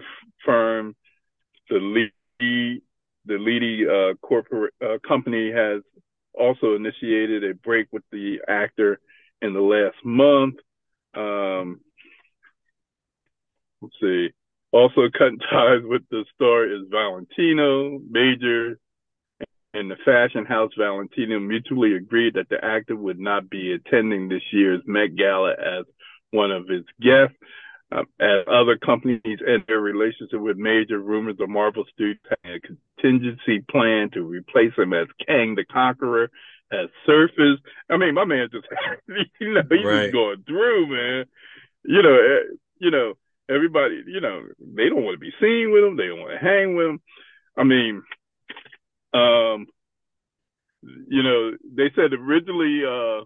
firm, 0.45 0.95
the 1.70 1.78
lead, 2.39 2.82
the 3.30 3.38
leading 3.38 3.88
uh, 3.88 4.15
corporate 4.25 4.73
uh, 4.84 4.97
company 5.07 5.51
has 5.51 5.82
also 6.34 6.75
initiated 6.75 7.43
a 7.43 7.53
break 7.53 7.88
with 7.91 8.03
the 8.11 8.39
actor 8.47 8.99
in 9.41 9.53
the 9.53 9.61
last 9.61 9.95
month. 10.03 10.55
Um, 11.15 11.80
let's 13.82 13.95
see. 14.01 14.30
Also 14.71 15.01
cutting 15.17 15.39
ties 15.51 15.82
with 15.84 16.01
the 16.11 16.25
star 16.36 16.65
is 16.65 16.88
Valentino 16.89 17.99
Major 18.09 18.80
and 19.73 19.91
the 19.91 19.95
fashion 20.03 20.45
house 20.45 20.71
Valentino 20.77 21.39
mutually 21.39 21.95
agreed 21.95 22.34
that 22.34 22.49
the 22.49 22.63
actor 22.63 22.95
would 22.95 23.19
not 23.19 23.49
be 23.49 23.73
attending 23.73 24.27
this 24.27 24.41
year's 24.51 24.82
Met 24.86 25.15
Gala 25.15 25.51
as 25.51 25.86
one 26.32 26.51
of 26.51 26.67
his 26.67 26.84
guests. 26.99 27.36
Um, 27.91 28.05
as 28.19 28.45
other 28.47 28.77
companies 28.77 29.21
end 29.25 29.63
their 29.67 29.79
relationship 29.79 30.39
with 30.39 30.57
major 30.57 30.99
rumors 30.99 31.37
of 31.39 31.49
Marvel 31.49 31.85
Studios 31.91 32.17
having 32.43 32.59
a 32.59 32.67
contingency 33.01 33.65
plan 33.69 34.11
to 34.13 34.21
replace 34.21 34.73
him 34.77 34.93
as 34.93 35.07
Kang 35.25 35.55
the 35.55 35.65
Conqueror 35.65 36.29
has 36.71 36.89
surfaced. 37.07 37.63
I 37.89 37.97
mean, 37.97 38.13
my 38.13 38.25
man 38.25 38.47
just, 38.51 38.67
you 39.39 39.53
know, 39.53 39.61
he's 39.69 39.83
right. 39.83 40.01
just 40.03 40.13
going 40.13 40.43
through, 40.45 40.87
man. 40.87 41.25
You 41.83 42.03
know, 42.03 42.13
eh, 42.13 42.55
you 42.77 42.91
know, 42.91 43.13
everybody, 43.49 44.03
you 44.05 44.21
know, 44.21 44.43
they 44.59 44.89
don't 44.89 45.03
want 45.03 45.15
to 45.15 45.19
be 45.19 45.33
seen 45.41 45.71
with 45.71 45.83
him. 45.83 45.97
They 45.97 46.07
don't 46.07 46.19
want 46.19 46.39
to 46.39 46.45
hang 46.45 46.75
with 46.75 46.85
him. 46.85 47.01
I 47.57 47.63
mean, 47.63 48.03
um, 49.13 49.65
you 50.83 51.23
know, 51.23 51.51
they 51.75 51.91
said 51.95 52.13
originally 52.13 52.83
uh, 52.85 53.25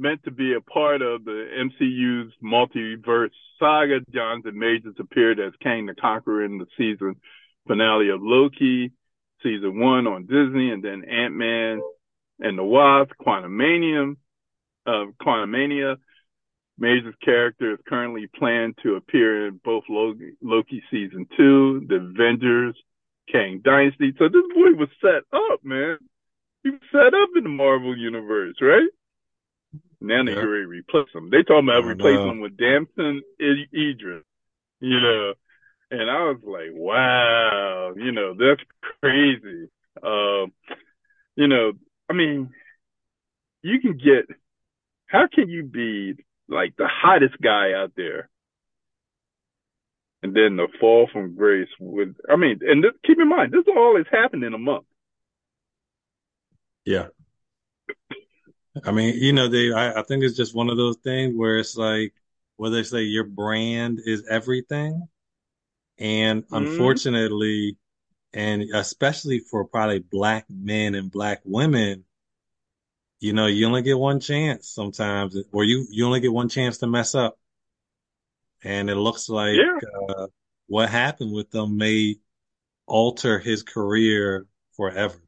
meant 0.00 0.22
to 0.24 0.30
be 0.30 0.54
a 0.54 0.60
part 0.60 1.02
of 1.02 1.24
the 1.24 1.46
MCU's 1.58 2.32
multiverse 2.42 3.30
saga. 3.58 4.00
Jonathan 4.12 4.58
Majors 4.58 4.96
appeared 4.98 5.38
as 5.38 5.52
Kang 5.62 5.86
the 5.86 5.94
Conqueror 5.94 6.44
in 6.44 6.58
the 6.58 6.66
season 6.76 7.16
finale 7.66 8.10
of 8.10 8.20
Loki, 8.22 8.92
season 9.42 9.78
one 9.78 10.06
on 10.06 10.22
Disney, 10.22 10.70
and 10.70 10.82
then 10.82 11.04
Ant 11.04 11.34
Man 11.34 11.80
and 12.40 12.58
the 12.58 12.64
Wasp, 12.64 13.12
Quantumania. 13.20 14.16
Uh, 14.86 15.06
Quantumania. 15.22 15.96
Majors' 16.78 17.14
character 17.22 17.72
is 17.74 17.78
currently 17.86 18.26
planned 18.34 18.74
to 18.82 18.96
appear 18.96 19.48
in 19.48 19.60
both 19.62 19.84
Loki, 19.90 20.32
Loki 20.40 20.82
season 20.90 21.26
two, 21.36 21.84
The 21.86 21.96
Avengers, 21.96 22.74
Kang 23.30 23.60
Dynasty. 23.62 24.14
So 24.18 24.28
this 24.28 24.42
boy 24.54 24.72
was 24.78 24.88
set 25.02 25.22
up, 25.32 25.60
man. 25.62 25.98
He 26.62 26.70
was 26.70 26.80
set 26.90 27.12
up 27.14 27.28
in 27.36 27.44
the 27.44 27.50
Marvel 27.50 27.96
universe, 27.96 28.56
right? 28.62 28.88
Now 30.00 30.24
they're 30.24 30.48
ready 30.48 30.64
replace 30.64 31.08
him. 31.14 31.30
They 31.30 31.42
talking 31.42 31.68
about 31.68 31.84
replacing 31.84 32.28
him 32.28 32.40
with 32.40 32.56
Damson 32.56 33.22
Idris, 33.40 34.24
you 34.80 35.00
know. 35.00 35.34
And 35.90 36.10
I 36.10 36.22
was 36.24 36.38
like, 36.44 36.70
wow, 36.72 37.92
you 37.96 38.12
know, 38.12 38.34
that's 38.34 38.62
crazy. 39.00 39.68
Um, 40.02 40.52
you 41.36 41.48
know, 41.48 41.72
I 42.08 42.12
mean, 42.12 42.50
you 43.62 43.80
can 43.80 43.98
get, 43.98 44.26
how 45.06 45.26
can 45.32 45.48
you 45.48 45.64
be 45.64 46.24
like 46.48 46.76
the 46.76 46.88
hottest 46.88 47.34
guy 47.42 47.72
out 47.72 47.92
there 47.96 48.30
and 50.22 50.34
then 50.34 50.56
the 50.56 50.68
fall 50.78 51.08
from 51.12 51.34
grace 51.34 51.68
with 51.78 52.14
I 52.30 52.36
mean, 52.36 52.60
and 52.62 52.84
this, 52.84 52.92
keep 53.04 53.18
in 53.18 53.28
mind, 53.28 53.52
this 53.52 53.64
all 53.68 53.96
has 53.96 54.06
happened 54.10 54.44
in 54.44 54.54
a 54.54 54.58
month. 54.58 54.84
Yeah. 56.84 57.08
I 58.84 58.92
mean, 58.92 59.14
you 59.16 59.32
know, 59.32 59.48
they 59.48 59.72
I, 59.72 60.00
I 60.00 60.02
think 60.02 60.22
it's 60.22 60.36
just 60.36 60.54
one 60.54 60.70
of 60.70 60.76
those 60.76 60.96
things 60.98 61.34
where 61.36 61.58
it's 61.58 61.76
like 61.76 62.14
where 62.56 62.70
they 62.70 62.82
say 62.82 63.02
your 63.02 63.24
brand 63.24 64.00
is 64.04 64.26
everything. 64.28 65.08
And 65.98 66.44
mm-hmm. 66.44 66.54
unfortunately, 66.54 67.76
and 68.32 68.62
especially 68.74 69.40
for 69.40 69.64
probably 69.64 69.98
black 69.98 70.46
men 70.48 70.94
and 70.94 71.10
black 71.10 71.40
women, 71.44 72.04
you 73.18 73.32
know, 73.32 73.46
you 73.46 73.66
only 73.66 73.82
get 73.82 73.98
one 73.98 74.20
chance 74.20 74.68
sometimes, 74.68 75.36
or 75.52 75.64
you, 75.64 75.86
you 75.90 76.06
only 76.06 76.20
get 76.20 76.32
one 76.32 76.48
chance 76.48 76.78
to 76.78 76.86
mess 76.86 77.14
up 77.14 77.36
and 78.62 78.90
it 78.90 78.96
looks 78.96 79.28
like 79.28 79.56
yeah. 79.56 80.14
uh, 80.14 80.26
what 80.66 80.88
happened 80.88 81.32
with 81.32 81.50
them 81.50 81.76
may 81.76 82.16
alter 82.86 83.38
his 83.38 83.62
career 83.62 84.46
forever. 84.76 85.20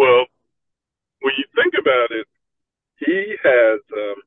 Well, 0.00 0.24
when 1.20 1.34
you 1.36 1.44
think 1.52 1.76
about 1.76 2.08
it, 2.10 2.26
he 3.00 3.36
has, 3.44 3.80
um, 3.92 4.18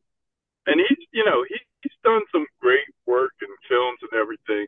and 0.67 0.77
he's, 0.81 1.01
you 1.13 1.25
know, 1.25 1.45
he, 1.49 1.57
he's 1.81 1.97
done 2.03 2.21
some 2.31 2.45
great 2.61 2.85
work 3.07 3.33
in 3.41 3.49
films 3.69 3.99
and 4.05 4.13
everything. 4.19 4.67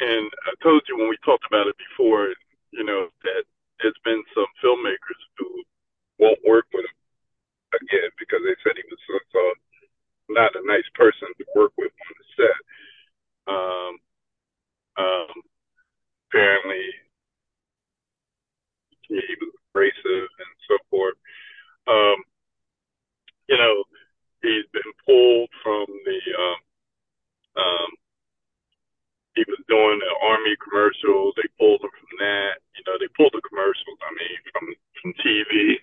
And 0.00 0.26
I 0.46 0.52
told 0.62 0.82
you 0.88 0.98
when 0.98 1.10
we 1.10 1.18
talked 1.24 1.46
about 1.50 1.66
it 1.66 1.76
before, 1.78 2.30
you 2.70 2.84
know, 2.84 3.08
that 3.24 3.44
there's 3.82 3.98
been 4.04 4.22
some 4.34 4.48
filmmakers 4.62 5.20
who 5.38 5.48
won't 6.20 6.40
work 6.46 6.66
with 6.74 6.86
him 6.86 6.98
again 7.82 8.10
because 8.18 8.42
they 8.44 8.56
said 8.62 8.78
he 8.78 8.86
was 8.90 9.00
so, 9.08 9.16
so 9.32 9.42
not 10.30 10.54
a 10.56 10.62
nice 10.66 10.88
person 10.94 11.28
to 11.38 11.44
work 11.56 11.72
with 11.78 11.92
commercial. 31.00 31.32
They 31.36 31.48
pulled 31.58 31.82
them 31.82 31.90
from 31.90 32.18
that. 32.18 32.52
You 32.76 32.84
know, 32.86 32.98
they 32.98 33.08
pulled 33.16 33.32
the 33.32 33.42
commercials. 33.48 33.98
I 34.02 34.12
mean, 34.14 34.38
from 34.52 34.74
from 35.02 35.12
TV. 35.24 35.76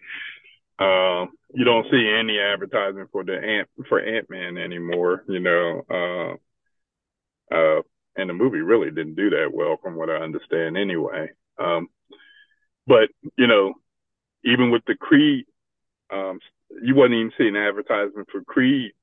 Uh, 0.79 1.27
you 1.53 1.63
don't 1.63 1.85
see 1.91 2.09
any 2.19 2.39
advertising 2.39 3.07
for 3.11 3.23
the 3.23 3.37
ant 3.37 3.69
for 3.87 3.99
Ant 3.99 4.29
Man 4.29 4.57
anymore. 4.57 5.23
You 5.27 5.39
know, 5.39 5.85
uh, 5.89 7.53
uh, 7.55 7.81
and 8.15 8.29
the 8.29 8.33
movie 8.33 8.61
really 8.61 8.89
didn't 8.89 9.15
do 9.15 9.29
that 9.31 9.51
well, 9.53 9.77
from 9.81 9.95
what 9.95 10.09
I 10.09 10.15
understand, 10.15 10.77
anyway. 10.77 11.29
Um, 11.59 11.87
but 12.87 13.09
you 13.37 13.47
know, 13.47 13.73
even 14.43 14.71
with 14.71 14.83
the 14.87 14.95
Creed, 14.95 15.45
um, 16.11 16.39
you 16.81 16.95
wasn't 16.95 17.15
even 17.15 17.31
seeing 17.37 17.55
advertisement 17.55 18.27
for 18.31 18.43
Creed 18.43 18.93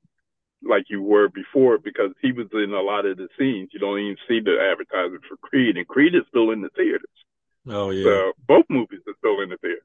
like 0.63 0.85
you 0.89 1.01
were 1.01 1.27
before 1.29 1.77
because 1.77 2.11
he 2.21 2.31
was 2.31 2.47
in 2.53 2.71
a 2.73 2.81
lot 2.81 3.05
of 3.05 3.17
the 3.17 3.27
scenes. 3.37 3.69
You 3.73 3.79
don't 3.79 3.99
even 3.99 4.17
see 4.27 4.39
the 4.39 4.57
advertising 4.61 5.19
Creed, 5.51 5.77
and 5.77 5.87
Creed 5.87 6.15
is 6.15 6.23
still 6.29 6.51
in 6.51 6.61
the 6.61 6.69
theaters. 6.69 7.01
Oh 7.67 7.91
yeah. 7.91 8.03
So 8.03 8.31
both 8.47 8.65
movies 8.69 9.01
are 9.07 9.13
still 9.19 9.41
in 9.41 9.49
the 9.49 9.57
theaters. 9.57 9.81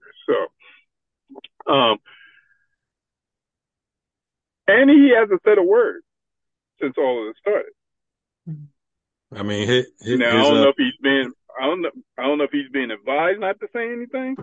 So, 1.67 1.73
um, 1.73 1.99
and 4.67 4.91
he 4.91 5.13
hasn't 5.15 5.43
said 5.45 5.59
a 5.59 5.63
word 5.63 6.03
since 6.81 6.95
all 6.99 7.21
of 7.21 7.35
this 7.35 7.41
started. 7.41 7.73
I 9.35 9.43
mean, 9.43 9.67
his, 9.67 9.87
his, 10.01 10.19
now 10.19 10.29
I 10.29 10.43
don't 10.43 10.57
uh, 10.59 10.63
know 10.63 10.69
if 10.69 10.77
he's 10.79 10.97
been. 11.03 11.33
I 11.61 11.67
don't 11.67 11.83
know. 11.83 11.91
I 12.19 12.23
don't 12.23 12.39
know 12.39 12.45
if 12.45 12.53
he's 12.53 12.71
been 12.71 12.91
advised 12.91 13.41
not 13.41 13.59
to 13.61 13.69
say 13.73 13.93
anything. 13.93 14.37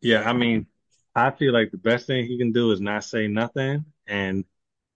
Yeah, 0.00 0.28
I 0.28 0.32
mean, 0.32 0.66
I 1.14 1.30
feel 1.30 1.52
like 1.52 1.70
the 1.70 1.78
best 1.78 2.06
thing 2.06 2.26
he 2.26 2.38
can 2.38 2.52
do 2.52 2.70
is 2.72 2.80
not 2.80 3.04
say 3.04 3.28
nothing, 3.28 3.84
and 4.06 4.44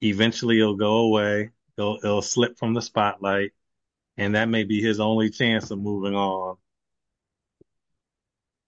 eventually 0.00 0.58
it'll 0.58 0.76
go 0.76 0.98
away. 0.98 1.50
It'll, 1.76 1.96
it'll 1.96 2.22
slip 2.22 2.58
from 2.58 2.74
the 2.74 2.82
spotlight, 2.82 3.52
and 4.16 4.34
that 4.34 4.48
may 4.48 4.64
be 4.64 4.80
his 4.80 5.00
only 5.00 5.30
chance 5.30 5.70
of 5.70 5.78
moving 5.78 6.14
on. 6.14 6.56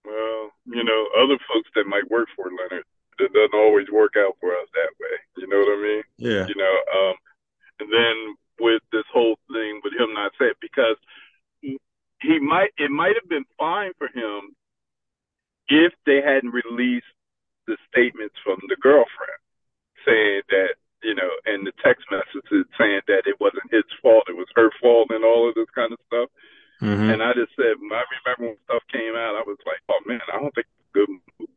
Well, 0.03 0.51
you 0.65 0.83
know, 0.83 1.07
other 1.17 1.37
folks 1.47 1.69
that 1.75 1.85
might 1.87 2.09
work 2.09 2.27
for 2.35 2.45
Leonard, 2.45 2.85
it 3.19 3.33
doesn't 3.33 3.57
always 3.57 3.87
work 3.91 4.13
out 4.17 4.35
for 4.39 4.51
us 4.53 4.67
that 4.73 4.91
way. 4.99 5.15
You 5.37 5.47
know 5.47 5.59
what 5.59 5.77
I 5.77 5.81
mean? 5.81 6.03
Yeah. 6.17 6.47
You 6.47 6.55
know, 6.55 6.75
um, 6.97 7.15
and 7.79 7.89
then 7.91 8.35
with 8.59 8.81
this 8.91 9.05
whole 9.11 9.37
thing 9.51 9.81
with 9.83 9.93
him 9.93 10.13
not 10.13 10.31
saying 10.39 10.53
because 10.61 10.95
he 11.61 12.39
might 12.39 12.69
it 12.77 12.89
might 12.89 13.13
have 13.19 13.29
been 13.29 13.43
fine 13.59 13.91
for 13.97 14.07
him 14.07 14.55
if 15.67 15.91
they 16.05 16.21
hadn't 16.23 16.55
released 16.55 17.05
the 17.67 17.75
statements 17.91 18.35
from 18.45 18.57
the 18.69 18.77
girlfriend 18.79 19.41
saying 20.05 20.41
that 20.49 20.79
you 21.05 21.13
know, 21.13 21.29
and 21.45 21.61
the 21.69 21.71
text 21.85 22.09
messages 22.09 22.65
saying 22.81 23.05
that 23.05 23.29
it 23.29 23.37
wasn't 23.37 23.69
his 23.69 23.85
fault, 24.01 24.25
it 24.25 24.35
was 24.35 24.49
her 24.57 24.73
fault, 24.81 25.13
and 25.13 25.23
all 25.23 25.47
of 25.47 25.53
this 25.53 25.69
kind 25.77 25.93
of 25.93 26.01
stuff. 26.09 26.29
Mm-hmm. 26.81 27.13
And 27.13 27.21
I 27.21 27.37
just 27.37 27.53
said, 27.53 27.77
I 27.77 28.01
remember 28.25 28.57
when 28.57 28.65
stuff 28.65 28.81
came 28.91 29.13
out, 29.13 29.37
I 29.37 29.45
was 29.45 29.61
like, 29.69 29.79
oh 29.87 30.01
man, 30.09 30.25
I 30.33 30.41
don't 30.41 30.53
think 30.57 30.65
it's 30.65 30.89
a 30.89 30.97
good 30.97 31.09
move 31.13 31.53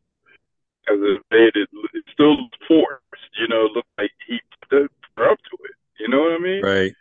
because 0.85 1.01
it 1.01 1.21
made 1.33 1.57
it, 1.57 1.69
it 1.97 2.05
still 2.13 2.37
forced, 2.69 3.33
you 3.41 3.49
know, 3.49 3.73
looked 3.73 3.93
like 3.97 4.13
he 4.29 4.39
put 4.69 4.93
her 5.17 5.31
up 5.33 5.41
to 5.41 5.57
it. 5.65 5.77
You 5.99 6.09
know 6.13 6.21
what 6.29 6.37
I 6.37 6.41
mean? 6.45 6.63
Right. 6.63 6.95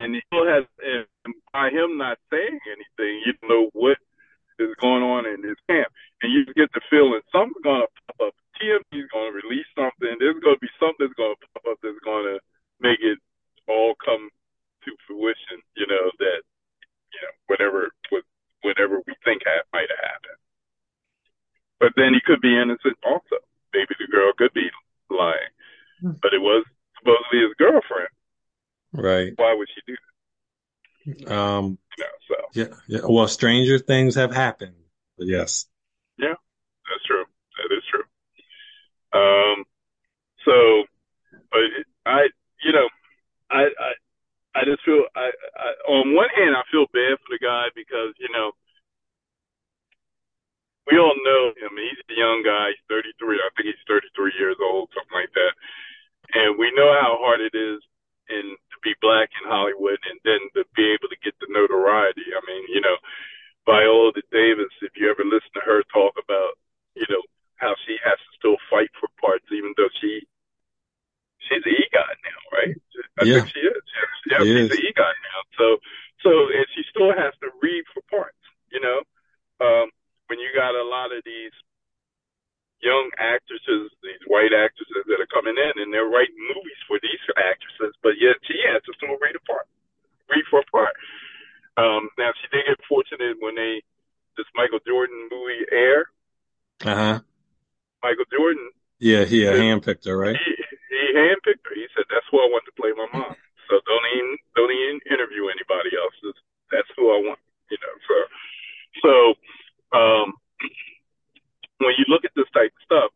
And 0.00 0.14
he 0.14 0.22
still 0.30 0.46
has, 0.46 0.62
and 0.78 1.34
by 1.52 1.74
him 1.74 1.98
not 1.98 2.22
saying 2.30 2.58
anything, 2.70 3.22
you 3.26 3.34
know 3.50 3.68
what 3.74 3.98
is 4.58 4.74
going 4.80 5.02
on 5.02 5.26
in 5.26 5.42
his 5.42 5.58
camp, 5.68 5.90
and 6.22 6.32
you 6.32 6.46
get 6.54 6.70
the 6.72 6.80
feeling 6.88 7.20
something's 7.30 7.62
going 7.62 7.82
to 7.82 7.90
pop 8.06 8.28
up 8.28 8.34
TMZ 8.58 8.90
is 8.90 9.10
going 9.14 9.30
to 9.30 9.38
release 9.38 9.66
something. 9.74 10.18
There's 10.18 10.42
going 10.42 10.58
to 10.58 10.64
be 10.64 10.70
something 10.82 11.06
that's 11.06 11.14
going 11.14 11.34
to 11.34 11.46
pop 11.54 11.64
up 11.70 11.78
that's 11.82 12.02
going 12.02 12.26
to 12.26 12.36
make 12.82 12.98
it 13.00 13.18
all 13.70 13.94
come 14.02 14.30
to 14.84 14.90
fruition. 15.06 15.62
You 15.78 15.86
know 15.86 16.10
that 16.18 16.40
you 17.14 17.20
know 17.22 17.34
whatever 17.46 17.94
whatever 18.66 18.98
we 19.06 19.14
think 19.22 19.46
ha- 19.46 19.66
might 19.72 19.90
have 19.90 20.02
happened. 20.02 20.40
But 21.78 21.87
then 21.98 22.14
he 22.14 22.20
could 22.24 22.40
be 22.40 22.56
innocent 22.56 22.96
also. 23.04 23.36
Maybe 23.74 23.94
the 23.98 24.06
girl 24.10 24.32
could 24.36 24.52
be 24.54 24.68
lying, 25.10 25.52
hmm. 26.00 26.12
but 26.22 26.32
it 26.32 26.40
was 26.40 26.64
supposedly 26.98 27.40
his 27.46 27.54
girlfriend. 27.58 28.08
Right. 28.92 29.32
Why 29.36 29.54
would 29.54 29.68
she 29.74 29.82
do 29.86 29.96
that? 31.24 31.32
Um. 31.32 31.78
You 31.96 32.04
know, 32.04 32.10
so. 32.28 32.34
Yeah. 32.54 32.74
Yeah. 32.86 33.00
Well, 33.08 33.28
stranger 33.28 33.78
things 33.78 34.14
have 34.14 34.32
happened. 34.32 34.74
Yes. 35.18 35.66
Yeah, 36.18 36.34
that's 36.86 37.04
true. 37.06 37.24
That 37.58 37.74
is 37.74 37.82
true. 37.90 38.06
Um, 39.12 39.64
so, 40.44 40.84
but 41.50 41.66
I, 42.06 42.28
you 42.62 42.72
know, 42.72 42.88
I, 43.50 43.70
I, 43.72 43.90
I 44.54 44.60
just 44.64 44.84
feel, 44.84 45.04
I, 45.16 45.30
I, 45.56 45.68
on 45.90 46.14
one 46.14 46.30
hand, 46.36 46.54
I 46.54 46.62
feel 46.70 46.86
bad 46.92 47.18
for 47.22 47.30
the 47.34 47.42
guy 47.42 47.70
because, 47.74 48.14
you 48.18 48.28
know, 48.30 48.52
we 50.86 50.96
all 50.98 51.14
know 51.20 51.52
him. 51.56 51.76
He's 51.76 52.00
a 52.08 52.16
young 52.16 52.40
guy. 52.44 52.72
He's 52.72 52.88
33. 52.88 53.36
I 53.36 53.50
think 53.56 53.74
he's 53.74 53.88
33 53.88 54.40
years 54.40 54.56
old, 54.58 54.88
something 54.96 55.18
like 55.18 55.32
that. 55.36 55.54
And 56.32 56.56
we 56.56 56.72
know 56.72 56.88
how 56.96 57.20
hard 57.20 57.40
it 57.44 57.52
is 57.52 57.80
in 58.28 58.56
to 58.56 58.76
be 58.84 58.96
black 59.00 59.28
in 59.40 59.48
Hollywood 59.48 60.00
and 60.08 60.16
then 60.24 60.40
to 60.56 60.64
be 60.76 60.88
able 60.92 61.08
to 61.12 61.24
get 61.24 61.36
the 61.40 61.48
notoriety. 61.52 62.32
I 62.32 62.40
mean, 62.44 62.64
you 62.72 62.80
know, 62.80 62.96
Viola 63.68 64.16
Davis, 64.32 64.72
if 64.80 64.96
you 64.96 65.12
ever 65.12 65.28
listen 65.28 65.52
to 65.60 65.60
her 65.60 65.84
talk 65.92 66.16
about, 66.16 66.56
you 66.96 67.04
know, 67.12 67.20
how 67.60 67.76
she 67.84 68.00
has 68.00 68.16
to 68.16 68.30
still 68.40 68.58
fight 68.72 68.88
for 68.96 69.12
parts, 69.20 69.44
even 69.52 69.76
though 69.76 69.92
she 70.00 70.24
she's 71.44 71.62
an 71.68 71.76
EGOT 71.76 72.16
now, 72.24 72.40
right? 72.54 72.76
I 73.20 73.22
yeah. 73.28 73.44
think 73.44 73.52
she 73.52 73.60
is. 73.60 73.84
Yeah, 74.24 74.40
she 74.40 74.48
she's 74.48 74.70
is. 74.70 74.72
an 74.72 74.82
EGOT 74.88 75.16
now. 75.20 75.40
So 75.60 75.66
so 76.24 76.30
and 76.48 76.66
she 76.72 76.82
still 76.88 77.12
has 77.12 77.36
to 77.44 77.52
read 77.60 77.84
for 77.92 78.00
parts. 78.08 78.40
You 78.72 78.80
know, 78.80 79.04
um, 79.60 79.92
when 80.32 80.40
you 80.40 80.48
got 80.56 80.72
a 80.72 80.86
lot 80.88 81.12
of 81.12 81.20
these 81.28 81.52
young 82.80 83.10
actresses, 83.18 83.90
these 84.00 84.22
white 84.30 84.54
actresses 84.54 85.04
that 85.12 85.20
are 85.20 85.34
coming 85.34 85.58
in, 85.58 85.74
and 85.82 85.92
they're 85.92 86.08
writing 86.08 86.38
movies 86.56 86.80
for 86.86 86.96
these 87.02 87.20
actresses, 87.36 87.92
but 88.00 88.16
yet 88.16 88.38
she 88.46 88.54
has 88.70 88.80
to 88.86 88.96
still 88.96 89.18
read 89.18 89.34
a 89.34 89.44
part, 89.44 89.66
read 90.30 90.46
for 90.48 90.62
a 90.62 90.68
part. 90.72 90.94
Um, 91.78 92.10
now 92.18 92.30
she 92.38 92.46
did 92.54 92.66
get 92.66 92.78
fortunate 92.88 93.36
when 93.40 93.54
they 93.54 93.82
this 94.36 94.46
Michael 94.54 94.78
Jordan 94.86 95.28
movie 95.30 95.66
Air. 95.70 96.06
Uh 96.84 96.94
huh. 96.94 97.18
Michael 98.02 98.26
Yeah, 99.18 99.26
he 99.26 99.42
uh, 99.42 99.58
handpicked 99.58 100.06
her, 100.06 100.14
right? 100.14 100.38
He, 100.38 100.54
he 100.54 101.06
handpicked 101.18 101.66
her. 101.66 101.74
He 101.74 101.90
said, 101.98 102.06
"That's 102.06 102.26
who 102.30 102.38
I 102.38 102.46
want 102.46 102.62
to 102.70 102.74
play 102.78 102.94
my 102.94 103.10
mom." 103.10 103.34
So 103.66 103.82
don't 103.82 104.06
even 104.14 104.38
don't 104.54 104.70
even 104.70 105.02
interview 105.10 105.50
anybody 105.50 105.90
else. 105.98 106.14
That's 106.70 106.86
who 106.94 107.10
I 107.10 107.18
want. 107.26 107.42
You 107.66 107.78
know. 107.82 107.94
So 108.06 108.16
so 109.02 109.12
um, 109.90 110.38
when 111.82 111.98
you 111.98 112.06
look 112.06 112.22
at 112.22 112.34
this 112.38 112.48
type 112.54 112.70
of 112.70 112.82
stuff, 112.86 113.10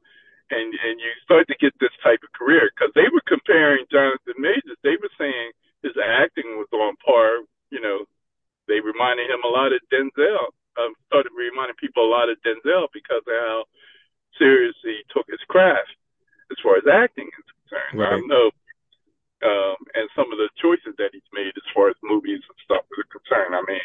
and 0.50 0.74
and 0.74 0.98
you 0.98 1.10
start 1.22 1.46
to 1.46 1.56
get 1.62 1.70
this 1.78 1.94
type 2.02 2.20
of 2.26 2.34
career, 2.34 2.66
because 2.74 2.90
they 2.98 3.06
were 3.06 3.22
comparing 3.30 3.86
Jonathan 3.86 4.42
Majors, 4.42 4.78
they 4.82 4.98
were 4.98 5.12
saying 5.14 5.54
his 5.86 5.94
acting 5.94 6.58
was 6.58 6.70
on 6.74 6.98
par. 6.98 7.46
You 7.70 7.80
know, 7.80 8.10
they 8.66 8.82
reminded 8.82 9.30
him 9.30 9.46
a 9.46 9.52
lot 9.54 9.70
of 9.70 9.80
Denzel. 9.86 10.50
Um, 10.72 10.96
started 11.06 11.36
reminding 11.36 11.76
people 11.76 12.08
a 12.08 12.10
lot 12.10 12.32
of 12.32 12.40
Denzel 12.40 12.88
because 12.96 13.20
of 13.28 13.36
how 13.38 13.64
seriously 14.40 15.04
took 15.12 15.28
his 15.28 15.40
craft 15.48 15.92
as 16.48 16.56
far 16.64 16.80
as 16.80 16.88
acting 16.88 17.28
is 17.28 17.48
concerned. 17.60 18.00
Right. 18.00 18.16
I 18.16 18.20
know, 18.24 18.48
um, 19.44 19.76
and 19.92 20.08
some 20.16 20.32
of 20.32 20.40
the 20.40 20.48
choices 20.56 20.96
that 20.96 21.12
he's 21.12 21.28
made 21.36 21.52
as 21.52 21.68
far 21.76 21.92
as 21.92 21.96
movies 22.00 22.40
and 22.40 22.58
stuff 22.64 22.88
is 22.88 23.04
concerned. 23.12 23.52
I 23.52 23.60
mean, 23.68 23.84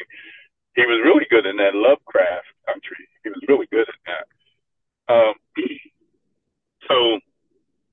he 0.79 0.87
was 0.87 1.03
really 1.03 1.27
good 1.27 1.43
in 1.43 1.57
that 1.57 1.75
Lovecraft 1.75 2.47
Country. 2.63 3.03
He 3.23 3.29
was 3.35 3.43
really 3.51 3.67
good 3.67 3.87
at 3.89 4.01
that. 4.07 4.25
Um, 5.11 5.35
so 6.87 7.19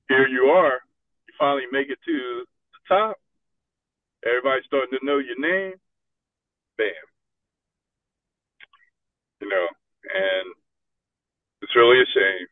here 0.07 0.27
you 0.27 0.55
are. 0.55 0.79
You 1.27 1.33
finally 1.39 1.67
make 1.71 1.89
it 1.89 1.99
to 2.05 2.45
the 2.45 2.81
top. 2.87 3.17
Everybody's 4.23 4.65
starting 4.67 4.95
to 4.99 5.05
know 5.05 5.17
your 5.19 5.39
name. 5.39 5.75
Bam. 6.77 7.07
You 9.41 9.49
know, 9.49 9.67
and 10.13 10.47
it's 11.61 11.75
really 11.75 12.01
a 12.01 12.05
shame. 12.13 12.47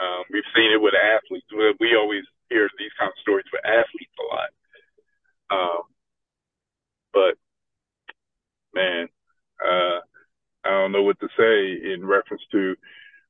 Um, 0.00 0.24
we've 0.32 0.48
seen 0.56 0.72
it 0.72 0.80
with 0.80 0.94
athletes. 0.94 1.46
We 1.52 1.94
always 1.94 2.24
hear 2.48 2.68
these 2.78 2.90
kind 2.98 3.08
of 3.08 3.20
stories 3.20 3.46
with 3.52 3.64
athletes 3.64 4.16
a 4.18 4.26
lot. 4.34 4.50
Um, 5.50 5.82
but 7.12 7.34
man, 8.74 9.08
uh, 9.60 10.00
I 10.64 10.79
don't 10.90 11.00
know 11.00 11.06
what 11.06 11.20
to 11.20 11.28
say 11.38 11.92
in 11.92 12.04
reference 12.04 12.42
to 12.52 12.76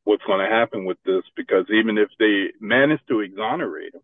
what's 0.05 0.25
going 0.25 0.41
to 0.41 0.55
happen 0.55 0.85
with 0.85 0.99
this 1.05 1.23
because 1.37 1.67
even 1.71 1.99
if 1.99 2.09
they 2.19 2.49
manage 2.61 3.01
to 3.09 3.21
exonerate 3.21 3.95
him, 3.95 4.01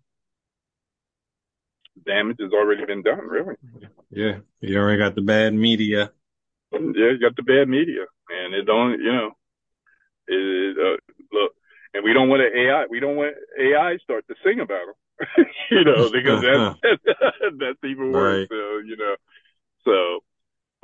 damage 2.04 2.36
has 2.40 2.52
already 2.52 2.84
been 2.84 3.02
done, 3.02 3.26
really. 3.26 3.54
Yeah, 4.10 4.38
you 4.60 4.78
already 4.78 4.98
got 4.98 5.14
the 5.14 5.22
bad 5.22 5.54
media. 5.54 6.12
Yeah, 6.72 7.12
you 7.12 7.18
got 7.18 7.36
the 7.36 7.42
bad 7.42 7.68
media, 7.68 8.04
and 8.28 8.54
it 8.54 8.64
don't, 8.64 9.00
you 9.00 9.12
know, 9.12 9.30
it, 10.28 10.76
uh, 10.76 11.12
look, 11.32 11.52
and 11.94 12.04
we 12.04 12.12
don't 12.12 12.28
want 12.28 12.42
an 12.42 12.52
AI. 12.54 12.84
We 12.90 13.00
don't 13.00 13.16
want 13.16 13.34
AI 13.58 13.96
start 14.02 14.26
to 14.28 14.34
sing 14.44 14.60
about 14.60 14.84
them, 14.86 15.46
you 15.70 15.84
know, 15.84 16.10
because 16.10 16.42
that's 16.82 16.98
that's 17.58 17.84
even 17.84 18.12
worse. 18.12 18.40
Right. 18.40 18.48
So 18.50 18.78
you 18.84 18.96
know, 18.98 19.16
so 19.84 20.20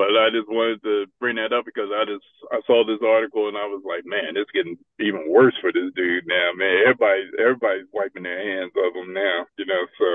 but 0.03 0.19
I 0.19 0.35
just 0.35 0.51
wanted 0.51 0.83
to 0.83 1.07
bring 1.21 1.37
that 1.37 1.55
up 1.55 1.65
because 1.65 1.95
I 1.95 2.03
just 2.03 2.27
I 2.51 2.59
saw 2.67 2.83
this 2.83 2.99
article 3.07 3.47
and 3.47 3.57
I 3.57 3.71
was 3.71 3.87
like, 3.87 4.03
man, 4.03 4.35
it's 4.35 4.51
getting 4.51 4.75
even 4.99 5.31
worse 5.31 5.55
for 5.61 5.71
this 5.71 5.95
dude 5.95 6.27
now, 6.27 6.51
man. 6.59 6.91
Everybody 6.91 7.31
everybody's 7.39 7.87
wiping 7.95 8.27
their 8.27 8.43
hands 8.43 8.75
of 8.75 8.99
him 8.99 9.15
now, 9.15 9.47
you 9.55 9.67
know. 9.67 9.83
So, 9.95 10.09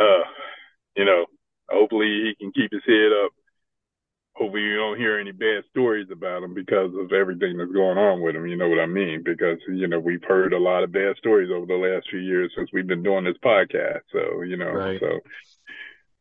uh, 0.00 0.24
you 0.96 1.04
know, 1.04 1.26
hopefully 1.68 2.32
he 2.32 2.34
can 2.40 2.52
keep 2.52 2.72
his 2.72 2.86
head 2.88 3.12
up. 3.12 3.32
Hopefully 4.40 4.62
you 4.62 4.76
don't 4.76 4.98
hear 4.98 5.18
any 5.20 5.32
bad 5.32 5.62
stories 5.68 6.08
about 6.10 6.42
him 6.42 6.54
because 6.54 6.96
of 6.96 7.12
everything 7.12 7.58
that's 7.58 7.76
going 7.76 7.98
on 7.98 8.22
with 8.22 8.34
him. 8.34 8.46
You 8.46 8.56
know 8.56 8.68
what 8.68 8.80
I 8.80 8.86
mean? 8.86 9.20
Because 9.22 9.58
you 9.68 9.86
know 9.86 10.00
we've 10.00 10.24
heard 10.24 10.54
a 10.54 10.58
lot 10.58 10.82
of 10.82 10.92
bad 10.96 11.16
stories 11.18 11.52
over 11.52 11.66
the 11.66 11.76
last 11.76 12.08
few 12.08 12.20
years 12.20 12.50
since 12.56 12.70
we've 12.72 12.88
been 12.88 13.02
doing 13.02 13.24
this 13.24 13.36
podcast. 13.44 14.08
So 14.12 14.40
you 14.48 14.56
know, 14.56 14.72
right. 14.72 14.98
so 14.98 15.20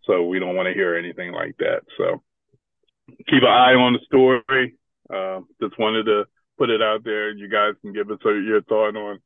so 0.06 0.24
we 0.24 0.40
don't 0.40 0.56
want 0.56 0.68
to 0.68 0.74
hear 0.74 0.96
anything 0.96 1.32
like 1.32 1.56
that. 1.60 1.82
So 1.98 2.22
keep 3.08 3.44
an 3.44 3.50
eye 3.50 3.74
on 3.74 3.94
the 3.94 4.00
story. 4.06 4.76
Uh, 5.14 5.42
just 5.62 5.78
wanted 5.80 6.06
to 6.06 6.24
put 6.58 6.70
it 6.70 6.82
out 6.82 7.04
there. 7.04 7.32
You 7.32 7.50
guys 7.50 7.74
can 7.82 7.94
give 7.94 8.10
us 8.10 8.20
your 8.24 8.62
thought 8.64 8.96
on, 8.96 9.20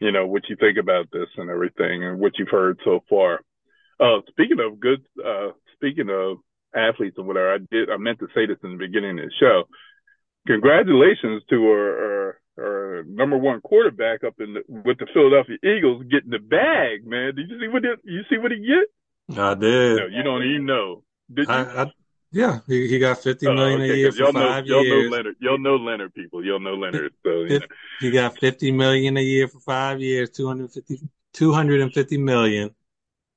you 0.00 0.12
know, 0.12 0.26
what 0.26 0.48
you 0.48 0.56
think 0.56 0.78
about 0.78 1.06
this 1.12 1.28
and 1.36 1.50
everything 1.50 2.04
and 2.04 2.18
what 2.18 2.32
you've 2.38 2.48
heard 2.48 2.78
so 2.84 3.00
far. 3.08 3.40
Uh, 4.00 4.20
speaking 4.28 4.58
of 4.60 4.80
good, 4.80 5.04
uh, 5.24 5.50
speaking 5.74 6.08
of 6.10 6.38
athletes 6.74 7.16
and 7.18 7.26
whatever, 7.26 7.54
I 7.54 7.58
did, 7.70 7.90
I 7.90 7.96
meant 7.96 8.18
to 8.20 8.28
say 8.34 8.46
this 8.46 8.58
in 8.62 8.72
the 8.72 8.86
beginning 8.86 9.18
of 9.18 9.26
the 9.26 9.32
show. 9.38 9.64
Congratulations 10.46 11.42
to 11.48 11.56
our, 11.66 12.40
our, 12.58 13.04
number 13.06 13.38
one 13.38 13.60
quarterback 13.60 14.24
up 14.24 14.34
in 14.40 14.54
the, 14.54 14.60
with 14.68 14.98
the 14.98 15.06
Philadelphia 15.12 15.56
Eagles 15.64 16.04
getting 16.10 16.30
the 16.30 16.38
bag, 16.38 17.06
man. 17.06 17.34
Did 17.34 17.48
you 17.48 17.58
see 17.60 17.68
what 17.68 17.84
it, 17.84 18.00
you 18.04 18.22
see 18.28 18.38
what 18.38 18.52
he 18.52 18.58
get? 18.58 18.88
I 19.30 19.54
did. 19.54 19.96
No, 19.96 20.06
you 20.06 20.22
don't 20.22 20.42
even 20.42 20.66
know. 20.66 21.02
Did 21.32 21.48
you? 21.48 21.54
I, 21.54 21.82
I, 21.82 21.92
yeah, 22.30 22.58
he, 22.66 22.88
he 22.88 22.98
got 22.98 23.22
fifty 23.22 23.46
oh, 23.46 23.54
million 23.54 23.80
oh, 23.80 23.84
okay, 23.84 23.92
a 23.92 23.96
year 23.96 24.12
for 24.12 24.18
y'all 24.18 24.32
five 24.32 24.66
know, 24.66 24.80
years. 24.80 24.88
Y'all 24.88 25.10
know 25.10 25.16
Leonard. 25.16 25.36
Y'all 25.40 25.58
know 25.58 25.76
Leonard 25.76 26.14
people. 26.14 26.44
Y'all 26.44 26.60
know 26.60 26.74
Leonard. 26.74 27.12
So 27.24 27.30
you 27.44 27.60
know. 27.60 27.66
he 28.00 28.10
got 28.10 28.38
fifty 28.38 28.72
million 28.72 29.16
a 29.16 29.22
year 29.22 29.48
for 29.48 29.60
five 29.60 30.00
years. 30.00 30.30
250, 30.30 31.08
250 31.32 32.18
million. 32.18 32.74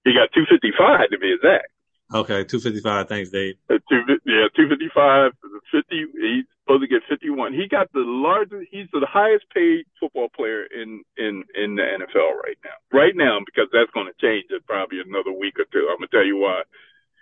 He 0.03 0.13
got 0.13 0.29
two 0.33 0.45
fifty 0.49 0.71
five 0.77 1.09
to 1.11 1.19
be 1.19 1.33
exact. 1.33 1.67
Okay, 2.13 2.43
two 2.45 2.59
fifty 2.59 2.79
five. 2.79 3.09
Thanks, 3.09 3.29
Dave. 3.31 3.55
Uh, 3.69 3.79
two, 3.89 3.99
yeah, 4.25 4.47
two 4.55 4.69
fifty 4.69 4.87
five. 4.95 5.31
Fifty. 5.71 6.05
He's 6.15 6.45
supposed 6.63 6.83
to 6.83 6.87
get 6.87 7.03
fifty 7.09 7.29
one. 7.29 7.51
He 7.53 7.67
got 7.67 7.91
the 7.91 7.99
largest. 8.05 8.71
He's 8.71 8.87
the 8.93 9.05
highest 9.05 9.43
paid 9.53 9.83
football 9.99 10.29
player 10.29 10.63
in 10.63 11.03
in 11.17 11.43
in 11.53 11.75
the 11.75 11.83
NFL 11.83 12.39
right 12.43 12.57
now. 12.63 12.79
Right 12.97 13.15
now, 13.15 13.39
because 13.43 13.67
that's 13.73 13.91
going 13.91 14.07
to 14.07 14.15
change 14.23 14.45
in 14.51 14.59
probably 14.65 14.99
another 15.03 15.35
week 15.35 15.59
or 15.59 15.67
two. 15.67 15.91
I'm 15.91 15.99
gonna 15.99 16.07
tell 16.07 16.25
you 16.25 16.37
why. 16.37 16.63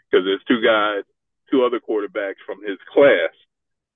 Because 0.06 0.24
there's 0.24 0.46
two 0.48 0.62
guys, 0.62 1.02
two 1.50 1.66
other 1.66 1.82
quarterbacks 1.82 2.46
from 2.46 2.62
his 2.62 2.78
class, 2.94 3.34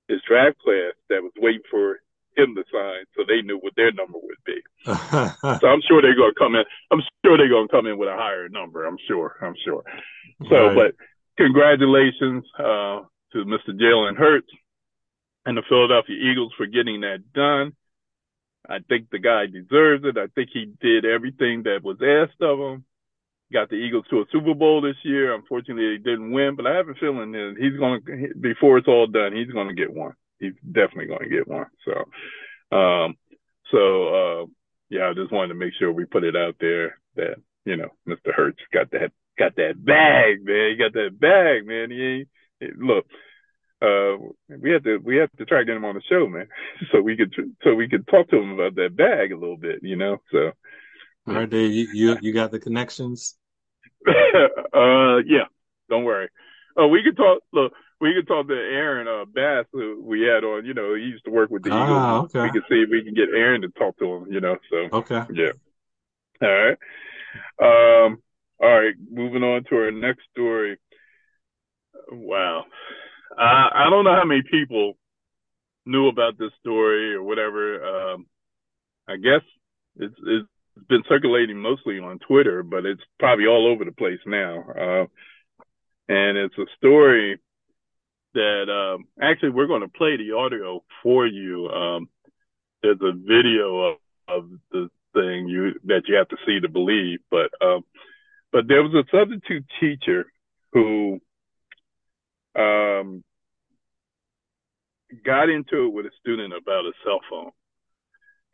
his 0.08 0.18
draft 0.26 0.58
class, 0.58 0.98
that 1.08 1.22
was 1.22 1.32
waiting 1.38 1.62
for 1.70 2.02
him 2.36 2.54
the 2.54 2.64
sign, 2.72 3.04
so 3.16 3.24
they 3.26 3.42
knew 3.42 3.58
what 3.58 3.74
their 3.76 3.92
number 3.92 4.18
would 4.20 4.42
be. 4.44 4.60
so 4.84 5.66
I'm 5.68 5.82
sure 5.86 6.02
they're 6.02 6.16
going 6.16 6.32
to 6.32 6.38
come 6.38 6.54
in. 6.54 6.64
I'm 6.90 7.02
sure 7.24 7.36
they're 7.36 7.48
going 7.48 7.68
to 7.68 7.72
come 7.72 7.86
in 7.86 7.98
with 7.98 8.08
a 8.08 8.16
higher 8.16 8.48
number. 8.48 8.84
I'm 8.86 8.98
sure. 9.06 9.36
I'm 9.42 9.54
sure. 9.64 9.82
So, 10.48 10.66
right. 10.66 10.76
but 10.76 10.94
congratulations 11.36 12.44
uh, 12.58 13.02
to 13.32 13.44
Mr. 13.44 13.70
Jalen 13.70 14.16
Hurts 14.16 14.50
and 15.46 15.56
the 15.56 15.62
Philadelphia 15.68 16.16
Eagles 16.16 16.52
for 16.56 16.66
getting 16.66 17.00
that 17.00 17.32
done. 17.32 17.72
I 18.68 18.78
think 18.88 19.10
the 19.10 19.18
guy 19.18 19.46
deserves 19.46 20.04
it. 20.04 20.18
I 20.18 20.26
think 20.34 20.50
he 20.52 20.72
did 20.80 21.04
everything 21.04 21.64
that 21.64 21.80
was 21.82 21.96
asked 22.02 22.40
of 22.40 22.58
him. 22.58 22.84
Got 23.52 23.68
the 23.68 23.76
Eagles 23.76 24.04
to 24.10 24.20
a 24.20 24.24
Super 24.30 24.54
Bowl 24.54 24.80
this 24.80 24.96
year. 25.02 25.34
Unfortunately, 25.34 25.96
they 25.96 26.02
didn't 26.02 26.30
win, 26.30 26.54
but 26.54 26.66
I 26.66 26.76
have 26.76 26.88
a 26.88 26.94
feeling 26.94 27.32
that 27.32 27.56
he's 27.58 27.76
going 27.76 28.00
to, 28.04 28.34
before 28.38 28.78
it's 28.78 28.86
all 28.86 29.08
done, 29.08 29.34
he's 29.34 29.50
going 29.50 29.68
to 29.68 29.74
get 29.74 29.92
one. 29.92 30.12
He's 30.40 30.54
definitely 30.66 31.06
going 31.06 31.24
to 31.24 31.28
get 31.28 31.46
one. 31.46 31.66
So, 31.84 32.76
um, 32.76 33.14
so, 33.70 34.08
uh, 34.08 34.46
yeah, 34.88 35.08
I 35.08 35.14
just 35.14 35.32
wanted 35.32 35.48
to 35.48 35.54
make 35.54 35.74
sure 35.78 35.92
we 35.92 36.04
put 36.04 36.24
it 36.24 36.34
out 36.34 36.56
there 36.60 36.98
that, 37.16 37.36
you 37.64 37.76
know, 37.76 37.90
Mr. 38.08 38.34
Hurts 38.34 38.58
got 38.72 38.90
that 38.90 39.12
got 39.38 39.56
that 39.56 39.82
bag, 39.84 40.44
man. 40.44 40.70
He 40.70 40.76
got 40.76 40.92
that 40.94 41.18
bag, 41.18 41.66
man. 41.66 41.90
He 41.90 42.24
ain't 42.62 42.78
look. 42.78 43.06
Uh, 43.82 44.16
we 44.60 44.70
had 44.70 44.84
to 44.84 44.98
we 44.98 45.16
had 45.16 45.30
to 45.38 45.46
try 45.46 45.60
to 45.60 45.64
get 45.64 45.76
him 45.76 45.86
on 45.86 45.94
the 45.94 46.02
show, 46.08 46.26
man, 46.28 46.46
so 46.92 47.00
we 47.00 47.16
could 47.16 47.34
so 47.64 47.74
we 47.74 47.88
could 47.88 48.06
talk 48.08 48.28
to 48.28 48.36
him 48.36 48.52
about 48.52 48.74
that 48.74 48.94
bag 48.94 49.32
a 49.32 49.38
little 49.38 49.56
bit, 49.56 49.80
you 49.82 49.96
know. 49.96 50.18
So, 50.30 50.52
all 51.26 51.34
right, 51.34 51.48
Dave, 51.48 51.72
you 51.72 51.88
you, 51.94 52.18
you 52.20 52.32
got 52.34 52.50
the 52.50 52.58
connections. 52.58 53.36
uh, 54.06 55.16
yeah, 55.26 55.48
don't 55.88 56.04
worry. 56.04 56.28
Oh, 56.76 56.88
we 56.88 57.02
could 57.02 57.16
talk. 57.16 57.42
Look, 57.52 57.72
we 58.00 58.14
could 58.14 58.26
talk 58.26 58.48
to 58.48 58.54
Aaron 58.54 59.06
uh, 59.06 59.24
Bass, 59.26 59.66
who 59.72 60.02
we 60.02 60.22
had 60.22 60.44
on. 60.44 60.64
You 60.64 60.74
know, 60.74 60.94
he 60.94 61.02
used 61.02 61.24
to 61.26 61.30
work 61.30 61.50
with 61.50 61.62
the 61.62 61.70
ah, 61.70 61.84
Eagles. 61.84 62.34
Okay. 62.34 62.42
We 62.42 62.50
could 62.52 62.68
see 62.68 62.82
if 62.82 62.90
we 62.90 63.04
can 63.04 63.14
get 63.14 63.28
Aaron 63.28 63.60
to 63.62 63.68
talk 63.68 63.98
to 63.98 64.14
him. 64.14 64.32
You 64.32 64.40
know, 64.40 64.56
so 64.70 64.98
okay, 64.98 65.22
yeah. 65.32 65.52
All 66.42 66.48
right. 66.48 66.78
Um, 67.62 68.22
all 68.60 68.80
right, 68.80 68.94
moving 69.10 69.42
on 69.42 69.64
to 69.64 69.76
our 69.76 69.90
next 69.90 70.22
story. 70.32 70.78
Wow. 72.10 72.64
I, 73.38 73.68
I 73.74 73.90
don't 73.90 74.04
know 74.04 74.14
how 74.14 74.24
many 74.24 74.42
people 74.50 74.94
knew 75.86 76.08
about 76.08 76.38
this 76.38 76.50
story 76.60 77.14
or 77.14 77.22
whatever. 77.22 77.84
Um, 77.84 78.26
I 79.08 79.16
guess 79.16 79.42
it's, 79.96 80.14
it's 80.26 80.48
been 80.88 81.02
circulating 81.08 81.58
mostly 81.58 81.98
on 81.98 82.18
Twitter, 82.18 82.62
but 82.62 82.84
it's 82.84 83.02
probably 83.18 83.46
all 83.46 83.66
over 83.66 83.84
the 83.84 83.92
place 83.92 84.20
now. 84.26 84.64
Uh, 84.68 85.06
and 86.08 86.36
it's 86.36 86.58
a 86.58 86.66
story 86.76 87.38
that 88.34 88.66
um, 88.70 89.04
actually 89.20 89.50
we're 89.50 89.66
going 89.66 89.82
to 89.82 89.88
play 89.88 90.16
the 90.16 90.36
audio 90.36 90.82
for 91.02 91.26
you. 91.26 91.68
Um, 91.68 92.08
there's 92.82 93.00
a 93.00 93.12
video 93.12 93.90
of, 93.90 93.96
of 94.28 94.50
the 94.70 94.88
thing 95.12 95.48
you 95.48 95.72
that 95.84 96.02
you 96.06 96.14
have 96.16 96.28
to 96.28 96.36
see 96.46 96.60
to 96.60 96.68
believe, 96.68 97.18
but 97.30 97.50
um, 97.60 97.84
but 98.52 98.68
there 98.68 98.82
was 98.82 98.94
a 98.94 99.04
substitute 99.10 99.64
teacher 99.80 100.26
who 100.72 101.20
um, 102.56 103.22
got 105.24 105.48
into 105.48 105.86
it 105.86 105.92
with 105.92 106.06
a 106.06 106.10
student 106.20 106.52
about 106.52 106.86
a 106.86 106.92
cell 107.04 107.20
phone. 107.28 107.50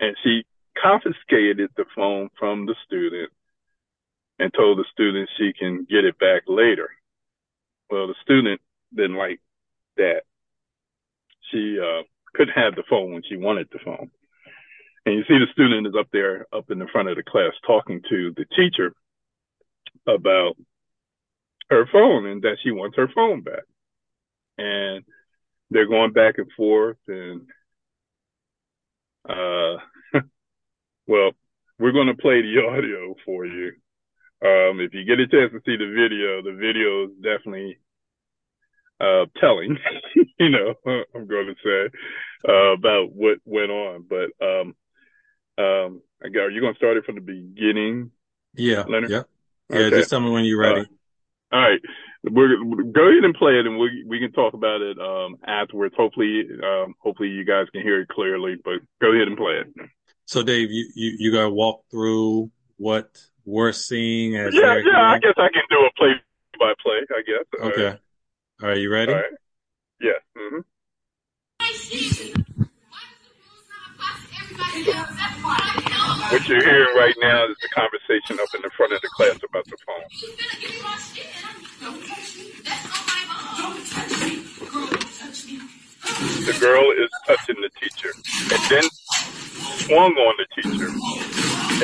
And 0.00 0.16
she 0.22 0.44
confiscated 0.80 1.70
the 1.76 1.84
phone 1.94 2.28
from 2.38 2.66
the 2.66 2.74
student 2.86 3.30
and 4.38 4.52
told 4.52 4.78
the 4.78 4.84
student 4.92 5.30
she 5.38 5.52
can 5.58 5.86
get 5.88 6.04
it 6.04 6.18
back 6.18 6.42
later. 6.46 6.90
Well, 7.90 8.08
the 8.08 8.14
student 8.22 8.60
didn't 8.94 9.16
like 9.16 9.40
that. 9.96 10.22
She 11.50 11.78
uh, 11.80 12.02
couldn't 12.34 12.54
have 12.54 12.74
the 12.74 12.82
phone 12.88 13.12
when 13.12 13.22
she 13.28 13.36
wanted 13.36 13.68
the 13.72 13.78
phone. 13.84 14.10
And 15.04 15.14
you 15.14 15.22
see 15.28 15.38
the 15.38 15.46
student 15.52 15.86
is 15.86 15.94
up 15.98 16.08
there, 16.12 16.46
up 16.52 16.70
in 16.70 16.78
the 16.78 16.88
front 16.90 17.08
of 17.08 17.16
the 17.16 17.22
class, 17.22 17.52
talking 17.66 18.02
to 18.10 18.32
the 18.36 18.44
teacher 18.56 18.92
about 20.06 20.56
her 21.70 21.86
phone 21.92 22.26
and 22.26 22.42
that 22.42 22.56
she 22.62 22.70
wants 22.70 22.96
her 22.96 23.08
phone 23.14 23.42
back. 23.42 23.62
And 24.58 25.04
they're 25.70 25.88
going 25.88 26.12
back 26.12 26.38
and 26.38 26.50
forth 26.56 26.98
and 27.08 27.42
uh 29.28 29.76
well, 31.06 31.32
we're 31.78 31.92
going 31.92 32.06
to 32.06 32.14
play 32.14 32.42
the 32.42 32.62
audio 32.66 33.14
for 33.24 33.44
you. 33.44 33.72
Um, 34.42 34.80
if 34.80 34.94
you 34.94 35.04
get 35.04 35.20
a 35.20 35.26
chance 35.26 35.52
to 35.52 35.60
see 35.66 35.76
the 35.76 35.92
video, 35.92 36.42
the 36.42 36.56
video 36.56 37.04
is 37.04 37.10
definitely 37.22 37.78
uh, 39.00 39.26
telling, 39.40 39.78
you 40.38 40.48
know, 40.48 40.74
I'm 41.14 41.26
going 41.26 41.46
to 41.46 41.54
say, 41.62 41.98
uh, 42.48 42.72
about 42.72 43.12
what 43.12 43.38
went 43.44 43.70
on. 43.70 44.06
But 44.08 44.44
um, 44.44 44.74
um, 45.58 46.02
I 46.22 46.28
got, 46.28 46.42
are 46.42 46.50
you 46.50 46.60
going 46.60 46.74
to 46.74 46.78
start 46.78 46.96
it 46.96 47.04
from 47.04 47.16
the 47.16 47.20
beginning? 47.20 48.10
Yeah. 48.54 48.84
Leonard? 48.88 49.10
Yeah. 49.10 49.22
Yeah, 49.70 49.78
okay. 49.78 49.96
just 49.96 50.10
tell 50.10 50.20
me 50.20 50.30
when 50.30 50.44
you're 50.44 50.60
ready. 50.60 50.82
Uh, 50.82 50.84
all 51.52 51.60
right, 51.60 51.80
we're, 52.24 52.56
go 52.92 53.08
ahead 53.08 53.24
and 53.24 53.34
play 53.34 53.52
it, 53.52 53.66
and 53.66 53.78
we 53.78 54.04
we 54.06 54.18
can 54.18 54.32
talk 54.32 54.54
about 54.54 54.80
it 54.80 54.98
um, 54.98 55.36
afterwards. 55.46 55.94
Hopefully, 55.96 56.42
um, 56.62 56.94
hopefully 56.98 57.28
you 57.28 57.44
guys 57.44 57.66
can 57.72 57.82
hear 57.82 58.00
it 58.00 58.08
clearly. 58.08 58.56
But 58.62 58.80
go 59.00 59.12
ahead 59.12 59.28
and 59.28 59.36
play 59.36 59.54
it. 59.54 59.90
So, 60.24 60.42
Dave, 60.42 60.70
you 60.70 60.90
you, 60.94 61.16
you 61.18 61.32
got 61.32 61.42
to 61.42 61.50
walk 61.50 61.84
through 61.90 62.50
what 62.76 63.16
we're 63.44 63.72
seeing 63.72 64.36
as 64.36 64.54
yeah, 64.54 64.76
yeah. 64.84 65.02
I 65.02 65.18
guess 65.18 65.34
I 65.36 65.48
can 65.52 65.62
do 65.70 65.76
a 65.86 65.90
play 65.96 66.12
by 66.58 66.72
play. 66.82 67.00
I 67.10 67.22
guess. 67.22 67.70
Okay. 67.72 67.98
Right 68.60 68.78
you 68.78 68.90
ready? 68.90 69.12
Yeah. 70.00 70.12
Mm-hmm. 70.36 70.60
What 76.32 76.48
you're 76.48 76.64
hearing 76.64 76.96
right 76.96 77.14
now 77.20 77.44
is 77.44 77.56
the 77.60 77.68
conversation 77.68 78.40
up 78.40 78.48
in 78.54 78.62
the 78.62 78.70
front 78.70 78.94
of 78.94 79.00
the 79.02 79.08
class 79.08 79.38
about 79.46 79.66
the 79.66 79.76
phone. 79.84 80.04
The 86.46 86.58
girl 86.58 86.90
is 86.92 87.10
touching 87.26 87.60
the 87.60 87.70
teacher 87.78 88.12
and 88.54 88.62
then 88.70 88.84
swung 89.80 90.14
on 90.16 90.34
the 90.38 90.62
teacher 90.62 90.88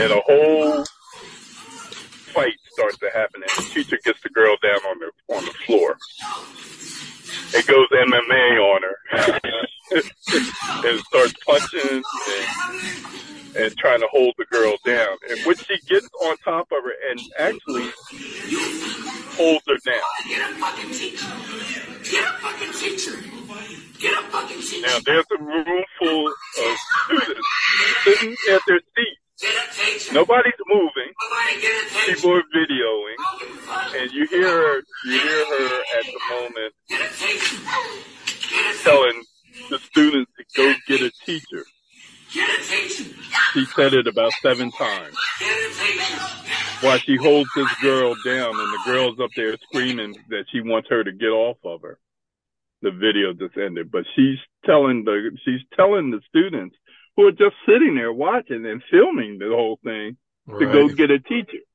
and 0.02 0.12
a 0.12 0.20
whole 0.20 0.84
fight 2.32 2.61
starts 2.72 2.98
to 2.98 3.10
happen, 3.10 3.42
and 3.42 3.50
the 3.66 3.70
teacher 3.70 3.98
gets 4.04 4.20
the 4.22 4.30
girl 4.30 4.56
down 4.62 4.80
on 4.88 4.98
the 4.98 5.34
on 5.34 5.44
the 5.44 5.52
floor. 5.66 5.96
It 7.54 7.66
goes 7.66 7.88
MMA 7.88 8.58
on 8.58 8.82
her 8.82 8.96
and 10.88 11.00
starts 11.00 11.34
punching 11.46 12.02
and, 12.28 13.56
and 13.56 13.76
trying 13.76 14.00
to 14.00 14.06
hold 14.10 14.34
the 14.38 14.46
girl 14.46 14.74
down. 14.84 15.16
And 15.28 15.38
when 15.44 15.56
she 15.56 15.78
gets 15.86 16.08
on 16.24 16.36
top 16.38 16.68
of 16.72 16.82
her 16.82 16.94
and 17.10 17.20
actually 17.38 17.90
holds 19.36 19.64
her 19.66 19.78
down. 19.84 20.00
Get 20.28 20.50
a 20.50 20.54
fucking 20.54 20.90
teacher. 20.90 21.26
Get 22.10 22.24
a 22.24 22.32
fucking 22.38 22.72
teacher. 22.72 23.16
Get 23.98 24.12
a 24.12 24.22
fucking 24.28 24.60
teacher. 24.60 24.86
Now 24.86 24.98
there's 25.04 25.26
a 25.38 25.42
room 25.42 25.84
full 25.98 26.28
of 26.28 26.78
students 27.04 27.48
sitting 28.04 28.36
at 28.50 28.60
their 28.66 28.80
seats. 28.96 29.21
Get 29.42 29.52
a 29.54 29.74
teacher. 29.74 30.14
Nobody's 30.14 30.54
moving. 30.68 31.12
People 32.06 32.36
are 32.38 32.44
videoing, 32.56 33.16
and 34.00 34.12
you 34.12 34.26
hear 34.28 34.48
her. 34.48 34.76
You 35.06 35.20
hear 35.20 35.46
her 35.46 35.80
at 35.98 36.06
the 36.06 36.20
moment 36.30 36.74
Get 36.88 37.00
a 37.02 37.14
teacher. 37.14 37.56
Get 37.56 38.66
a 38.66 38.72
teacher. 38.72 38.84
telling 38.84 39.24
the 39.70 39.78
students 39.80 40.32
to 40.38 40.44
go 40.56 40.74
get 40.88 41.02
a 41.02 41.12
teacher. 41.26 41.64
Get 42.34 42.48
a 42.48 42.62
teacher. 42.62 43.10
She 43.54 43.64
said 43.76 43.94
it 43.94 44.06
about 44.06 44.32
seven 44.42 44.70
times 44.72 45.16
Get 45.40 45.50
a 45.50 45.74
teacher. 45.74 46.86
while 46.86 46.98
she 46.98 47.16
holds 47.16 47.50
this 47.56 47.74
girl 47.82 48.14
down, 48.24 48.50
and 48.58 48.72
the 48.74 48.80
girl's 48.86 49.20
up 49.20 49.30
there 49.36 49.56
screaming 49.70 50.14
that 50.30 50.44
she 50.52 50.60
wants 50.62 50.88
her 50.90 51.04
to 51.04 51.12
get 51.12 51.28
off 51.30 51.58
of 51.64 51.82
her. 51.82 51.98
The 52.82 52.92
video 52.92 53.32
just 53.34 53.56
ended, 53.58 53.90
but 53.92 54.04
she's 54.16 54.38
telling 54.66 55.04
the 55.04 55.30
she's 55.44 55.60
telling 55.76 56.10
the 56.12 56.20
students 56.28 56.76
who 57.16 57.26
are 57.26 57.32
just 57.32 57.56
sitting 57.66 57.94
there 57.94 58.12
watching 58.12 58.64
and 58.66 58.82
filming 58.90 59.38
the 59.38 59.48
whole 59.48 59.78
thing 59.84 60.16
to 60.58 60.66
go 60.66 60.88
get 60.88 61.10
a 61.10 61.18
teacher. 61.18 61.58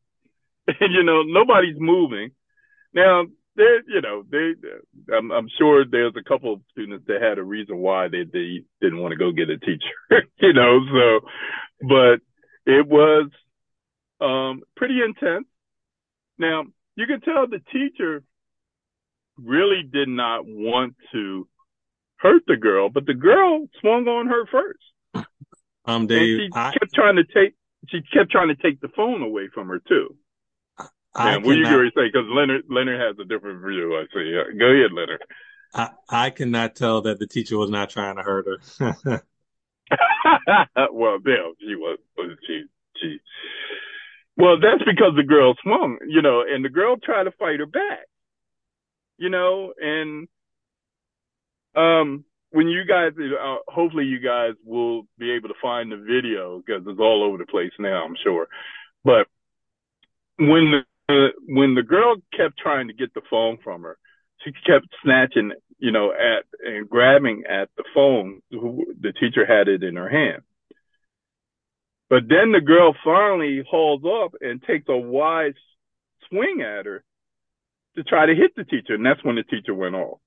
And 0.67 0.93
you 0.93 1.01
know, 1.01 1.21
nobody's 1.23 1.79
moving. 1.79 2.31
Now, 2.93 3.23
there, 3.55 3.81
you 3.87 4.01
know, 4.01 4.23
they, 4.29 4.51
I'm, 5.15 5.31
I'm 5.31 5.47
sure 5.57 5.85
there's 5.85 6.13
a 6.17 6.27
couple 6.27 6.51
of 6.51 6.61
students 6.71 7.05
that 7.07 7.21
had 7.21 7.37
a 7.37 7.43
reason 7.43 7.77
why 7.77 8.09
they, 8.09 8.23
they 8.23 8.63
didn't 8.81 8.99
want 8.99 9.13
to 9.13 9.17
go 9.17 9.31
get 9.31 9.49
a 9.49 9.57
teacher, 9.57 9.95
you 10.41 10.51
know, 10.51 10.79
so, 10.91 11.27
but 11.87 12.19
it 12.65 12.85
was, 12.85 13.29
um, 14.19 14.61
pretty 14.75 14.99
intense. 15.01 15.47
Now, 16.37 16.65
you 16.95 17.07
can 17.07 17.21
tell 17.21 17.47
the 17.47 17.61
teacher 17.71 18.23
really 19.37 19.83
did 19.83 20.09
not 20.09 20.45
want 20.45 20.95
to 21.13 21.47
hurt 22.17 22.43
the 22.47 22.57
girl, 22.57 22.89
but 22.89 23.05
the 23.05 23.13
girl 23.13 23.67
swung 23.79 24.07
on 24.07 24.27
her 24.27 24.45
first. 24.51 24.79
Um, 25.87 26.05
And 26.05 26.07
Dave, 26.07 26.39
she 26.39 26.49
I, 26.53 26.71
kept 26.73 26.93
trying 26.93 27.15
to 27.15 27.23
take, 27.23 27.55
she 27.87 28.01
kept 28.13 28.29
trying 28.29 28.49
to 28.49 28.55
take 28.55 28.81
the 28.81 28.89
phone 28.89 29.21
away 29.21 29.47
from 29.53 29.69
her 29.69 29.79
too. 29.79 30.15
I 31.15 31.33
And 31.33 31.45
what 31.45 31.57
you 31.57 31.63
cannot, 31.63 31.77
going 31.77 31.91
to 31.91 31.99
say? 31.99 32.07
Because 32.07 32.27
Leonard, 32.29 32.63
Leonard 32.69 33.01
has 33.01 33.17
a 33.19 33.27
different 33.27 33.65
view. 33.65 33.95
I 33.95 34.03
see. 34.13 34.37
Uh, 34.37 34.53
Go 34.59 34.67
ahead, 34.67 34.91
Leonard. 34.93 35.23
I, 35.73 35.89
I 36.09 36.29
cannot 36.29 36.75
tell 36.75 37.01
that 37.01 37.19
the 37.19 37.27
teacher 37.27 37.57
was 37.57 37.69
not 37.69 37.89
trying 37.89 38.17
to 38.17 38.21
hurt 38.21 38.45
her. 38.45 38.59
well, 40.91 41.17
damn, 41.19 41.53
she 41.59 41.75
was, 41.75 41.97
was 42.17 42.37
she, 42.45 42.65
she. 43.01 43.19
Well, 44.35 44.59
that's 44.59 44.83
because 44.85 45.13
the 45.15 45.23
girl 45.23 45.55
swung, 45.63 45.97
you 46.07 46.21
know, 46.21 46.43
and 46.47 46.63
the 46.63 46.69
girl 46.69 46.97
tried 46.97 47.23
to 47.23 47.31
fight 47.31 47.59
her 47.59 47.65
back, 47.65 48.05
you 49.17 49.29
know, 49.29 49.73
and 49.81 50.27
um, 51.75 52.23
when 52.51 52.67
you 52.67 52.85
guys, 52.85 53.11
uh, 53.17 53.57
hopefully, 53.67 54.05
you 54.05 54.19
guys 54.19 54.53
will 54.63 55.03
be 55.17 55.31
able 55.31 55.49
to 55.49 55.55
find 55.61 55.91
the 55.91 55.97
video 55.97 56.61
because 56.65 56.83
it's 56.87 56.99
all 56.99 57.23
over 57.23 57.37
the 57.37 57.45
place 57.45 57.71
now, 57.79 58.05
I'm 58.05 58.15
sure. 58.23 58.47
But 59.03 59.27
when 60.39 60.83
the 61.07 61.29
when 61.47 61.75
the 61.75 61.83
girl 61.83 62.15
kept 62.35 62.57
trying 62.57 62.87
to 62.87 62.93
get 62.93 63.13
the 63.13 63.21
phone 63.29 63.57
from 63.63 63.83
her, 63.83 63.97
she 64.43 64.51
kept 64.51 64.87
snatching, 65.03 65.53
you 65.79 65.91
know, 65.91 66.11
at 66.11 66.45
and 66.65 66.89
grabbing 66.89 67.43
at 67.49 67.69
the 67.77 67.83
phone. 67.93 68.41
The 68.51 69.13
teacher 69.19 69.45
had 69.45 69.67
it 69.67 69.83
in 69.83 69.95
her 69.95 70.09
hand. 70.09 70.43
But 72.09 72.23
then 72.29 72.53
the 72.53 72.61
girl 72.61 72.95
finally 73.03 73.63
hauls 73.69 74.01
up 74.05 74.33
and 74.39 74.63
takes 74.63 74.85
a 74.87 74.97
wide 74.97 75.55
swing 76.29 76.61
at 76.61 76.85
her 76.85 77.03
to 77.95 78.03
try 78.03 78.25
to 78.25 78.35
hit 78.35 78.55
the 78.55 78.63
teacher, 78.63 78.93
and 78.93 79.05
that's 79.05 79.23
when 79.23 79.35
the 79.35 79.43
teacher 79.43 79.73
went 79.73 79.95
off. 79.95 80.19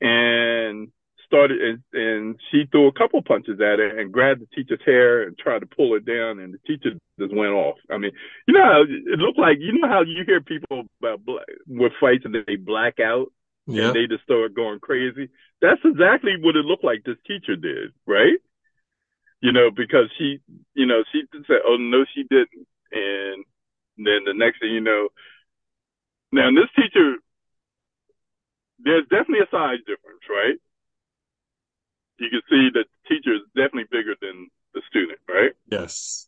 And 0.00 0.88
started 1.28 1.60
and, 1.60 1.82
and 1.92 2.40
she 2.50 2.64
threw 2.70 2.88
a 2.88 2.92
couple 2.92 3.20
punches 3.22 3.60
at 3.60 3.78
her 3.78 3.98
and 3.98 4.12
grabbed 4.12 4.40
the 4.40 4.46
teacher's 4.46 4.80
hair 4.84 5.22
and 5.22 5.36
tried 5.38 5.60
to 5.60 5.66
pull 5.66 5.92
her 5.92 6.00
down 6.00 6.38
and 6.38 6.54
the 6.54 6.58
teacher 6.66 6.98
just 7.18 7.34
went 7.34 7.52
off. 7.52 7.76
I 7.90 7.98
mean, 7.98 8.12
you 8.46 8.54
know 8.54 8.64
how 8.64 8.82
it 8.82 9.18
looked 9.18 9.38
like 9.38 9.58
you 9.60 9.78
know 9.78 9.88
how 9.88 10.02
you 10.02 10.24
hear 10.24 10.40
people 10.40 10.84
about 11.00 11.24
black, 11.24 11.44
with 11.66 11.92
fights 12.00 12.24
and 12.24 12.34
they 12.34 12.56
black 12.56 12.98
out 12.98 13.30
yeah. 13.66 13.88
and 13.88 13.94
they 13.96 14.06
just 14.06 14.24
start 14.24 14.54
going 14.54 14.80
crazy. 14.80 15.28
That's 15.60 15.80
exactly 15.84 16.36
what 16.40 16.56
it 16.56 16.64
looked 16.64 16.84
like 16.84 17.04
this 17.04 17.20
teacher 17.26 17.56
did, 17.56 17.92
right? 18.06 18.38
You 19.40 19.52
know, 19.52 19.70
because 19.70 20.10
she, 20.18 20.40
you 20.74 20.86
know, 20.86 21.04
she 21.12 21.22
said, 21.46 21.62
"Oh 21.64 21.76
no, 21.78 22.04
she 22.12 22.24
didn't," 22.24 22.66
and 22.90 23.44
then 23.96 24.24
the 24.26 24.34
next 24.34 24.58
thing 24.58 24.72
you 24.72 24.80
know, 24.80 25.08
now 26.32 26.50
this 26.50 26.70
teacher, 26.74 27.16
there's 28.78 29.04
definitely 29.08 29.40
a 29.40 29.50
size 29.50 29.78
difference, 29.86 30.22
right? 30.28 30.56
You 32.18 32.30
can 32.30 32.42
see 32.50 32.70
that 32.74 32.86
the 32.86 33.08
teacher 33.08 33.34
is 33.34 33.42
definitely 33.54 33.86
bigger 33.90 34.14
than 34.20 34.48
the 34.74 34.82
student, 34.88 35.18
right? 35.28 35.52
Yes. 35.70 36.26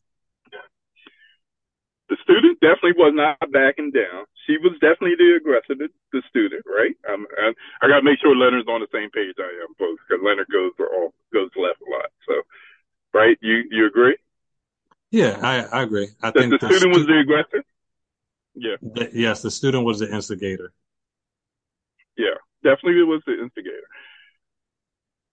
The 2.08 2.16
student 2.22 2.58
definitely 2.58 2.98
was 2.98 3.14
not 3.14 3.38
backing 3.52 3.92
down. 3.92 4.26
She 4.46 4.58
was 4.58 4.72
definitely 4.82 5.14
the 5.14 5.38
aggressor, 5.38 5.78
the, 5.78 5.88
the 6.12 6.22
student, 6.28 6.66
right? 6.66 6.94
Um, 7.08 7.24
and 7.38 7.54
I 7.82 7.86
got 7.86 7.98
to 7.98 8.02
make 8.02 8.18
sure 8.18 8.34
Leonard's 8.34 8.66
on 8.66 8.80
the 8.80 8.90
same 8.92 9.10
page 9.10 9.34
I 9.38 9.46
am, 9.62 9.74
folks, 9.78 10.02
because 10.08 10.18
Leonard 10.24 10.48
goes 10.50 10.72
off, 10.80 11.14
goes 11.32 11.50
left 11.54 11.78
a 11.86 11.90
lot. 11.90 12.10
So, 12.26 12.34
right? 13.14 13.38
You 13.40 13.62
you 13.70 13.86
agree 13.86 14.16
Yeah, 15.12 15.38
I, 15.40 15.80
I 15.80 15.82
agree. 15.82 16.08
I 16.20 16.32
think 16.32 16.50
the 16.50 16.58
the 16.58 16.74
student 16.74 16.96
was 16.98 17.06
the 17.06 17.18
aggressor? 17.20 17.62
Yeah, 18.54 18.76
the- 18.82 19.10
yes, 19.12 19.42
the 19.42 19.50
student 19.50 19.84
was 19.84 20.00
the 20.00 20.12
instigator. 20.12 20.72
Yeah, 22.20 22.36
definitely 22.60 23.00
it 23.00 23.08
was 23.08 23.24
the 23.24 23.40
instigator. 23.40 23.88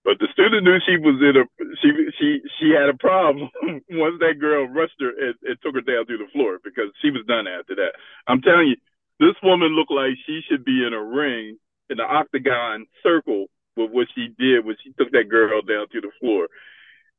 But 0.08 0.24
the 0.24 0.32
student 0.32 0.64
knew 0.64 0.80
she 0.88 0.96
was 0.96 1.20
in 1.20 1.36
a 1.36 1.44
she 1.84 1.92
she 2.16 2.40
she 2.56 2.72
had 2.72 2.88
a 2.88 2.96
problem 2.96 3.52
once 3.92 4.16
that 4.24 4.40
girl 4.40 4.64
rushed 4.64 4.96
her 5.04 5.12
and, 5.12 5.36
and 5.44 5.60
took 5.60 5.76
her 5.76 5.84
down 5.84 6.08
to 6.08 6.16
the 6.16 6.32
floor 6.32 6.64
because 6.64 6.96
she 7.04 7.12
was 7.12 7.28
done 7.28 7.44
after 7.44 7.76
that. 7.76 7.92
I'm 8.24 8.40
telling 8.40 8.72
you, 8.72 8.80
this 9.20 9.36
woman 9.44 9.76
looked 9.76 9.92
like 9.92 10.16
she 10.26 10.40
should 10.48 10.64
be 10.64 10.80
in 10.88 10.94
a 10.96 11.04
ring 11.04 11.60
in 11.90 11.98
the 11.98 12.08
octagon 12.08 12.88
circle 13.04 13.48
with 13.76 13.92
what 13.92 14.08
she 14.16 14.32
did 14.40 14.64
when 14.64 14.78
she 14.82 14.96
took 14.96 15.12
that 15.12 15.28
girl 15.28 15.62
down 15.62 15.92
to 15.92 16.00
the 16.00 16.12
floor. 16.22 16.48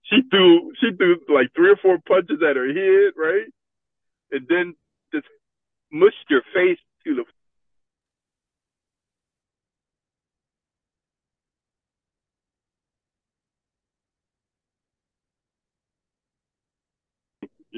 She 0.08 0.22
threw 0.30 0.72
she 0.80 0.96
threw 0.96 1.20
like 1.28 1.52
three 1.54 1.68
or 1.68 1.76
four 1.76 1.98
punches 2.08 2.40
at 2.40 2.56
her 2.56 2.72
head, 2.72 3.12
right? 3.20 3.52
And 4.32 4.48
then 4.48 4.74
just 5.12 5.28
mushed 5.92 6.24
her 6.30 6.40
face 6.54 6.80
to 7.04 7.14
the 7.14 7.24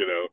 you 0.01 0.07
know, 0.07 0.27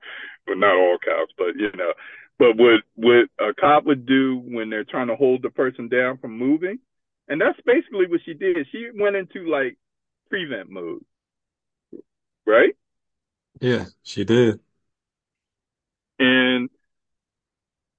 but 0.47 0.57
not 0.57 0.76
all 0.76 0.97
cops, 1.03 1.34
but 1.38 1.59
you 1.59 1.72
know, 1.76 1.91
but 2.39 2.55
what 2.55 2.82
what 2.95 3.28
a 3.39 3.53
cop 3.53 3.86
would 3.86 4.05
do 4.05 4.41
when 4.45 4.70
they're 4.70 4.86
trying 4.86 5.07
to 5.07 5.15
hold 5.15 5.41
the 5.43 5.49
person 5.49 5.89
down 5.89 6.18
from 6.18 6.38
moving, 6.38 6.80
and 7.28 7.41
that's 7.41 7.59
basically 7.65 8.07
what 8.07 8.22
she 8.26 8.34
did. 8.34 8.65
She 8.72 8.88
went 8.97 9.18
into 9.18 9.49
like 9.49 9.78
prevent 10.30 10.70
mode, 10.70 11.03
right? 12.45 12.74
Yeah, 13.59 13.86
she 14.03 14.24
did. 14.24 14.59
And 16.20 16.70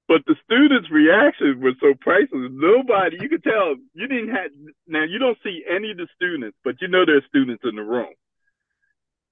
but 0.08 0.22
the 0.26 0.36
students' 0.44 0.90
reactions 0.90 1.62
were 1.62 1.74
so 1.80 1.94
priceless. 2.00 2.50
Nobody, 2.50 3.18
you 3.20 3.28
could 3.28 3.44
tell, 3.44 3.76
you 3.92 4.08
didn't 4.08 4.30
have. 4.30 4.50
Now 4.86 5.04
you 5.04 5.18
don't 5.18 5.38
see 5.44 5.64
any 5.68 5.90
of 5.90 5.98
the 5.98 6.08
students, 6.16 6.56
but 6.64 6.80
you 6.80 6.88
know 6.88 7.04
there's 7.04 7.24
students 7.28 7.62
in 7.64 7.76
the 7.76 7.82
room, 7.82 8.14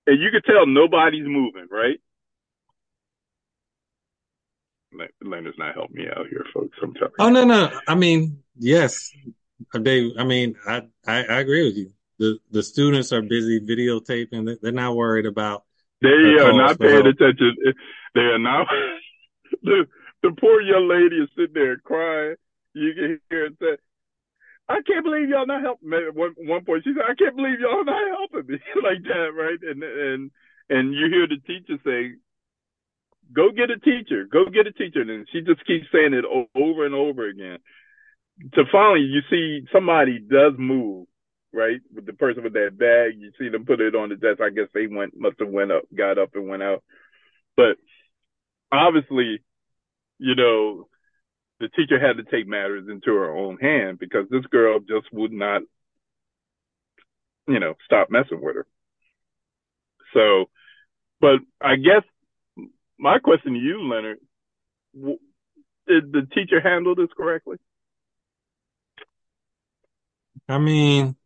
and 0.06 0.20
you 0.20 0.30
could 0.30 0.44
tell 0.44 0.66
nobody's 0.66 1.26
moving, 1.26 1.66
right? 1.70 1.98
Leonard's 5.22 5.58
not 5.58 5.74
helping 5.74 5.96
me 5.96 6.06
out 6.08 6.26
here, 6.28 6.44
folks. 6.52 6.76
I'm 6.82 6.94
oh, 7.00 7.04
you. 7.04 7.10
Oh 7.18 7.28
no, 7.30 7.44
no. 7.44 7.70
I 7.88 7.94
mean, 7.94 8.42
yes, 8.58 9.10
Dave. 9.80 10.12
I 10.18 10.24
mean, 10.24 10.56
I, 10.66 10.82
I, 11.06 11.24
I 11.24 11.38
agree 11.40 11.64
with 11.64 11.76
you. 11.76 11.92
The 12.18 12.38
the 12.50 12.62
students 12.62 13.12
are 13.12 13.22
busy 13.22 13.60
videotaping. 13.60 14.46
They- 14.46 14.58
They're 14.62 14.72
not 14.72 14.96
worried 14.96 15.26
about. 15.26 15.64
They 16.02 16.08
are 16.08 16.52
not 16.52 16.78
paying 16.78 17.04
help. 17.04 17.06
attention. 17.06 17.56
They 18.14 18.20
are 18.20 18.38
not. 18.38 18.66
the 19.62 19.86
the 20.22 20.32
poor 20.38 20.60
young 20.60 20.88
lady 20.88 21.16
is 21.16 21.28
sitting 21.36 21.54
there 21.54 21.76
crying. 21.78 22.36
You 22.74 22.92
can 22.94 23.20
hear 23.30 23.48
her 23.48 23.56
say, 23.60 23.82
"I 24.68 24.80
can't 24.86 25.04
believe 25.04 25.28
y'all 25.28 25.46
not 25.46 25.62
helping." 25.62 25.90
me." 25.90 25.98
At 26.08 26.14
one 26.14 26.34
one 26.38 26.64
point, 26.64 26.84
she 26.84 26.92
said, 26.94 27.04
"I 27.08 27.14
can't 27.14 27.36
believe 27.36 27.60
y'all 27.60 27.84
not 27.84 28.08
helping 28.18 28.52
me," 28.52 28.58
like 28.82 29.02
that, 29.04 29.32
right? 29.34 29.58
And 29.62 29.82
and 29.82 30.30
and 30.68 30.94
you 30.94 31.08
hear 31.08 31.26
the 31.26 31.38
teacher 31.46 31.78
say, 31.84 32.16
go 33.32 33.50
get 33.50 33.70
a 33.70 33.78
teacher, 33.78 34.26
go 34.30 34.46
get 34.46 34.66
a 34.66 34.72
teacher. 34.72 35.02
And 35.02 35.26
she 35.32 35.40
just 35.40 35.64
keeps 35.66 35.86
saying 35.92 36.14
it 36.14 36.24
over 36.54 36.86
and 36.86 36.94
over 36.94 37.28
again. 37.28 37.58
To 38.54 38.64
finally, 38.70 39.00
you 39.00 39.20
see 39.30 39.66
somebody 39.72 40.18
does 40.18 40.52
move, 40.58 41.06
right? 41.52 41.80
With 41.94 42.06
the 42.06 42.12
person 42.12 42.44
with 42.44 42.52
that 42.52 42.76
bag, 42.78 43.18
you 43.18 43.32
see 43.38 43.48
them 43.48 43.64
put 43.64 43.80
it 43.80 43.94
on 43.94 44.10
the 44.10 44.16
desk. 44.16 44.40
I 44.40 44.50
guess 44.50 44.68
they 44.74 44.86
went, 44.86 45.18
must 45.18 45.40
have 45.40 45.48
went 45.48 45.72
up, 45.72 45.84
got 45.96 46.18
up 46.18 46.30
and 46.34 46.48
went 46.48 46.62
out. 46.62 46.82
But 47.56 47.76
obviously, 48.70 49.42
you 50.18 50.34
know, 50.34 50.88
the 51.60 51.68
teacher 51.68 51.98
had 51.98 52.18
to 52.18 52.30
take 52.30 52.46
matters 52.46 52.86
into 52.90 53.14
her 53.14 53.34
own 53.34 53.56
hand 53.56 53.98
because 53.98 54.26
this 54.30 54.44
girl 54.50 54.80
just 54.80 55.10
would 55.12 55.32
not, 55.32 55.62
you 57.48 57.58
know, 57.58 57.74
stop 57.86 58.08
messing 58.10 58.42
with 58.42 58.56
her. 58.56 58.66
So, 60.12 60.50
but 61.20 61.38
I 61.62 61.76
guess 61.76 62.02
my 62.98 63.18
question 63.18 63.54
to 63.54 63.58
you, 63.58 63.88
Leonard, 63.88 64.18
did 65.86 66.12
the 66.12 66.26
teacher 66.34 66.60
handle 66.60 66.94
this 66.94 67.10
correctly? 67.16 67.56
I 70.48 70.58
mean, 70.58 71.16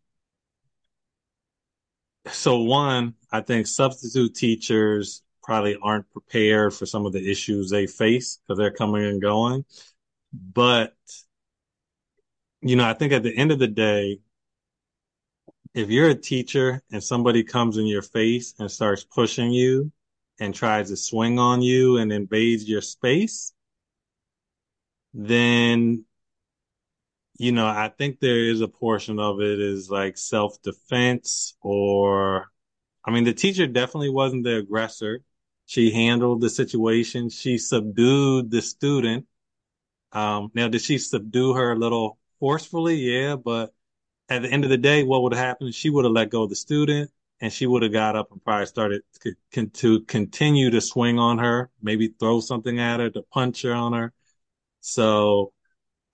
so 2.28 2.60
one, 2.60 3.14
I 3.30 3.40
think 3.40 3.66
substitute 3.66 4.34
teachers 4.34 5.22
probably 5.42 5.76
aren't 5.82 6.10
prepared 6.10 6.74
for 6.74 6.86
some 6.86 7.06
of 7.06 7.12
the 7.12 7.30
issues 7.30 7.70
they 7.70 7.86
face 7.86 8.38
because 8.38 8.58
they're 8.58 8.70
coming 8.70 9.04
and 9.04 9.20
going. 9.20 9.64
But, 10.32 10.94
you 12.62 12.76
know, 12.76 12.88
I 12.88 12.94
think 12.94 13.12
at 13.12 13.22
the 13.22 13.36
end 13.36 13.52
of 13.52 13.58
the 13.58 13.66
day, 13.66 14.20
if 15.74 15.88
you're 15.88 16.10
a 16.10 16.14
teacher 16.14 16.82
and 16.90 17.02
somebody 17.02 17.42
comes 17.42 17.78
in 17.78 17.86
your 17.86 18.02
face 18.02 18.54
and 18.58 18.70
starts 18.70 19.04
pushing 19.04 19.50
you 19.50 19.92
and 20.40 20.54
tries 20.54 20.88
to 20.88 20.96
swing 20.96 21.38
on 21.38 21.62
you 21.62 21.98
and 21.98 22.12
invades 22.12 22.68
your 22.68 22.80
space, 22.80 23.52
then, 25.14 26.04
you 27.38 27.52
know, 27.52 27.66
I 27.66 27.88
think 27.96 28.20
there 28.20 28.38
is 28.38 28.60
a 28.60 28.68
portion 28.68 29.18
of 29.18 29.40
it 29.40 29.60
is 29.60 29.90
like 29.90 30.16
self 30.18 30.60
defense 30.62 31.56
or, 31.62 32.50
I 33.04 33.10
mean, 33.10 33.24
the 33.24 33.32
teacher 33.34 33.66
definitely 33.66 34.10
wasn't 34.10 34.44
the 34.44 34.56
aggressor. 34.58 35.22
She 35.66 35.92
handled 35.92 36.40
the 36.40 36.50
situation. 36.50 37.30
She 37.30 37.58
subdued 37.58 38.50
the 38.50 38.62
student. 38.62 39.26
Um, 40.12 40.50
now, 40.54 40.68
did 40.68 40.82
she 40.82 40.98
subdue 40.98 41.54
her 41.54 41.72
a 41.72 41.78
little 41.78 42.18
forcefully? 42.40 42.96
Yeah, 42.96 43.36
but 43.36 43.72
at 44.28 44.42
the 44.42 44.50
end 44.50 44.64
of 44.64 44.70
the 44.70 44.78
day, 44.78 45.04
what 45.04 45.22
would 45.22 45.34
have 45.34 45.44
happened? 45.44 45.74
She 45.74 45.90
would 45.90 46.04
have 46.04 46.12
let 46.12 46.30
go 46.30 46.44
of 46.44 46.50
the 46.50 46.56
student 46.56 47.10
and 47.40 47.52
she 47.52 47.66
would 47.66 47.82
have 47.82 47.92
got 47.92 48.16
up 48.16 48.32
and 48.32 48.44
probably 48.44 48.66
started 48.66 49.02
to, 49.52 49.66
to 49.66 50.00
continue 50.02 50.70
to 50.70 50.80
swing 50.80 51.18
on 51.18 51.38
her, 51.38 51.70
maybe 51.82 52.08
throw 52.08 52.40
something 52.40 52.78
at 52.78 53.00
her, 53.00 53.10
to 53.10 53.22
punch 53.22 53.62
her 53.62 53.72
on 53.72 53.92
her. 53.92 54.12
So, 54.80 55.52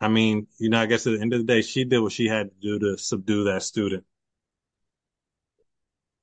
I 0.01 0.09
mean, 0.09 0.47
you 0.59 0.71
know, 0.71 0.81
I 0.81 0.87
guess 0.87 1.07
at 1.07 1.15
the 1.15 1.21
end 1.21 1.33
of 1.33 1.41
the 1.41 1.47
day, 1.47 1.63
she 1.63 1.85
did 1.85 2.01
what 2.01 2.13
she 2.13 2.27
had 2.29 2.51
to 2.51 2.57
do 2.61 2.79
to 2.81 2.99
subdue 2.99 3.45
that 3.45 3.63
student. 3.63 4.05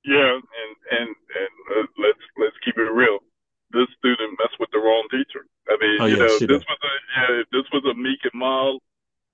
Yeah, 0.03 0.35
and 0.35 0.73
and 0.91 1.09
and 1.15 1.53
uh, 1.79 1.87
let's 1.95 2.23
let's 2.35 2.57
keep 2.63 2.75
it 2.75 2.91
real. 2.91 3.23
This 3.71 3.87
student 3.97 4.35
messed 4.37 4.59
with 4.59 4.69
the 4.75 4.83
wrong 4.83 5.07
teacher. 5.09 5.47
I 5.71 5.79
mean, 5.79 5.99
oh, 5.99 6.05
you 6.05 6.17
yeah, 6.19 6.27
know, 6.27 6.35
this 6.43 6.59
did. 6.59 6.65
was 6.67 6.79
a 6.83 6.91
yeah, 7.15 7.41
if 7.41 7.47
this 7.55 7.67
was 7.71 7.87
a 7.87 7.95
meek 7.95 8.19
and 8.27 8.35
mild 8.35 8.83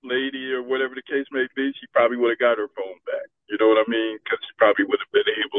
lady 0.06 0.54
or 0.54 0.62
whatever 0.62 0.94
the 0.94 1.02
case 1.10 1.26
may 1.34 1.46
be, 1.58 1.74
she 1.74 1.86
probably 1.92 2.16
would 2.16 2.30
have 2.30 2.38
got 2.42 2.62
her 2.62 2.70
phone 2.78 3.02
back. 3.04 3.26
You 3.50 3.58
know 3.58 3.66
what 3.66 3.82
I 3.82 3.86
mean? 3.90 4.22
Because 4.22 4.38
she 4.46 4.54
probably 4.62 4.86
would 4.86 5.02
have 5.02 5.10
been 5.10 5.26
able 5.42 5.49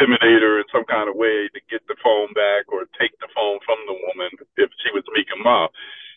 to 0.00 0.08
intimidate 0.08 0.40
her 0.40 0.58
in 0.58 0.68
some 0.72 0.88
kind 0.88 1.12
of 1.12 1.14
way 1.14 1.52
to 1.52 1.60
get 1.68 1.84
the 1.86 1.96
phone 2.00 2.32
back 2.32 2.72
or 2.72 2.88
take 2.96 3.12
the 3.20 3.28
phone 3.36 3.60
from 3.68 3.76
the 3.84 3.96
woman 4.08 4.32
if 4.56 4.72
she 4.80 4.88
was 4.96 5.04
meek 5.12 5.28
and 5.28 5.44
mild. 5.44 5.70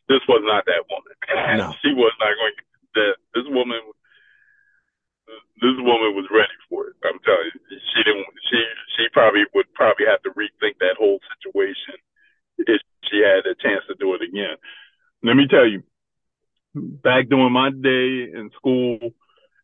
This 0.07 0.23
was 0.27 0.43
not 0.47 0.63
that 0.65 0.87
woman. 0.87 1.15
No. 1.59 1.75
she 1.83 1.91
was 1.91 2.15
not 2.19 2.31
going. 2.39 2.55
To, 2.55 2.63
that 2.93 3.15
this 3.33 3.47
woman, 3.49 3.81
this 5.59 5.77
woman 5.81 6.13
was 6.13 6.29
ready 6.31 6.57
for 6.69 6.87
it. 6.87 6.95
I'm 7.03 7.19
telling 7.25 7.51
you, 7.51 7.77
she 7.93 8.03
didn't. 8.03 8.25
She 8.49 8.59
she 8.95 9.03
probably 9.11 9.43
would 9.53 9.71
probably 9.73 10.05
have 10.05 10.21
to 10.23 10.31
rethink 10.31 10.77
that 10.79 10.97
whole 10.97 11.19
situation 11.35 11.97
if 12.59 12.81
she 13.09 13.21
had 13.23 13.45
a 13.49 13.55
chance 13.55 13.83
to 13.87 13.95
do 13.99 14.13
it 14.15 14.21
again. 14.21 14.57
Let 15.23 15.35
me 15.35 15.47
tell 15.47 15.65
you, 15.65 15.83
back 16.75 17.29
during 17.29 17.53
my 17.53 17.69
day 17.71 18.29
in 18.29 18.51
school, 18.55 18.99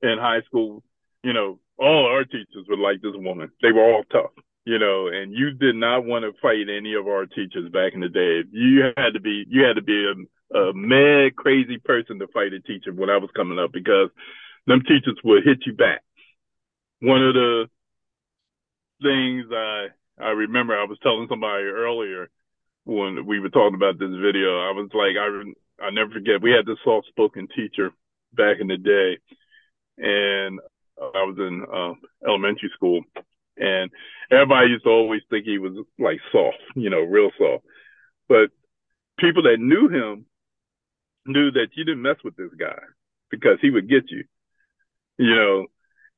in 0.02 0.18
high 0.18 0.42
school, 0.48 0.84
you 1.24 1.34
know, 1.34 1.60
all 1.78 2.08
our 2.08 2.24
teachers 2.24 2.68
were 2.68 2.78
like 2.78 3.02
this 3.02 3.16
woman. 3.16 3.52
They 3.62 3.72
were 3.72 3.84
all 3.84 4.04
tough, 4.12 4.32
you 4.66 4.80
know, 4.80 5.08
and 5.08 5.34
you 5.34 5.49
did 5.60 5.76
not 5.76 6.06
want 6.06 6.24
to 6.24 6.40
fight 6.42 6.70
any 6.70 6.96
of 6.96 7.08
our 7.08 7.26
teachers 7.26 7.72
back 7.72 7.94
in 7.94 8.02
the 8.02 8.10
day. 8.10 8.44
You 8.52 8.92
had 8.98 9.14
to 9.14 9.20
be, 9.20 9.46
you 9.48 9.64
had 9.64 9.76
to 9.76 9.82
be 9.82 10.06
a, 10.06 10.58
a 10.58 10.74
mad, 10.74 11.36
crazy 11.36 11.78
person 11.78 12.20
to 12.20 12.28
fight 12.28 12.54
a 12.54 12.60
teacher 12.60 12.94
when 12.94 13.10
I 13.10 13.18
was 13.18 13.30
coming 13.36 13.60
up 13.60 13.72
because 13.72 14.10
them 14.68 14.82
teachers 14.82 15.20
would 15.24 15.44
hit 15.44 15.60
you 15.66 15.74
back. 15.74 16.02
One 17.02 17.24
of 17.24 17.34
the 17.34 17.66
things 19.02 19.46
I, 19.52 19.88
I 20.20 20.30
remember 20.32 20.78
I 20.78 20.86
was 20.86 20.98
telling 21.02 21.28
somebody 21.30 21.64
earlier 21.64 22.30
when 22.86 23.26
we 23.26 23.40
were 23.40 23.50
talking 23.50 23.76
about 23.76 24.00
this 24.00 24.10
video, 24.10 24.60
I 24.60 24.72
was 24.72 24.90
like, 24.94 25.16
I, 25.16 25.86
I 25.86 25.92
never 25.92 26.12
forget. 26.12 26.42
We 26.42 26.52
had 26.52 26.66
this 26.66 26.80
soft 26.84 27.08
spoken 27.08 27.48
teacher 27.56 27.92
back 28.34 28.58
in 28.60 28.68
the 28.68 28.78
day, 28.78 29.18
and 29.98 30.60
I 31.00 31.24
was 31.24 31.38
in 31.38 31.66
uh, 31.72 31.94
elementary 32.28 32.72
school, 32.76 33.02
and 33.60 33.92
everybody 34.32 34.70
used 34.70 34.86
to 34.86 34.90
always 34.90 35.22
think 35.30 35.46
he 35.46 35.58
was 35.58 35.74
like 36.00 36.20
soft, 36.32 36.58
you 36.76 36.90
know, 36.90 37.02
real 37.02 37.32
soft. 37.38 37.64
But 38.28 38.50
people 39.20 39.44
that 39.44 39.58
knew 39.60 39.90
him 39.90 40.26
knew 41.26 41.52
that 41.52 41.68
you 41.76 41.84
didn't 41.84 42.02
mess 42.02 42.18
with 42.24 42.36
this 42.36 42.52
guy 42.60 42.80
because 43.30 43.58
he 43.62 43.70
would 43.70 43.90
get 43.90 44.10
you, 44.10 44.24
you 45.18 45.36
know. 45.36 45.66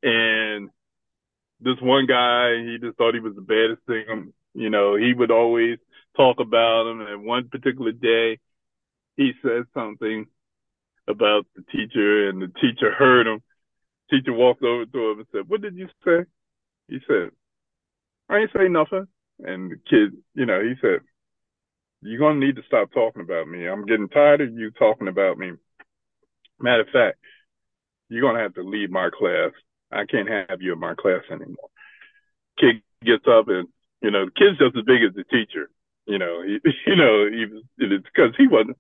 And 0.03 0.69
this 1.59 1.75
one 1.81 2.07
guy, 2.07 2.57
he 2.63 2.77
just 2.79 2.97
thought 2.97 3.13
he 3.13 3.19
was 3.19 3.35
the 3.35 3.41
baddest 3.41 3.81
thing. 3.87 4.05
Um, 4.11 4.33
you 4.53 4.69
know, 4.69 4.95
he 4.95 5.13
would 5.13 5.31
always 5.31 5.77
talk 6.15 6.39
about 6.39 6.89
him. 6.89 7.01
And 7.01 7.23
one 7.23 7.49
particular 7.49 7.91
day, 7.91 8.39
he 9.17 9.31
said 9.41 9.63
something 9.73 10.27
about 11.07 11.45
the 11.55 11.63
teacher 11.71 12.29
and 12.29 12.41
the 12.41 12.47
teacher 12.47 12.93
heard 12.93 13.27
him. 13.27 13.41
Teacher 14.09 14.33
walked 14.33 14.63
over 14.63 14.85
to 14.85 15.11
him 15.11 15.19
and 15.19 15.27
said, 15.31 15.47
what 15.47 15.61
did 15.61 15.75
you 15.75 15.87
say? 16.05 16.25
He 16.88 16.99
said, 17.07 17.32
I 18.29 18.38
ain't 18.38 18.51
say 18.55 18.67
nothing. 18.67 19.07
And 19.39 19.71
the 19.71 19.75
kid, 19.89 20.17
you 20.36 20.45
know, 20.45 20.61
he 20.61 20.73
said, 20.82 21.01
you're 22.01 22.19
going 22.19 22.39
to 22.39 22.45
need 22.45 22.55
to 22.55 22.63
stop 22.67 22.91
talking 22.91 23.21
about 23.21 23.47
me. 23.47 23.67
I'm 23.67 23.86
getting 23.86 24.09
tired 24.09 24.41
of 24.41 24.53
you 24.53 24.71
talking 24.71 25.07
about 25.07 25.38
me. 25.38 25.51
Matter 26.59 26.82
of 26.82 26.89
fact, 26.93 27.17
you're 28.09 28.21
going 28.21 28.36
to 28.36 28.41
have 28.41 28.55
to 28.55 28.63
leave 28.63 28.89
my 28.89 29.09
class. 29.17 29.51
I 29.91 30.05
can't 30.05 30.29
have 30.29 30.61
you 30.61 30.73
in 30.73 30.79
my 30.79 30.95
class 30.95 31.21
anymore. 31.29 31.69
Kid 32.59 32.82
gets 33.03 33.25
up 33.27 33.47
and, 33.47 33.67
you 34.01 34.11
know, 34.11 34.25
the 34.25 34.32
kid's 34.32 34.57
just 34.57 34.77
as 34.77 34.86
big 34.86 35.03
as 35.03 35.15
the 35.15 35.23
teacher. 35.25 35.69
You 36.05 36.17
know, 36.17 36.41
he, 36.43 36.59
you 36.88 36.95
know, 36.95 37.27
it's 37.77 38.05
because 38.05 38.34
he 38.38 38.47
wasn't, 38.47 38.77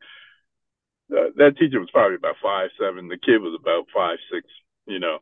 uh, 1.11 1.35
that 1.37 1.57
teacher 1.57 1.79
was 1.79 1.91
probably 1.91 2.15
about 2.15 2.35
five 2.41 2.69
seven. 2.79 3.07
The 3.07 3.17
kid 3.17 3.39
was 3.39 3.57
about 3.59 3.87
five 3.93 4.17
six. 4.31 4.47
You 4.87 4.99
know, 4.99 5.19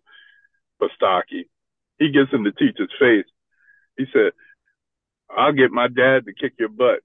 but 0.80 0.92
stocky. 0.96 1.50
He 2.00 2.12
gets 2.12 2.32
in 2.34 2.44
the 2.44 2.52
teacher's 2.52 2.92
face. 2.98 3.26
He 3.98 4.06
said, 4.14 4.32
"I'll 5.30 5.52
get 5.52 5.72
my 5.72 5.88
dad 5.88 6.26
to 6.26 6.34
kick 6.34 6.54
your 6.58 6.70
butt." 6.70 7.02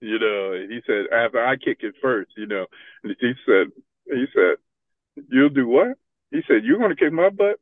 You 0.00 0.18
know, 0.18 0.52
he 0.68 0.80
said 0.86 1.06
after 1.12 1.44
I 1.44 1.56
kick 1.56 1.78
it 1.80 1.94
first. 2.02 2.32
You 2.36 2.46
know, 2.46 2.66
and 3.02 3.16
he 3.18 3.32
said, 3.46 3.72
he 4.06 4.26
said, 4.34 4.56
"You'll 5.30 5.48
do 5.48 5.68
what?" 5.68 5.96
He 6.30 6.42
said, 6.46 6.64
"You're 6.64 6.78
going 6.78 6.90
to 6.90 6.96
kick 6.96 7.12
my 7.12 7.30
butt." 7.30 7.60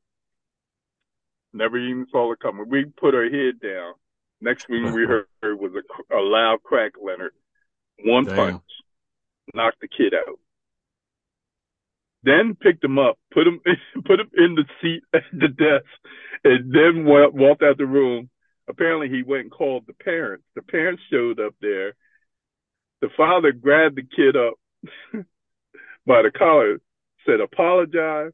Never 1.53 1.77
even 1.79 2.07
saw 2.11 2.33
it 2.33 2.41
coming. 2.41 2.69
We 2.71 2.87
put 2.87 3.15
our 3.15 3.29
head 3.29 3.61
down. 3.61 3.95
Next 4.41 4.67
thing 4.67 4.93
we 4.93 5.05
heard 5.07 5.27
was 5.43 5.73
a, 5.75 6.17
a 6.17 6.21
loud 6.21 6.63
crack, 6.63 6.93
Leonard. 7.01 7.35
One 8.05 8.25
Damn. 8.25 8.37
punch 8.37 8.63
knocked 9.55 9.81
the 9.83 9.89
kid 9.89 10.15
out 10.15 10.39
then 12.23 12.57
picked 12.61 12.85
him 12.85 12.99
up, 12.99 13.19
put 13.33 13.47
him 13.47 13.61
put 14.05 14.21
him 14.21 14.31
in 14.37 14.55
the 14.55 14.65
seat 14.81 15.03
at 15.13 15.23
the 15.33 15.49
desk, 15.49 15.87
and 16.45 16.73
then 16.73 17.05
walked 17.05 17.63
out 17.63 17.79
the 17.79 17.87
room. 17.87 18.29
Apparently, 18.69 19.09
he 19.09 19.23
went 19.23 19.43
and 19.43 19.51
called 19.51 19.85
the 19.87 19.93
parents. 19.93 20.45
The 20.55 20.63
parents 20.63 21.03
showed 21.11 21.41
up 21.41 21.55
there. 21.61 21.95
The 23.01 23.09
father 23.17 23.53
grabbed 23.53 23.97
the 23.97 24.03
kid 24.03 24.37
up 24.37 24.55
by 26.07 26.23
the 26.23 26.31
collar, 26.37 26.79
said, 27.27 27.41
"Apologize." 27.41 28.33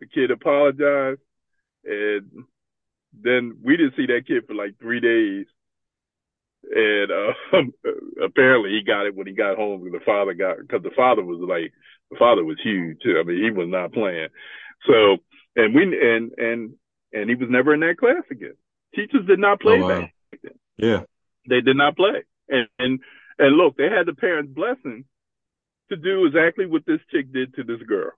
The 0.00 0.06
kid 0.08 0.32
apologized, 0.32 1.20
and 1.84 2.44
then 3.12 3.58
we 3.62 3.76
didn't 3.76 3.94
see 3.96 4.06
that 4.06 4.26
kid 4.26 4.44
for 4.46 4.54
like 4.54 4.74
three 4.80 5.00
days. 5.00 5.46
And 6.74 7.10
uh, 7.10 8.24
apparently, 8.24 8.70
he 8.70 8.82
got 8.84 9.06
it 9.06 9.14
when 9.14 9.26
he 9.26 9.32
got 9.32 9.56
home. 9.56 9.88
The 9.90 10.00
father 10.04 10.34
got 10.34 10.58
because 10.58 10.82
the 10.82 10.94
father 10.96 11.22
was 11.22 11.38
like 11.40 11.72
the 12.10 12.16
father 12.18 12.44
was 12.44 12.58
huge. 12.62 12.98
I 13.06 13.22
mean, 13.22 13.42
he 13.42 13.50
was 13.50 13.68
not 13.68 13.92
playing. 13.92 14.28
So, 14.86 15.18
and 15.56 15.74
we 15.74 15.82
and 15.82 16.32
and 16.38 16.74
and 17.12 17.28
he 17.28 17.34
was 17.34 17.48
never 17.50 17.74
in 17.74 17.80
that 17.80 17.98
class 17.98 18.24
again. 18.30 18.56
Teachers 18.94 19.26
did 19.26 19.38
not 19.38 19.60
play 19.60 19.80
oh, 19.80 19.82
wow. 19.82 20.00
back 20.00 20.14
then. 20.42 20.52
Yeah, 20.76 21.02
they 21.48 21.60
did 21.60 21.76
not 21.76 21.96
play. 21.96 22.24
And 22.48 22.68
and 22.78 23.00
and 23.38 23.56
look, 23.56 23.76
they 23.76 23.88
had 23.88 24.06
the 24.06 24.14
parents' 24.14 24.52
blessing 24.52 25.04
to 25.90 25.96
do 25.96 26.26
exactly 26.26 26.66
what 26.66 26.86
this 26.86 27.00
chick 27.10 27.32
did 27.32 27.54
to 27.54 27.64
this 27.64 27.82
girl. 27.86 28.12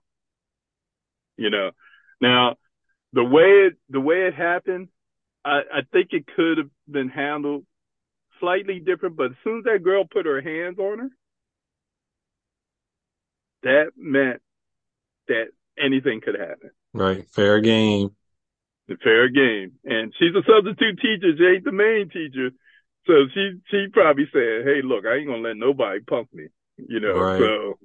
You 1.37 1.49
know, 1.49 1.71
now 2.21 2.55
the 3.13 3.23
way 3.23 3.67
it 3.67 3.77
the 3.89 3.99
way 3.99 4.27
it 4.27 4.33
happened, 4.33 4.89
I, 5.43 5.61
I 5.73 5.81
think 5.91 6.09
it 6.11 6.25
could 6.35 6.57
have 6.57 6.69
been 6.89 7.09
handled 7.09 7.65
slightly 8.39 8.79
different. 8.79 9.17
But 9.17 9.31
as 9.31 9.37
soon 9.43 9.59
as 9.59 9.63
that 9.65 9.83
girl 9.83 10.05
put 10.05 10.25
her 10.25 10.41
hands 10.41 10.79
on 10.79 10.99
her, 10.99 11.09
that 13.63 13.91
meant 13.97 14.41
that 15.27 15.47
anything 15.77 16.21
could 16.21 16.39
happen. 16.39 16.71
Right. 16.95 17.27
Fair 17.29 17.59
game. 17.59 18.15
The 18.87 18.95
fair 19.03 19.27
game. 19.27 19.73
And 19.83 20.13
she's 20.17 20.33
a 20.33 20.43
substitute 20.47 20.99
teacher. 21.01 21.35
She 21.37 21.43
ain't 21.43 21.65
the 21.65 21.73
main 21.73 22.09
teacher. 22.09 22.51
So 23.05 23.13
she 23.33 23.59
she 23.69 23.87
probably 23.91 24.25
said, 24.31 24.63
"Hey, 24.63 24.81
look, 24.81 25.05
I 25.05 25.17
ain't 25.17 25.27
gonna 25.27 25.43
let 25.43 25.57
nobody 25.57 25.99
punk 25.99 26.33
me," 26.33 26.47
you 26.77 26.99
know. 27.01 27.19
Right. 27.19 27.39
So, 27.39 27.79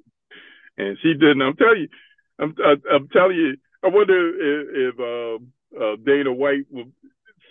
and 0.78 0.96
she 1.02 1.12
didn't. 1.14 1.42
I'm 1.42 1.56
telling 1.56 1.80
you, 1.80 1.88
I'm 2.38 2.54
I, 2.64 2.94
I'm 2.94 3.08
telling 3.08 3.36
you. 3.36 3.56
I 3.82 3.88
wonder 3.88 4.14
if, 4.14 4.94
if 4.94 5.00
um, 5.00 5.52
uh, 5.74 5.96
Dana 6.04 6.32
White 6.32 6.66
will 6.70 6.92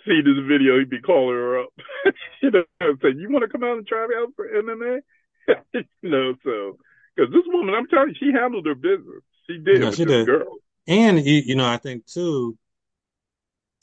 see 0.06 0.20
this 0.22 0.46
video. 0.48 0.78
He'd 0.78 0.88
be 0.90 1.00
calling 1.00 1.34
her 1.36 1.60
up, 1.60 1.70
you 2.42 2.50
know, 2.50 2.64
and 2.80 2.98
say, 3.02 3.10
"You 3.14 3.30
want 3.30 3.42
to 3.42 3.50
come 3.50 3.64
out 3.64 3.76
and 3.76 3.86
try 3.86 4.08
out 4.16 4.32
for 4.34 4.48
MMA?" 4.48 5.00
you 5.74 6.10
know, 6.10 6.34
so 6.42 6.78
because 7.14 7.32
this 7.32 7.44
woman, 7.46 7.74
I'm 7.74 7.86
telling 7.86 8.10
you, 8.10 8.14
she 8.18 8.32
handled 8.32 8.66
her 8.66 8.74
business. 8.74 9.22
She 9.46 9.58
did 9.58 9.82
Yeah, 9.82 9.90
she 9.90 10.04
did. 10.04 10.26
girl. 10.26 10.56
And 10.86 11.24
you, 11.24 11.54
know, 11.54 11.66
I 11.66 11.76
think 11.76 12.06
too, 12.06 12.56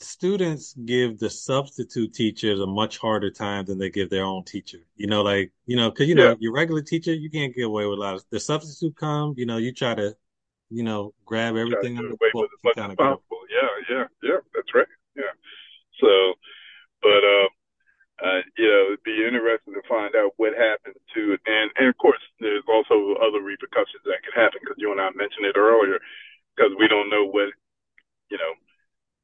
students 0.00 0.74
give 0.74 1.18
the 1.18 1.30
substitute 1.30 2.14
teachers 2.14 2.60
a 2.60 2.66
much 2.66 2.98
harder 2.98 3.30
time 3.30 3.64
than 3.64 3.78
they 3.78 3.90
give 3.90 4.10
their 4.10 4.24
own 4.24 4.44
teacher. 4.44 4.78
You 4.96 5.08
know, 5.08 5.22
like, 5.22 5.52
you 5.66 5.76
know, 5.76 5.90
cause 5.90 6.06
you 6.06 6.14
know, 6.14 6.30
Yeah. 6.30 6.36
your 6.38 6.52
regular 6.52 6.82
teacher, 6.82 7.12
you 7.12 7.30
can't 7.30 7.54
get 7.54 7.64
away 7.66 7.86
with 7.86 7.98
a 7.98 8.00
lot 8.00 8.14
of, 8.14 8.24
the 8.30 8.40
substitute 8.40 8.96
come, 8.96 9.34
you 9.36 9.46
know, 9.46 9.56
you 9.56 9.72
try 9.72 9.94
to, 9.94 10.16
you 10.70 10.82
know, 10.82 11.14
grab 11.24 11.56
everything 11.56 11.98
under 11.98 12.10
the 12.10 12.48
as 12.64 12.74
kind 12.74 12.92
of. 12.92 12.98
Yeah, 13.50 13.68
yeah, 13.90 14.04
yeah. 14.22 14.36
That's 14.54 14.74
right. 14.74 14.86
Yeah. 15.16 15.34
So, 16.00 16.34
but 17.02 17.22
um, 17.24 17.48
uh, 18.22 18.42
you 18.58 18.68
know, 18.68 18.84
it'd 18.92 19.02
be 19.02 19.24
interesting 19.26 19.74
to 19.74 19.82
find 19.88 20.14
out 20.14 20.32
what 20.36 20.52
happened 20.54 20.94
to 21.14 21.32
it, 21.32 21.40
and 21.46 21.70
and 21.76 21.88
of 21.88 21.96
course, 21.98 22.20
there's 22.40 22.62
also 22.68 23.14
other 23.22 23.40
repercussions 23.40 24.02
that 24.04 24.22
could 24.22 24.34
happen 24.34 24.60
because 24.62 24.76
you 24.78 24.92
and 24.92 25.00
I 25.00 25.10
mentioned 25.14 25.46
it 25.46 25.56
earlier, 25.56 25.98
because 26.58 26.74
we 26.74 26.90
don't 26.90 27.06
know 27.06 27.22
what, 27.22 27.54
you 28.30 28.38
know, 28.38 28.52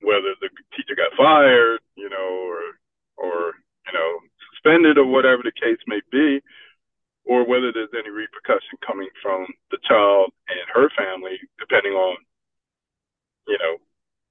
whether 0.06 0.38
the 0.38 0.46
teacher 0.78 0.94
got 0.94 1.10
fired, 1.18 1.82
you 1.98 2.06
know, 2.08 2.30
or 2.46 2.78
or 3.18 3.58
you 3.86 3.92
know, 3.92 4.10
suspended 4.54 4.98
or 4.98 5.06
whatever 5.06 5.42
the 5.42 5.50
case 5.50 5.82
may 5.90 6.00
be, 6.14 6.38
or 7.26 7.42
whether 7.42 7.72
there's 7.74 7.92
any 7.98 8.10
repercussion 8.10 8.78
coming 8.86 9.10
from 9.18 9.46
the 9.70 9.78
child 9.82 10.30
and 10.46 10.62
her 10.70 10.88
family, 10.94 11.42
depending 11.58 11.92
on, 11.92 12.16
you 13.48 13.58
know, 13.58 13.74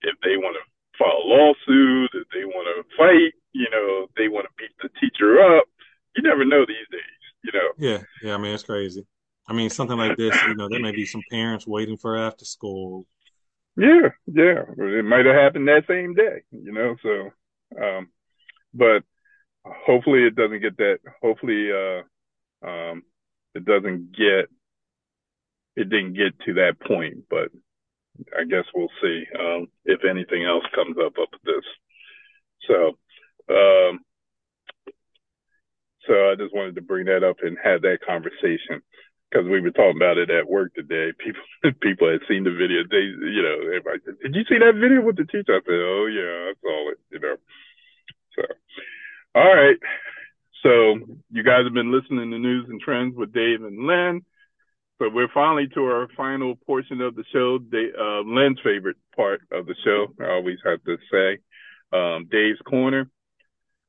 if 0.01 0.15
they 0.23 0.37
want 0.37 0.55
to 0.55 0.63
file 0.97 1.19
a 1.19 1.27
lawsuit, 1.27 2.11
if 2.15 2.27
they 2.31 2.45
want 2.45 2.67
to 2.71 2.87
fight, 2.95 3.33
you 3.51 3.67
know, 3.69 4.07
they 4.15 4.27
want 4.27 4.47
to 4.47 4.53
beat 4.55 4.71
the 4.79 4.89
teacher 4.99 5.41
up. 5.41 5.65
You 6.15 6.23
never 6.23 6.45
know 6.45 6.65
these 6.65 6.87
days, 6.91 7.21
you 7.43 7.51
know. 7.51 7.69
Yeah. 7.77 8.03
Yeah. 8.21 8.35
I 8.35 8.37
mean, 8.37 8.53
it's 8.53 8.63
crazy. 8.63 9.05
I 9.47 9.53
mean, 9.53 9.69
something 9.69 9.97
like 9.97 10.17
this, 10.17 10.35
you 10.47 10.55
know, 10.55 10.69
there 10.69 10.79
may 10.79 10.91
be 10.91 11.05
some 11.05 11.23
parents 11.29 11.67
waiting 11.67 11.97
for 11.97 12.17
after 12.17 12.45
school. 12.45 13.05
Yeah, 13.75 14.09
yeah. 14.27 14.63
It 14.77 15.05
might 15.05 15.25
have 15.25 15.35
happened 15.35 15.67
that 15.67 15.85
same 15.87 16.13
day, 16.13 16.43
you 16.51 16.71
know, 16.71 16.95
so 17.01 17.29
um 17.81 18.07
but 18.73 19.03
hopefully 19.65 20.23
it 20.23 20.35
doesn't 20.35 20.61
get 20.61 20.77
that 20.77 20.99
hopefully 21.21 21.71
uh 21.71 22.67
um 22.67 23.03
it 23.55 23.65
doesn't 23.65 24.11
get 24.11 24.45
it 25.75 25.89
didn't 25.89 26.13
get 26.13 26.39
to 26.45 26.53
that 26.55 26.79
point, 26.79 27.25
but 27.29 27.49
I 28.37 28.43
guess 28.45 28.65
we'll 28.73 28.89
see 29.01 29.23
um 29.39 29.67
if 29.85 30.01
anything 30.09 30.45
else 30.45 30.65
comes 30.73 30.95
up 30.97 31.13
up 31.19 31.29
with 31.31 31.41
this. 31.43 31.65
So 32.67 32.75
um 33.49 33.99
so 36.07 36.13
I 36.31 36.35
just 36.37 36.53
wanted 36.53 36.75
to 36.75 36.81
bring 36.81 37.07
that 37.07 37.23
up 37.23 37.37
and 37.41 37.57
have 37.63 37.81
that 37.81 37.99
conversation 38.05 38.81
because 39.34 39.49
we 39.49 39.61
were 39.61 39.71
talking 39.71 39.97
about 39.97 40.17
it 40.17 40.29
at 40.29 40.49
work 40.49 40.73
today. 40.75 41.11
People 41.17 41.41
people 41.81 42.11
had 42.11 42.21
seen 42.27 42.43
the 42.43 42.51
video. 42.51 42.84
They, 42.89 43.01
you 43.01 43.41
know, 43.41 43.67
everybody 43.67 43.99
said, 44.05 44.19
"Did 44.21 44.36
you 44.36 44.43
see 44.47 44.59
that 44.59 44.79
video 44.79 45.01
with 45.01 45.17
the 45.17 45.25
teacher?" 45.25 45.57
I 45.57 45.61
said, 45.65 45.81
"Oh 45.81 46.05
yeah, 46.05 46.51
I 46.51 46.53
saw 46.61 46.91
it." 46.91 46.99
You 47.09 47.19
know. 47.19 47.36
So, 48.36 48.43
all 49.36 49.55
right. 49.55 49.77
So 50.61 51.17
you 51.31 51.43
guys 51.43 51.65
have 51.65 51.73
been 51.73 51.91
listening 51.91 52.31
to 52.31 52.38
Newz 52.38 52.69
and 52.69 52.84
Trendz 52.84 53.15
with 53.15 53.34
Dave 53.34 53.63
and 53.63 53.86
Len. 53.86 54.21
So 54.99 55.09
we're 55.09 55.27
finally 55.34 55.67
to 55.73 55.84
our 55.86 56.07
final 56.15 56.55
portion 56.65 57.01
of 57.01 57.15
the 57.15 57.25
show. 57.34 57.57
Dave, 57.57 57.93
uh, 57.99 58.21
Len's 58.21 58.59
favorite 58.63 58.97
part 59.15 59.41
of 59.51 59.65
the 59.65 59.75
show. 59.84 60.13
I 60.23 60.31
always 60.31 60.59
have 60.63 60.84
to 60.84 60.97
say, 61.11 61.39
um, 61.91 62.27
Dave's 62.31 62.61
Corner. 62.65 63.09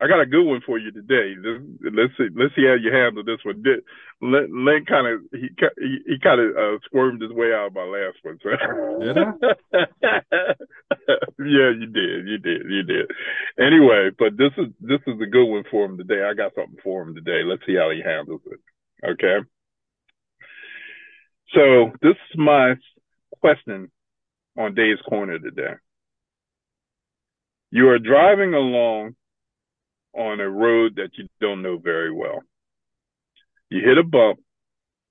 I 0.01 0.09
got 0.09 0.21
a 0.21 0.27
good 0.27 0.43
one 0.45 0.61
for 0.67 0.77
you 0.77 0.91
today. 0.91 1.35
Let's 1.39 2.13
see. 2.19 2.29
Let's 2.35 2.55
see 2.57 2.67
how 2.67 2.75
you 2.75 2.93
handle 2.93 3.23
this 3.23 3.39
one. 3.45 3.63
Did, 3.63 3.85
Len 4.21 4.85
kind 4.87 5.07
of 5.07 5.21
he 5.31 5.49
he, 5.79 5.99
he 6.07 6.17
kind 6.23 6.41
of 6.41 6.57
uh, 6.57 6.79
squirmed 6.85 7.23
his 7.23 7.31
way 7.31 7.53
out 7.55 7.69
of 7.69 7.75
my 7.75 7.85
last 7.85 8.19
one. 8.23 8.39
So. 8.43 8.51
Did 9.01 9.19
I? 9.19 9.33
yeah, 11.39 11.71
you 11.79 11.87
did. 11.87 12.27
You 12.27 12.39
did. 12.39 12.63
You 12.69 12.83
did. 12.83 13.11
Anyway, 13.59 14.11
but 14.19 14.37
this 14.37 14.51
is 14.59 14.67
this 14.81 15.01
is 15.07 15.21
a 15.23 15.31
good 15.31 15.47
one 15.47 15.65
for 15.71 15.87
him 15.87 15.97
today. 15.97 16.25
I 16.29 16.35
got 16.35 16.55
something 16.55 16.79
for 16.83 17.03
him 17.03 17.15
today. 17.15 17.43
Let's 17.45 17.63
see 17.65 17.77
how 17.77 17.91
he 17.91 18.03
handles 18.05 18.43
it. 18.47 18.61
Okay. 19.09 19.47
So 21.55 21.93
this 22.03 22.17
is 22.33 22.37
my 22.37 22.75
question 23.41 23.91
on 24.59 24.75
Dave's 24.75 25.03
Corner 25.09 25.39
today. 25.39 25.75
You 27.71 27.89
are 27.91 27.99
driving 27.99 28.55
along 28.55 29.15
on 30.15 30.41
a 30.41 30.49
road 30.49 30.97
that 30.97 31.11
you 31.19 31.29
don't 31.41 31.63
know 31.63 31.79
very 31.79 32.13
well. 32.13 32.43
You 33.71 33.81
hit 33.85 33.99
a 33.99 34.05
bump, 34.05 34.41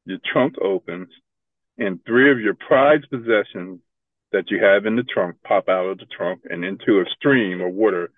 your 0.06 0.20
trunk 0.32 0.56
opens, 0.62 1.10
and 1.78 2.00
three 2.06 2.32
of 2.32 2.40
your 2.40 2.56
prized 2.56 3.10
possessions 3.10 3.80
that 4.32 4.50
you 4.50 4.64
have 4.64 4.86
in 4.86 4.96
the 4.96 5.04
trunk 5.04 5.38
pop 5.44 5.70
out 5.70 5.86
of 5.86 5.98
the 5.98 6.06
trunk 6.06 6.42
and 6.50 6.64
into 6.64 7.00
a 7.00 7.06
stream 7.18 7.62
of 7.62 7.74
water 7.74 8.12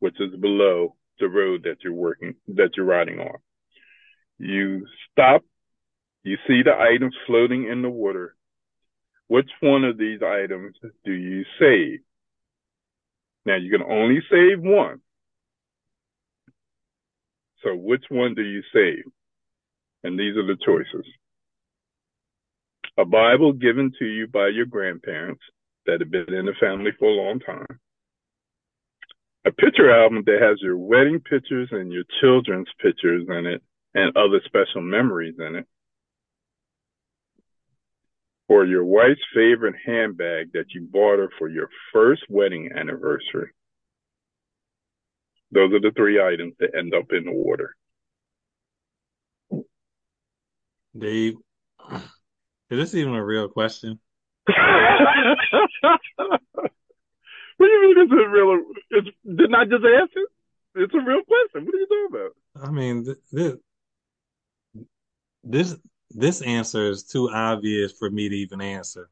which 0.00 0.16
is 0.18 0.34
below 0.40 0.96
the 1.20 1.28
road 1.28 1.62
that 1.64 1.76
you're 1.84 1.92
working 1.92 2.34
that 2.48 2.70
you're 2.76 2.86
riding 2.86 3.20
on. 3.20 3.36
You 4.38 4.86
stop, 5.12 5.44
you 6.24 6.36
see 6.48 6.62
the 6.62 6.72
items 6.72 7.14
floating 7.26 7.68
in 7.68 7.82
the 7.82 7.90
water. 7.90 8.34
Which 9.28 9.50
one 9.60 9.84
of 9.84 9.96
these 9.96 10.20
items 10.22 10.74
do 11.04 11.12
you 11.12 11.44
save? 11.60 12.00
Now 13.44 13.56
you 13.56 13.70
can 13.70 13.86
only 13.86 14.20
save 14.30 14.60
one. 14.60 15.00
So 17.62 17.74
which 17.74 18.04
one 18.08 18.34
do 18.34 18.42
you 18.42 18.62
save? 18.72 19.04
And 20.02 20.18
these 20.18 20.36
are 20.36 20.46
the 20.46 20.56
choices. 20.64 21.06
A 22.98 23.04
Bible 23.04 23.52
given 23.52 23.92
to 23.98 24.04
you 24.04 24.26
by 24.26 24.48
your 24.48 24.66
grandparents 24.66 25.42
that 25.86 26.00
have 26.00 26.10
been 26.10 26.32
in 26.32 26.46
the 26.46 26.54
family 26.60 26.90
for 26.98 27.08
a 27.08 27.22
long 27.22 27.40
time. 27.40 27.78
A 29.46 29.52
picture 29.52 29.90
album 29.90 30.22
that 30.26 30.42
has 30.42 30.60
your 30.60 30.76
wedding 30.76 31.20
pictures 31.20 31.68
and 31.72 31.92
your 31.92 32.04
children's 32.20 32.68
pictures 32.82 33.24
in 33.28 33.46
it 33.46 33.62
and 33.94 34.16
other 34.16 34.40
special 34.44 34.82
memories 34.82 35.36
in 35.38 35.56
it. 35.56 35.66
Or 38.48 38.66
your 38.66 38.84
wife's 38.84 39.20
favorite 39.34 39.76
handbag 39.86 40.52
that 40.52 40.66
you 40.74 40.86
bought 40.90 41.18
her 41.18 41.30
for 41.38 41.48
your 41.48 41.68
first 41.92 42.22
wedding 42.28 42.70
anniversary. 42.74 43.50
Those 45.52 45.72
are 45.72 45.80
the 45.80 45.92
three 45.96 46.22
items 46.22 46.54
that 46.60 46.74
end 46.76 46.94
up 46.94 47.06
in 47.10 47.24
the 47.24 47.32
water. 47.32 47.74
Dave, 50.96 51.34
is 51.90 52.78
this 52.78 52.94
even 52.94 53.14
a 53.14 53.24
real 53.24 53.48
question? 53.48 53.98
what 54.46 54.54
do 57.58 57.66
you 57.66 57.82
mean 57.82 57.98
it's 57.98 58.12
a 58.12 58.28
real? 58.28 58.62
It's, 58.90 59.08
didn't 59.24 59.54
I 59.54 59.64
just 59.64 59.84
answer? 59.84 60.26
It's 60.76 60.94
a 60.94 60.98
real 60.98 61.22
question. 61.24 61.66
What 61.66 61.74
are 61.74 61.78
you 61.78 61.86
talking 61.86 62.08
about? 62.10 62.32
I 62.64 62.70
mean, 62.70 63.16
this 63.32 63.56
this 65.42 65.76
this 66.10 66.42
answer 66.42 66.90
is 66.90 67.04
too 67.04 67.30
obvious 67.30 67.92
for 67.92 68.10
me 68.10 68.28
to 68.28 68.34
even 68.36 68.60
answer. 68.60 69.08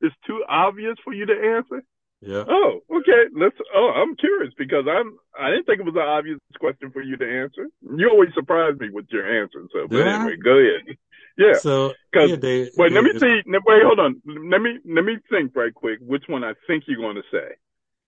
It's 0.00 0.14
too 0.26 0.44
obvious 0.48 0.96
for 1.04 1.12
you 1.12 1.26
to 1.26 1.32
answer. 1.32 1.84
Yeah. 2.24 2.44
Oh, 2.48 2.78
okay. 2.98 3.24
Let's. 3.34 3.56
Oh, 3.74 3.90
I'm 3.96 4.14
curious 4.14 4.54
because 4.56 4.84
I'm. 4.88 5.18
I 5.38 5.50
didn't 5.50 5.66
think 5.66 5.80
it 5.80 5.84
was 5.84 5.96
an 5.96 6.02
obvious 6.06 6.38
question 6.60 6.92
for 6.92 7.02
you 7.02 7.16
to 7.16 7.24
answer. 7.42 7.66
You 7.96 8.10
always 8.10 8.30
surprise 8.32 8.78
me 8.78 8.90
with 8.92 9.06
your 9.10 9.26
answers. 9.42 9.68
So, 9.72 9.88
but 9.88 10.06
I? 10.06 10.14
anyway, 10.14 10.36
go 10.42 10.56
ahead. 10.58 10.96
Yeah. 11.38 11.54
So 11.54 11.94
Because 12.12 12.28
yeah, 12.28 12.36
Dave. 12.36 12.68
wait, 12.76 12.92
let 12.92 13.04
me 13.04 13.12
see. 13.18 13.40
Wait, 13.46 13.82
hold 13.82 13.98
on. 13.98 14.20
Let 14.26 14.60
me 14.60 14.78
let 14.84 15.02
me 15.02 15.16
think 15.30 15.56
right 15.56 15.72
quick 15.72 15.98
which 16.02 16.24
one 16.28 16.44
I 16.44 16.52
think 16.66 16.84
you're 16.86 16.98
going 17.00 17.16
to 17.16 17.22
say, 17.32 17.56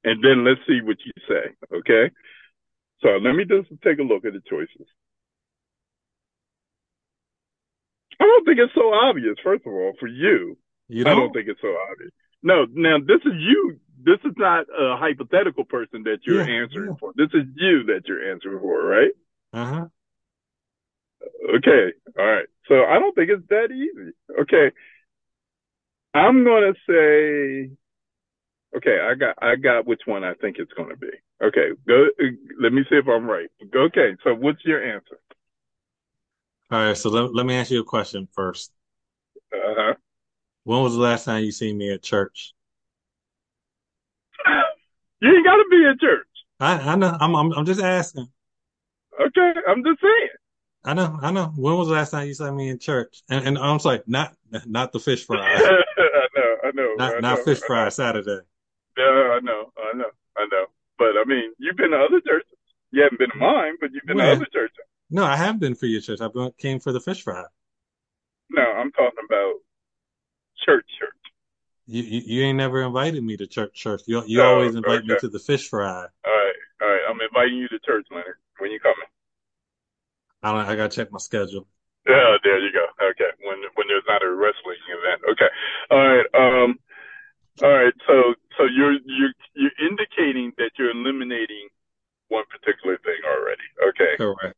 and 0.05 0.23
then 0.23 0.45
let's 0.45 0.61
see 0.69 0.81
what 0.83 0.99
you 1.07 1.13
say. 1.27 1.57
Okay. 1.75 2.11
So 3.01 3.09
let 3.17 3.35
me 3.35 3.47
just 3.47 3.71
take 3.83 3.99
a 3.99 4.03
look 4.03 4.27
at 4.27 4.35
the 4.35 4.43
choices. 4.47 4.87
I 8.21 8.25
don't 8.25 8.45
think 8.45 8.59
it's 8.59 8.75
so 8.75 8.93
obvious. 8.93 9.37
First 9.43 9.67
of 9.67 9.73
all, 9.73 9.95
for 9.99 10.07
you, 10.07 10.59
You 10.89 11.01
I 11.07 11.09
don't? 11.09 11.17
don't 11.21 11.33
think 11.33 11.49
it's 11.49 11.63
so 11.63 11.75
obvious. 11.91 12.13
No, 12.43 12.67
now 12.75 12.99
this 12.99 13.23
is 13.25 13.33
you. 13.39 13.81
This 14.05 14.19
is 14.25 14.35
not 14.37 14.67
a 14.69 14.97
hypothetical 14.97 15.65
person 15.65 16.03
that 16.05 16.19
you're 16.27 16.45
Yeah, 16.47 16.63
answering 16.63 16.91
yeah. 16.91 16.97
for. 17.01 17.13
This 17.17 17.31
is 17.35 17.45
you 17.57 17.85
that 17.85 18.03
you're 18.07 18.31
answering 18.33 18.61
for, 18.61 18.85
right? 18.85 19.13
Uh 19.53 19.65
huh. 19.67 19.87
Okay. 21.57 21.93
All 22.19 22.27
right. 22.27 22.47
So 22.69 22.85
I 22.85 22.99
don't 22.99 23.15
think 23.15 23.31
it's 23.31 23.47
that 23.49 23.71
easy. 23.71 24.13
Okay. 24.43 24.73
I'm 26.15 26.45
gonna 26.45 26.75
say. 26.89 27.71
Okay, 28.77 28.99
I 29.01 29.15
got 29.15 29.37
I 29.41 29.55
got 29.57 29.87
which 29.87 30.03
one 30.05 30.25
I 30.25 30.35
think 30.35 30.57
it's 30.59 30.73
gonna 30.73 30.97
be. 30.97 31.11
Okay, 31.43 31.71
go. 31.87 32.07
Let 32.61 32.73
me 32.73 32.83
see 32.91 32.97
if 32.97 33.07
I'm 33.09 33.27
right. 33.27 33.49
Okay, 33.75 34.17
so 34.25 34.35
what's 34.35 34.65
your 34.65 34.83
answer? 34.85 35.19
All 36.71 36.79
right. 36.79 36.97
So 36.97 37.11
let, 37.11 37.35
let 37.35 37.47
me 37.47 37.55
ask 37.55 37.71
you 37.71 37.81
a 37.81 37.85
question 37.85 38.29
first. 38.33 38.73
Uh 39.53 39.75
huh. 39.77 39.95
When 40.65 40.83
was 40.83 40.95
the 40.95 41.01
last 41.01 41.25
time 41.25 41.45
you 41.45 41.53
seen 41.53 41.79
me 41.79 41.93
at 41.93 42.03
church? 42.03 42.55
You 45.25 45.35
ain't 45.35 45.47
gotta 45.47 45.65
be 45.71 45.77
in 45.77 45.97
church. 45.99 46.27
I 46.61 46.73
I 46.93 46.97
know. 46.97 47.17
I'm 47.19 47.35
I'm, 47.35 47.53
I'm 47.55 47.65
just 47.65 47.81
asking. 47.81 48.29
Okay, 49.19 49.53
I'm 49.67 49.83
just 49.83 50.03
saying. 50.03 50.29
I 50.85 50.93
know. 50.93 51.19
I 51.23 51.31
know. 51.31 51.47
When 51.57 51.77
was 51.79 51.89
the 51.89 51.95
last 51.95 52.11
time 52.11 52.29
you 52.29 52.35
saw 52.35 52.53
me 52.53 52.69
in 52.69 52.79
church? 52.79 53.23
And 53.31 53.49
and 53.49 53.57
I'm 53.57 53.79
sorry, 53.79 54.03
not 54.07 54.35
not 54.67 54.93
the 54.93 55.01
fish 55.01 55.25
fry, 55.25 55.39
I 55.41 56.29
know, 56.37 56.57
I 56.63 56.71
know, 56.75 56.95
not 56.99 57.15
I 57.15 57.21
not 57.21 57.39
know, 57.39 57.45
fish 57.45 57.61
fry. 57.61 57.89
Saturday. 57.89 58.41
Yeah, 58.99 59.05
I 59.05 59.41
know, 59.41 59.73
I 59.79 59.97
know, 59.97 60.11
I 60.37 60.47
know. 60.53 60.67
But 60.99 61.17
I 61.17 61.25
mean, 61.27 61.55
you've 61.59 61.77
been 61.77 61.93
to 61.93 61.97
other 61.97 62.21
churches. 62.21 62.59
You 62.91 63.03
haven't 63.03 63.19
been 63.19 63.31
to 63.31 63.37
mine, 63.37 63.77
but 63.81 63.93
you've 63.95 64.05
been 64.05 64.19
to 64.19 64.31
other 64.31 64.47
churches. 64.53 64.77
No, 65.09 65.25
I 65.25 65.37
have 65.37 65.59
been 65.59 65.75
for 65.75 65.87
your 65.87 66.03
church. 66.03 66.21
I 66.21 66.29
came 66.59 66.81
for 66.81 66.93
the 66.93 67.01
fish 67.01 67.23
fry. 67.23 67.45
No, 68.51 68.63
I'm 68.63 68.93
talking 68.93 69.25
about 69.25 69.55
church, 70.67 70.85
church. 71.01 71.24
You, 71.87 72.03
you 72.03 72.21
you 72.25 72.43
ain't 72.45 72.57
never 72.57 72.83
invited 72.83 73.23
me 73.23 73.37
to 73.37 73.47
church. 73.47 73.75
Church. 73.75 74.03
You 74.07 74.23
you 74.27 74.39
No, 74.39 74.55
always 74.55 74.75
invite 74.75 75.05
me 75.05 75.17
to 75.21 75.29
the 75.29 75.39
fish 75.39 75.69
fry. 75.69 76.07
All 76.25 76.33
right, 76.33 76.57
all 76.81 76.89
right. 76.89 77.03
I'm 77.09 77.21
inviting 77.21 77.59
you 77.59 77.69
to 77.69 77.79
church, 77.81 78.07
Leonard. 78.11 78.37
When 78.59 78.71
you 78.71 78.81
coming? 78.81 79.07
I 80.43 80.53
don't, 80.53 80.67
I 80.67 80.77
gotta 80.77 80.95
check 80.95 81.13
my 81.13 81.19
schedule. 81.19 81.67
Yeah, 82.07 82.37
there 82.43 82.59
you 82.61 82.73
go. 82.73 82.85
Okay, 83.01 83.31
when 83.45 83.59
when 83.75 83.87
there's 83.89 84.05
not 84.09 84.23
a 84.23 84.31
wrestling 84.33 84.81
event. 84.89 85.21
Okay, 85.33 85.51
all 85.91 85.99
right. 86.09 86.27
Um, 86.37 86.79
all 87.63 87.71
right. 87.73 87.95
So 88.07 88.35
so 88.57 88.65
you're 88.65 88.97
you're 89.05 89.33
you're 89.55 89.77
indicating 89.81 90.53
that 90.59 90.73
you're 90.79 90.91
eliminating 90.91 91.69
one 92.29 92.45
particular 92.51 92.97
thing 93.05 93.21
already. 93.29 93.67
Okay. 93.93 94.17
Correct. 94.17 94.57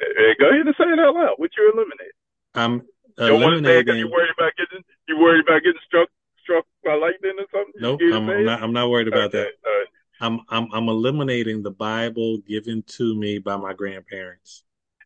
Eh, 0.00 0.34
Go 0.38 0.50
ahead 0.50 0.66
and 0.66 0.74
say 0.78 0.84
it 0.92 0.98
out 0.98 1.14
loud. 1.14 1.34
What 1.38 1.50
you're 1.56 1.72
eliminating? 1.72 2.16
I'm 2.54 2.72
You 3.18 3.28
don't 3.28 3.40
want 3.40 3.58
to 3.58 3.68
say 3.68 3.82
because 3.82 3.96
eliminating. 3.96 3.98
you're 4.00 4.12
worried 4.12 4.32
about 4.36 4.52
getting 4.56 4.84
you 5.08 5.18
worried 5.18 5.44
about 5.44 5.62
getting 5.62 5.80
struck 5.86 6.08
struck 6.48 6.64
by 6.84 6.94
lightning 6.94 7.36
or 7.38 7.46
something. 7.52 7.74
You 7.76 7.82
Nope, 7.82 8.00
I'm, 8.02 8.28
I'm 8.30 8.44
not. 8.44 8.62
I'm 8.62 8.72
not 8.72 8.90
worried 8.90 9.08
about 9.08 9.34
okay. 9.34 9.38
that. 9.38 9.68
Right. 9.68 9.86
I'm 10.20 10.40
I'm 10.48 10.68
I'm 10.72 10.88
eliminating 10.88 11.62
the 11.62 11.70
Bible 11.70 12.38
given 12.38 12.82
to 12.96 13.14
me 13.14 13.38
by 13.38 13.56
my 13.56 13.72
grandparents. 13.72 14.64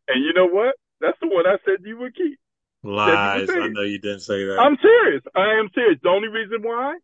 And 0.09 0.25
you 0.25 0.33
know 0.33 0.47
what? 0.47 0.77
That's 1.01 1.19
the 1.21 1.29
one 1.29 1.47
I 1.47 1.57
said 1.65 1.85
you 1.85 1.99
would 1.99 2.15
keep. 2.15 2.39
Lies. 2.85 3.49
I 3.51 3.69
know 3.69 3.83
you 3.83 3.99
didn't 3.99 4.21
say 4.21 4.45
that. 4.45 4.59
I'm 4.59 4.77
serious. 4.81 5.23
I 5.37 5.59
am 5.59 5.69
serious. 5.75 5.99
The 6.03 6.09
only 6.09 6.29
reason 6.29 6.63
why 6.63 6.97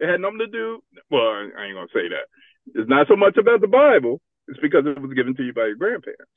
it 0.00 0.08
had 0.08 0.20
nothing 0.20 0.38
to 0.38 0.46
do. 0.46 0.82
Well, 1.10 1.22
I 1.22 1.48
I 1.58 1.64
ain't 1.66 1.74
gonna 1.74 1.88
say 1.92 2.08
that. 2.08 2.26
It's 2.74 2.88
not 2.88 3.06
so 3.08 3.16
much 3.16 3.36
about 3.36 3.60
the 3.60 3.68
Bible. 3.68 4.20
It's 4.48 4.60
because 4.60 4.84
it 4.86 5.00
was 5.00 5.12
given 5.12 5.34
to 5.36 5.42
you 5.42 5.52
by 5.52 5.66
your 5.66 5.76
grandparents. 5.76 6.32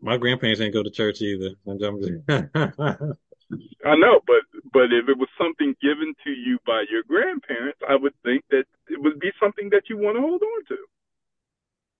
My 0.00 0.16
grandparents 0.16 0.60
didn't 0.60 0.74
go 0.74 0.82
to 0.82 0.90
church 0.90 1.20
either. 1.20 1.50
I 3.84 3.96
know, 3.96 4.20
but 4.26 4.42
but 4.72 4.92
if 4.92 5.08
it 5.08 5.18
was 5.18 5.28
something 5.38 5.74
given 5.80 6.14
to 6.24 6.30
you 6.30 6.58
by 6.66 6.84
your 6.90 7.02
grandparents, 7.06 7.78
I 7.88 7.96
would 7.96 8.14
think 8.22 8.44
that 8.50 8.64
it 8.88 9.00
would 9.00 9.20
be 9.20 9.32
something 9.40 9.70
that 9.70 9.88
you 9.88 9.98
want 9.98 10.16
to 10.16 10.20
hold 10.20 10.42
on 10.42 10.64
to. 10.68 10.78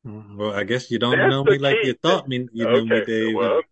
Mm-hmm. 0.06 0.36
well, 0.36 0.52
I 0.52 0.64
guess 0.64 0.90
you 0.90 0.98
don't 0.98 1.16
That's 1.16 1.31
know 1.31 1.44
me 1.44 1.59
like 1.59 1.76
key. 1.82 1.89
you 1.89 1.94
thought 1.94 2.28
me. 2.28 2.48
You 2.52 2.68
knew 2.68 2.86
me, 2.86 3.05
Dave. 3.05 3.35
well, 3.35 3.62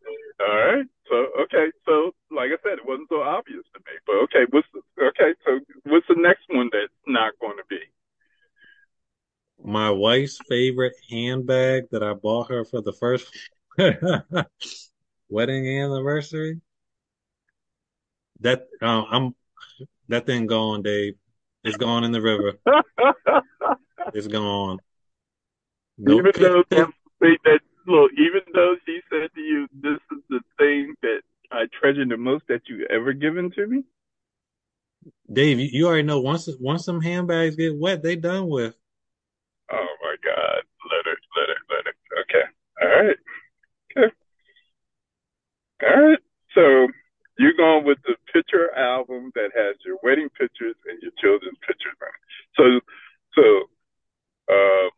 all 0.40 0.56
right. 0.56 0.86
So 1.08 1.16
okay, 1.44 1.70
so 1.84 2.12
like 2.30 2.50
I 2.50 2.58
said, 2.62 2.78
it 2.78 2.86
wasn't 2.86 3.08
so 3.08 3.22
obvious 3.22 3.64
to 3.74 3.80
me. 3.80 3.94
But 4.06 4.16
okay, 4.24 4.44
what's 4.50 4.68
the, 4.72 4.80
okay? 5.12 5.34
So 5.44 5.60
what's 5.84 6.06
the 6.08 6.16
next 6.16 6.44
one 6.48 6.70
that's 6.72 6.92
not 7.06 7.32
going 7.40 7.56
to 7.56 7.64
be? 7.68 7.80
my 9.64 9.90
wife's 9.90 10.38
favorite 10.48 10.94
handbag 11.10 11.84
that 11.90 12.02
I 12.02 12.14
bought 12.14 12.50
her 12.50 12.64
for 12.64 12.80
the 12.80 12.92
first 12.92 13.26
wedding 15.28 15.68
anniversary. 15.68 16.60
That 18.40 18.66
um, 18.80 19.06
I'm 19.10 19.34
that 20.08 20.26
thing 20.26 20.46
gone, 20.46 20.82
Dave. 20.82 21.14
It's 21.64 21.76
gone 21.76 22.04
in 22.04 22.12
the 22.12 22.20
river. 22.20 22.54
It's 24.14 24.26
gone. 24.26 24.78
No 25.96 26.18
even 26.18 26.32
though 26.38 26.64
that 26.70 27.60
look, 27.86 28.10
even 28.18 28.40
though 28.52 28.76
she 28.86 29.00
said 29.10 29.30
to 29.34 29.40
you, 29.40 29.68
"This 29.80 29.98
is 30.12 30.22
the 30.28 30.40
thing 30.58 30.94
that 31.02 31.20
I 31.50 31.66
treasure 31.80 32.04
the 32.04 32.16
most 32.16 32.44
that 32.48 32.62
you 32.66 32.86
ever 32.90 33.12
given 33.12 33.50
to 33.52 33.66
me." 33.66 33.84
Dave, 35.32 35.58
you, 35.58 35.68
you 35.72 35.86
already 35.86 36.02
know 36.02 36.20
once 36.20 36.48
once 36.60 36.84
some 36.84 37.00
handbags 37.00 37.56
get 37.56 37.78
wet, 37.78 38.02
they 38.02 38.16
done 38.16 38.48
with. 38.48 38.74
Oh 39.70 39.86
my 40.02 40.16
God, 40.24 40.62
let 40.90 41.12
it, 41.12 41.18
let 41.36 41.48
it, 41.48 41.58
let 41.70 41.86
it. 41.86 41.96
Okay, 42.20 42.44
all 42.82 42.88
right, 42.88 43.16
okay, 43.96 44.14
all 45.82 46.08
right. 46.08 46.18
So 46.54 46.88
you're 47.38 47.56
going 47.56 47.84
with 47.84 47.98
the 48.04 48.16
picture 48.32 48.74
album 48.76 49.32
that 49.34 49.50
has 49.54 49.76
your 49.84 49.96
wedding 50.02 50.28
pictures 50.38 50.76
and 50.86 51.00
your 51.02 51.12
children's 51.20 51.58
pictures 51.66 51.96
on 52.02 52.12
it. 52.12 52.22
So, 52.56 52.64
so 53.34 53.44
uh, 54.52 54.88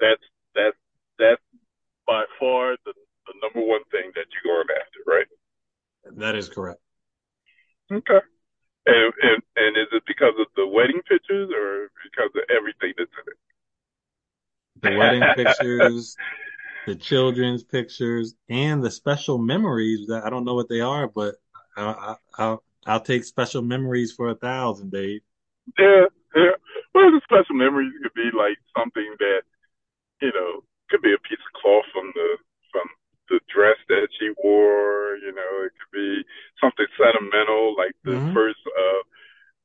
that's 0.00 0.22
that's 0.54 0.76
that's 1.18 1.42
by 2.06 2.24
far 2.38 2.76
the 2.84 2.92
the 3.26 3.34
number 3.42 3.66
one 3.66 3.80
thing 3.90 4.12
that 4.14 4.26
you're 4.32 4.54
going 4.54 4.68
after, 4.76 5.00
right? 5.06 5.26
That 6.18 6.36
is 6.36 6.48
correct. 6.48 6.80
Okay. 7.90 8.20
And, 8.86 9.12
and 9.22 9.42
and 9.56 9.76
is 9.76 9.88
it 9.92 10.02
because 10.06 10.34
of 10.38 10.46
the 10.56 10.66
wedding 10.66 11.00
pictures 11.08 11.50
or 11.50 11.88
because 12.04 12.30
of 12.36 12.42
everything 12.54 12.92
that's 12.98 13.10
in 13.10 13.32
it? 13.32 13.38
The 14.82 14.98
wedding 14.98 15.22
pictures, 15.34 16.16
the 16.86 16.94
children's 16.94 17.64
pictures, 17.64 18.34
and 18.50 18.82
the 18.82 18.90
special 18.90 19.38
memories 19.38 20.08
that 20.08 20.24
I 20.24 20.30
don't 20.30 20.44
know 20.44 20.54
what 20.54 20.68
they 20.68 20.80
are, 20.80 21.08
but 21.08 21.36
I, 21.76 21.82
I, 21.84 22.16
I'll 22.38 22.64
I'll 22.86 23.00
take 23.00 23.24
special 23.24 23.62
memories 23.62 24.12
for 24.12 24.28
a 24.28 24.34
thousand, 24.34 24.90
Dave. 24.92 25.22
Yeah, 25.78 26.06
yeah. 26.36 26.56
Well, 26.94 27.10
the 27.10 27.20
special 27.24 27.54
memories 27.56 27.92
could 28.02 28.14
be 28.14 28.30
like 28.36 28.58
something 28.76 29.16
that, 29.18 29.42
you 30.20 30.32
know, 30.32 30.62
could 30.90 31.02
be 31.02 31.12
a 31.14 31.18
piece 31.28 31.40
of 31.40 31.60
cloth 31.60 31.84
from 31.92 32.12
the 32.14 32.38
from 32.72 32.86
the 33.30 33.40
dress 33.52 33.78
that 33.88 34.08
she 34.18 34.30
wore. 34.42 35.16
You 35.22 35.32
know, 35.34 35.52
it 35.64 35.72
could 35.78 35.92
be 35.92 36.24
something 36.60 36.86
sentimental, 36.98 37.74
like 37.76 37.94
the 38.04 38.20
Mhm. 38.20 38.34
first, 38.34 38.60
uh, 38.66 39.02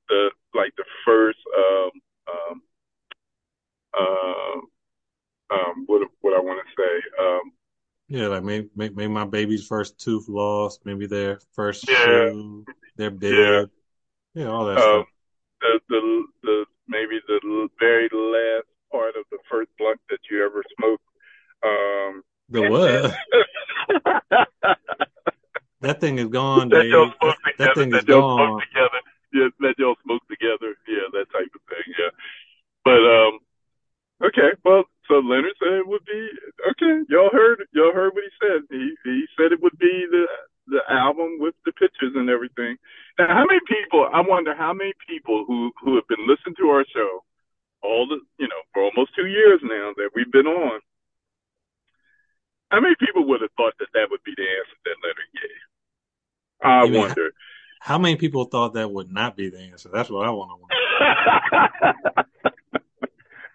the 0.10 0.32
like 0.54 0.76
the 0.78 0.86
first, 1.06 1.40
um, 1.58 1.92
um, 2.32 2.64
uh, 3.94 4.62
um, 5.56 5.84
what 5.88 6.08
what 6.22 6.34
I 6.34 6.40
want 6.40 6.60
to 6.66 6.74
say, 6.82 6.96
um, 7.20 7.52
Yeah, 8.10 8.28
like 8.28 8.44
maybe, 8.44 8.70
maybe 8.76 9.08
my 9.08 9.26
baby's 9.26 9.66
first 9.68 10.00
tooth 10.00 10.28
lost, 10.28 10.82
maybe 10.84 11.06
their 11.06 11.40
first 11.54 11.88
Yeah. 11.88 12.06
shoe, 12.06 12.66
their 12.98 13.12
bed, 13.12 13.70
yeah, 14.34 14.48
all 14.48 14.66
that 14.66 14.78
um, 14.80 14.84
stuff. 14.84 15.08
the 15.62 15.80
the 15.90 16.24
the 16.44 16.66
maybe 16.88 17.20
the 17.28 17.70
very 17.80 18.10
last 18.12 18.66
part 18.92 19.16
of 19.16 19.26
the 19.32 19.38
first 19.50 19.70
blunt 19.78 20.00
that 20.10 20.18
you 20.30 20.44
ever 20.44 20.64
smoked. 20.76 21.04
Um, 21.64 22.24
The 22.50 22.62
what? 22.70 23.16
That 25.82 26.02
thing 26.02 26.20
is 26.20 26.28
gone, 26.28 26.68
that 26.76 26.84
That, 26.92 27.56
that 27.58 27.76
thing 27.76 27.94
is 27.96 28.04
That 28.04 28.08
y'all 28.12 28.36
smoke 28.36 28.60
gone. 28.60 28.62
together. 28.68 29.00
Yeah, 29.32 29.48
that 29.64 29.76
y'all 29.80 29.96
smoke 30.04 30.24
together. 30.28 30.76
Yeah, 30.90 31.08
that 31.14 31.32
type 31.32 31.48
of 31.56 31.62
thing. 31.72 31.88
Yeah, 31.96 32.12
but 32.84 33.00
um, 33.00 33.40
okay. 34.28 34.52
Well, 34.66 34.84
so 35.08 35.24
Leonard 35.24 35.56
said 35.56 35.80
it 35.80 35.88
would 35.88 36.04
be 36.04 36.20
okay. 36.76 37.06
Y'all 37.08 37.30
heard 37.32 37.64
y'all 37.72 37.94
heard 37.96 38.12
what 38.14 38.26
he 38.28 38.34
said. 38.44 38.68
He 38.70 38.92
he 39.06 39.24
said 39.38 39.54
it 39.54 39.62
would 39.64 39.78
be 39.80 40.04
the 40.12 40.26
the 40.68 40.82
album 40.92 41.38
with 41.40 41.56
the 41.64 41.72
pictures 41.72 42.12
and 42.14 42.28
everything. 42.30 42.76
Now, 43.18 43.28
how 43.32 43.46
many 43.48 43.62
people? 43.70 44.04
I 44.12 44.20
wonder 44.20 44.54
how 44.54 44.74
many 44.74 44.92
people 45.08 45.46
who 45.48 45.72
who 45.80 45.96
have 45.96 46.08
been 46.12 46.28
listening 46.28 46.56
to 46.60 46.68
our 46.76 46.84
show 46.94 47.24
all 47.82 48.04
the 48.06 48.20
you 48.38 48.50
know 48.52 48.62
for 48.74 48.84
almost 48.84 49.16
two 49.16 49.28
years 49.32 49.62
now 49.64 49.94
that 49.96 50.10
we've 50.14 50.32
been 50.34 50.48
on. 50.48 50.82
How 52.72 52.82
many 52.82 52.96
people 53.00 53.24
would 53.32 53.40
have 53.42 53.54
thought 53.56 53.80
that 53.80 53.88
that 53.94 54.12
would 54.12 54.24
be 54.28 54.34
the 54.36 54.44
answer 54.44 54.78
that 54.84 55.00
Leonard 55.00 55.32
gave? 55.38 55.64
I 56.62 56.84
You 56.86 56.92
mean- 56.92 57.02
wonder. 57.02 57.32
How 57.90 57.98
many 57.98 58.18
people 58.18 58.46
thought 58.46 58.76
that 58.76 58.92
would 58.92 59.12
not 59.12 59.36
be 59.36 59.50
the 59.50 59.58
answer? 59.58 59.90
That's 59.92 60.12
what 60.12 60.28
I 60.28 60.30
want 60.30 60.52
to 60.52 61.82
know. 61.82 62.24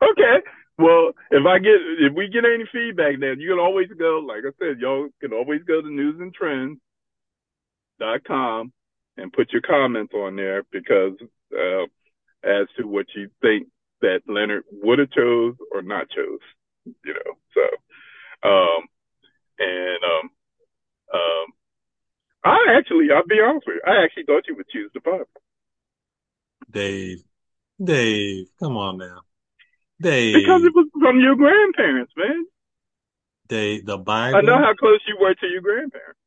okay. 0.11 0.45
Well, 0.77 1.13
if 1.31 1.47
I 1.47 1.61
get 1.61 1.77
if 2.01 2.13
we 2.17 2.27
get 2.27 2.45
any 2.45 2.65
feedback, 2.73 3.21
then 3.21 3.39
you 3.39 3.51
can 3.51 3.61
always 3.61 3.87
go. 3.97 4.27
Like 4.27 4.43
I 4.45 4.51
said, 4.59 4.81
y'all 4.81 5.09
can 5.21 5.33
always 5.33 5.63
go 5.63 5.81
to 5.81 5.87
Newz 5.87 6.21
and 6.21 6.35
Trendz 6.37 6.79
com 8.27 8.73
and 9.17 9.33
put 9.33 9.53
your 9.53 9.63
comments 9.63 10.13
on 10.13 10.35
there 10.35 10.65
because 10.73 11.13
uh, 11.53 11.85
as 12.43 12.67
to 12.77 12.89
what 12.89 13.07
you 13.15 13.31
think 13.41 13.69
that 14.01 14.23
Leonard 14.27 14.65
would 14.83 14.99
have 14.99 15.13
chose 15.13 15.55
or 15.71 15.81
not 15.81 16.09
chose, 16.11 16.41
you 16.85 17.15
know. 17.15 17.39
So, 17.55 18.49
um, 18.49 18.83
and 19.61 20.03
um, 20.03 20.31
um, 21.15 21.47
I 22.45 22.77
actually, 23.05 23.17
I'll 23.17 23.27
be 23.27 23.41
honest 23.41 23.67
with 23.67 23.77
you, 23.77 23.83
I 23.87 24.05
actually 24.05 24.25
thought 24.25 24.45
you 24.49 24.57
would 24.57 24.69
choose 24.69 24.91
the 24.95 25.01
Bible. 25.01 25.27
Dave, 26.71 27.23
Dave, 27.83 28.47
come 28.59 28.77
on 28.77 28.99
now, 28.99 29.21
Dave. 30.01 30.35
Because 30.35 30.65
it 30.65 30.73
was 30.75 30.89
from 31.01 31.21
your 31.21 31.37
grandparents, 31.37 32.13
man. 32.17 32.47
Dave, 33.49 33.87
the 33.87 33.99
Bible. 33.99 34.39
I 34.39 34.41
know 34.41 34.59
how 34.59 34.75
close 34.75 35.01
you 35.07 35.17
were 35.21 35.35
to 35.35 35.47
your 35.47 35.61
grandparents. 35.61 36.21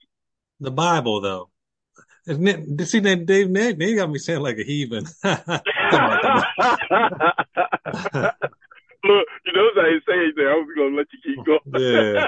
The 0.60 0.72
Bible, 0.72 1.22
though. 1.22 1.50
Isn't 2.28 2.48
it, 2.48 2.88
See, 2.88 3.00
Dave, 3.00 3.26
Dave, 3.26 3.54
they 3.54 3.96
got 3.96 4.10
me 4.10 4.20
saying 4.20 4.42
like 4.42 4.58
a 4.58 4.64
heathen. 4.64 5.06
Look, 9.04 9.28
you 9.46 9.54
know, 9.54 9.70
what 9.74 9.86
I 9.86 9.90
ain't 9.90 10.04
saying 10.08 10.22
anything. 10.22 10.48
I 10.48 10.56
was 10.56 10.68
going 10.76 10.92
to 10.92 10.98
let 10.98 11.08
you 11.14 11.20
keep 11.24 11.46
going. 11.46 11.60
yeah. 11.78 12.28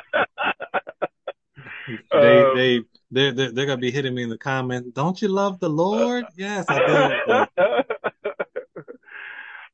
they, 2.12 2.42
um, 2.42 2.56
they, 2.56 2.82
they're, 3.12 3.32
they're, 3.32 3.52
they're 3.52 3.66
to 3.66 3.78
be 3.78 3.92
hitting 3.92 4.16
me 4.16 4.24
in 4.24 4.30
the 4.30 4.38
comment. 4.38 4.94
Don't 4.94 5.22
you 5.22 5.28
love 5.28 5.60
the 5.60 5.70
Lord? 5.70 6.26
Yes, 6.36 6.66
I 6.70 6.80
do. 6.80 7.64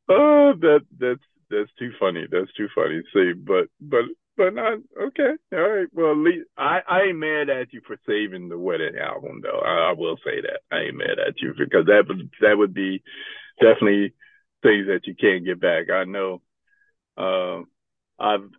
oh, 0.09 0.53
that, 0.59 0.81
that's, 0.99 1.21
that's 1.49 1.69
too 1.77 1.91
funny. 1.99 2.25
That's 2.31 2.51
too 2.53 2.67
funny. 2.75 3.01
See, 3.13 3.33
but, 3.33 3.67
but 3.79 4.05
but 4.37 4.53
not 4.53 4.79
okay. 5.01 5.31
All 5.53 5.69
right. 5.69 5.87
Well, 5.93 6.11
at 6.11 6.17
least 6.17 6.47
I, 6.57 6.79
I 6.87 7.01
ain't 7.03 7.17
mad 7.17 7.49
at 7.49 7.71
you 7.71 7.81
for 7.87 7.97
saving 8.05 8.49
the 8.49 8.57
wedding 8.57 8.97
album, 8.97 9.41
though. 9.41 9.59
I, 9.59 9.89
I 9.89 9.93
will 9.93 10.17
say 10.25 10.41
that 10.41 10.59
I 10.71 10.81
ain't 10.81 10.97
mad 10.97 11.19
at 11.25 11.41
you 11.41 11.53
because 11.57 11.85
that 11.85 12.05
would 12.07 12.29
that 12.41 12.57
would 12.57 12.73
be 12.73 13.01
definitely 13.61 14.13
things 14.61 14.87
that 14.87 15.01
you 15.05 15.15
can't 15.15 15.45
get 15.45 15.61
back. 15.61 15.89
I 15.89 16.03
know. 16.03 16.41
Uh, 17.17 17.61
I've 18.19 18.49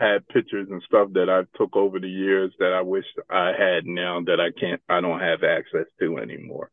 had 0.00 0.26
pictures 0.28 0.68
and 0.70 0.82
stuff 0.86 1.10
that 1.12 1.28
I've 1.28 1.52
took 1.58 1.76
over 1.76 2.00
the 2.00 2.08
years 2.08 2.52
that 2.58 2.72
I 2.72 2.80
wish 2.80 3.04
I 3.28 3.52
had 3.56 3.84
now 3.84 4.20
that 4.26 4.40
I 4.40 4.50
can't, 4.58 4.80
I 4.88 5.00
don't 5.02 5.20
have 5.20 5.44
access 5.44 5.86
to 6.00 6.16
anymore. 6.16 6.70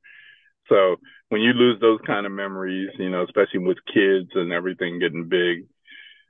So 0.70 0.96
when 1.30 1.42
you 1.42 1.52
lose 1.52 1.80
those 1.82 2.00
kind 2.08 2.26
of 2.26 2.32
memories, 2.32 2.90
you 2.98 3.10
know, 3.10 3.24
especially 3.24 3.60
with 3.60 3.78
kids 3.94 4.30
and 4.34 4.54
everything 4.54 5.00
getting 5.00 5.28
big, 5.28 5.66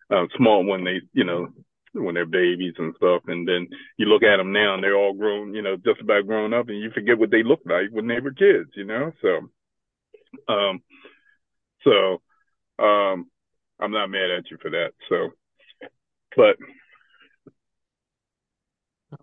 uh, 0.09 0.25
small 0.35 0.65
when 0.65 0.83
they, 0.83 1.01
you 1.13 1.23
know, 1.23 1.49
when 1.93 2.15
they're 2.15 2.25
babies 2.25 2.73
and 2.77 2.95
stuff. 2.97 3.21
And 3.27 3.47
then 3.47 3.67
you 3.97 4.07
look 4.07 4.23
at 4.23 4.37
them 4.37 4.51
now 4.51 4.73
and 4.73 4.83
they're 4.83 4.97
all 4.97 5.13
grown, 5.13 5.53
you 5.53 5.61
know, 5.61 5.77
just 5.77 6.01
about 6.01 6.25
grown 6.25 6.53
up 6.53 6.69
and 6.69 6.79
you 6.79 6.89
forget 6.91 7.19
what 7.19 7.29
they 7.29 7.43
looked 7.43 7.67
like 7.67 7.89
when 7.91 8.07
they 8.07 8.19
were 8.19 8.31
kids, 8.31 8.71
you 8.75 8.85
know? 8.85 9.11
So, 9.21 10.53
um, 10.53 10.81
so, 11.83 12.21
um, 12.83 13.29
I'm 13.79 13.91
not 13.91 14.09
mad 14.09 14.31
at 14.31 14.49
you 14.49 14.57
for 14.59 14.71
that. 14.71 14.91
So, 15.09 15.29
but. 16.35 16.57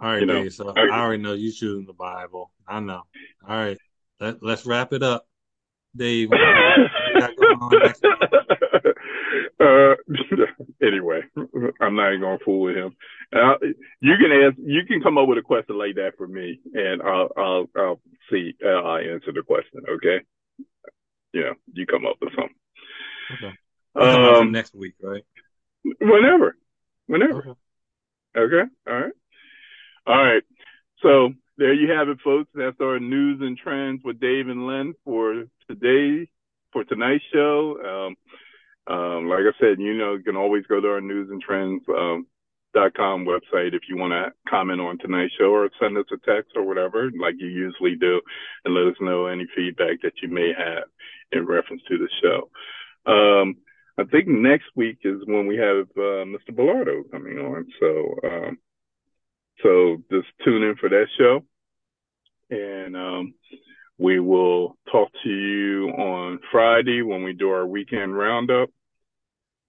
All 0.05 0.11
right, 0.11 0.21
you 0.21 0.27
know, 0.27 0.43
Dave, 0.43 0.53
so 0.53 0.71
I, 0.77 0.83
I 0.83 1.01
already 1.01 1.23
know 1.23 1.33
you 1.33 1.51
shooting 1.51 1.87
the 1.87 1.95
Bible. 1.95 2.51
I 2.69 2.79
know. 2.79 3.05
All 3.49 3.57
right. 3.57 3.79
Let, 4.21 4.43
let's 4.43 4.67
wrap 4.67 4.93
it 4.93 5.03
up. 5.03 5.27
Dave, 5.97 6.31
uh, 6.31 6.37
anyway, 10.83 11.23
I'm 11.81 11.97
not 11.97 12.09
even 12.11 12.21
gonna 12.21 12.39
fool 12.45 12.61
with 12.61 12.77
him. 12.77 12.95
Uh, 13.35 13.55
you 14.01 14.17
can 14.19 14.31
ask, 14.31 14.57
you 14.59 14.85
can 14.87 15.01
come 15.01 15.17
up 15.17 15.27
with 15.27 15.39
a 15.39 15.43
question 15.43 15.79
like 15.79 15.95
that 15.95 16.19
for 16.19 16.29
me, 16.29 16.61
and 16.75 17.01
I'll, 17.01 17.31
I'll, 17.39 17.71
I'll 17.75 18.01
see. 18.31 18.53
Uh, 18.63 18.69
I'll 18.69 18.99
answer 18.99 19.33
the 19.33 19.41
question. 19.41 19.81
Okay. 19.89 20.21
Yeah, 21.33 21.55
you 21.73 21.87
come 21.87 22.05
up 22.05 22.17
with 22.21 22.35
something. 22.35 22.55
Okay. 23.33 23.55
Um, 24.39 24.53
next 24.53 24.75
week, 24.75 24.97
right? 25.01 25.25
Whenever, 25.99 26.59
whenever. 27.07 27.39
Okay. 27.39 27.55
okay. 28.37 28.71
All 28.87 28.95
right. 28.95 29.13
All 30.07 30.23
right. 30.23 30.43
So 31.03 31.33
there 31.57 31.73
you 31.75 31.91
have 31.93 32.09
it, 32.09 32.19
folks. 32.23 32.51
That's 32.55 32.81
our 32.81 32.99
Newz 32.99 33.43
and 33.43 33.59
Trendz 33.61 34.05
with 34.05 34.21
Dave 34.21 34.49
and 34.49 34.67
Len 34.67 34.95
for 35.05 35.45
today, 35.69 36.29
for 36.73 36.85
tonight's 36.85 37.25
show. 37.33 37.77
Um, 38.89 38.95
um, 38.95 39.29
like 39.29 39.41
I 39.41 39.59
said, 39.59 39.79
you 39.79 39.95
know, 39.95 40.15
you 40.15 40.23
can 40.23 40.37
always 40.37 40.65
go 40.67 40.81
to 40.81 40.89
our 40.89 41.01
Newz 41.01 41.31
and 41.31 41.43
Trendz 41.43 41.89
um, 41.89 42.27
dot 42.75 42.93
com 42.95 43.25
website 43.25 43.73
if 43.73 43.83
you 43.89 43.97
want 43.97 44.13
to 44.13 44.33
comment 44.51 44.81
on 44.81 44.99
tonight's 44.99 45.33
show 45.39 45.53
or 45.53 45.71
send 45.81 45.97
us 45.97 46.05
a 46.13 46.19
text 46.31 46.53
or 46.57 46.65
whatever, 46.65 47.11
like 47.19 47.35
you 47.39 47.47
usually 47.47 47.95
do, 47.97 48.21
and 48.65 48.75
let 48.75 48.89
us 48.89 48.97
know 49.01 49.27
any 49.27 49.47
feedback 49.57 50.03
that 50.03 50.15
you 50.23 50.29
may 50.29 50.53
have 50.57 50.85
in 51.33 51.47
reference 51.47 51.83
to 51.89 51.97
the 51.99 52.09
show. 52.23 52.51
Um, 53.11 53.57
I 53.97 54.05
think 54.05 54.27
next 54.27 54.67
week 54.75 54.99
is 55.05 55.21
when 55.25 55.47
we 55.47 55.57
have 55.57 55.87
uh, 55.97 56.27
Mr. 56.27 56.51
Bellardo 56.51 57.09
coming 57.13 57.39
on, 57.39 57.67
so 57.81 58.15
um, 58.29 58.59
so 59.63 59.99
just 60.11 60.27
tune 60.45 60.63
in 60.63 60.77
for 60.77 60.89
that 60.89 61.07
show, 61.17 61.45
and 62.51 62.97
um, 62.97 63.35
we 63.99 64.21
will 64.21 64.77
talk 64.91 65.11
to 65.23 65.29
you 65.29 65.89
on 65.91 66.41
Friday 66.51 67.03
when 67.03 67.23
we 67.23 67.33
do 67.33 67.51
our 67.51 67.67
weekend 67.67 68.17
roundup. 68.17 68.71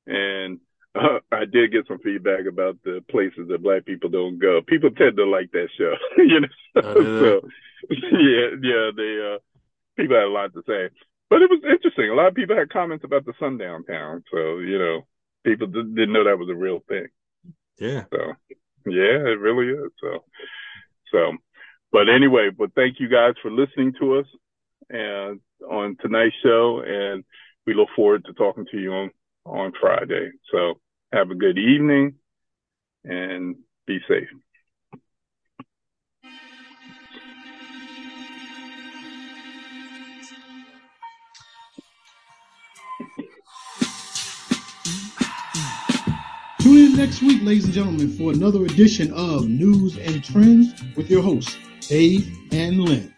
And 0.07 0.60
uh, 0.95 1.20
I 1.32 1.45
did 1.45 1.72
get 1.72 1.88
some 1.88 1.99
feedback 1.99 2.45
about 2.48 2.78
the 2.84 3.03
places 3.10 3.48
that 3.49 3.64
black 3.64 3.86
people 3.86 4.10
don't 4.10 4.40
go. 4.40 4.62
People 4.66 4.91
tend 4.91 5.18
to 5.18 5.26
like 5.26 5.52
that 5.52 5.70
show, 5.78 5.94
you 6.18 6.41
know. 6.41 6.48
Oh, 6.78 6.94
so 7.20 7.49
yeah, 7.90 8.56
yeah, 8.62 8.91
they 8.95 9.36
uh, 9.36 9.40
people 9.98 10.16
had 10.16 10.26
a 10.26 10.30
lot 10.30 10.53
to 10.53 10.64
say, 10.68 10.90
but 11.30 11.41
it 11.41 11.49
was 11.49 11.62
interesting. 11.70 12.10
A 12.10 12.16
lot 12.16 12.28
of 12.28 12.36
people 12.36 12.56
had 12.56 12.70
comments 12.70 13.03
about 13.03 13.26
the 13.26 13.34
sundown 13.40 13.84
town, 13.86 14.24
so 14.32 14.60
you 14.60 14.80
know, 14.80 15.06
people 15.44 15.68
didn't 15.68 16.14
know 16.14 16.24
that 16.24 16.40
was 16.40 16.49
a 16.49 16.56
real 16.56 16.82
thing. 16.88 17.07
Yeah. 17.78 18.06
So 18.12 18.34
yeah, 18.86 19.18
it 19.32 19.40
really 19.40 19.72
is. 19.74 19.91
So 20.02 20.24
so 21.12 21.34
but 21.91 22.10
anyway, 22.10 22.49
but 22.49 22.74
thank 22.76 22.99
you 22.99 23.07
guys 23.07 23.36
for 23.41 23.49
listening 23.49 23.94
to 24.02 24.18
us 24.18 24.26
and 24.90 25.40
on 25.70 25.95
tonight's 26.02 26.36
show. 26.44 26.82
And 26.86 27.24
we 27.66 27.74
look 27.74 27.88
forward 27.95 28.26
to 28.26 28.34
talking 28.34 28.66
to 28.72 28.78
you 28.78 28.91
on, 28.91 29.12
on 29.45 29.72
Friday. 29.80 30.32
So 30.52 30.76
have 31.14 31.32
a 31.32 31.36
good 31.36 31.57
evening 31.57 32.16
and 33.06 33.56
be 33.88 33.99
safe. 34.10 34.28
Next 46.95 47.22
week, 47.22 47.43
ladies 47.43 47.65
and 47.65 47.73
gentlemen, 47.73 48.09
for 48.09 48.31
another 48.31 48.63
edition 48.63 49.11
of 49.11 49.43
Newz 49.43 49.97
and 49.97 50.23
Trendz 50.23 50.95
with 50.95 51.09
your 51.09 51.22
hosts, 51.22 51.57
Dave 51.89 52.34
and 52.53 52.85
Len. 52.85 53.13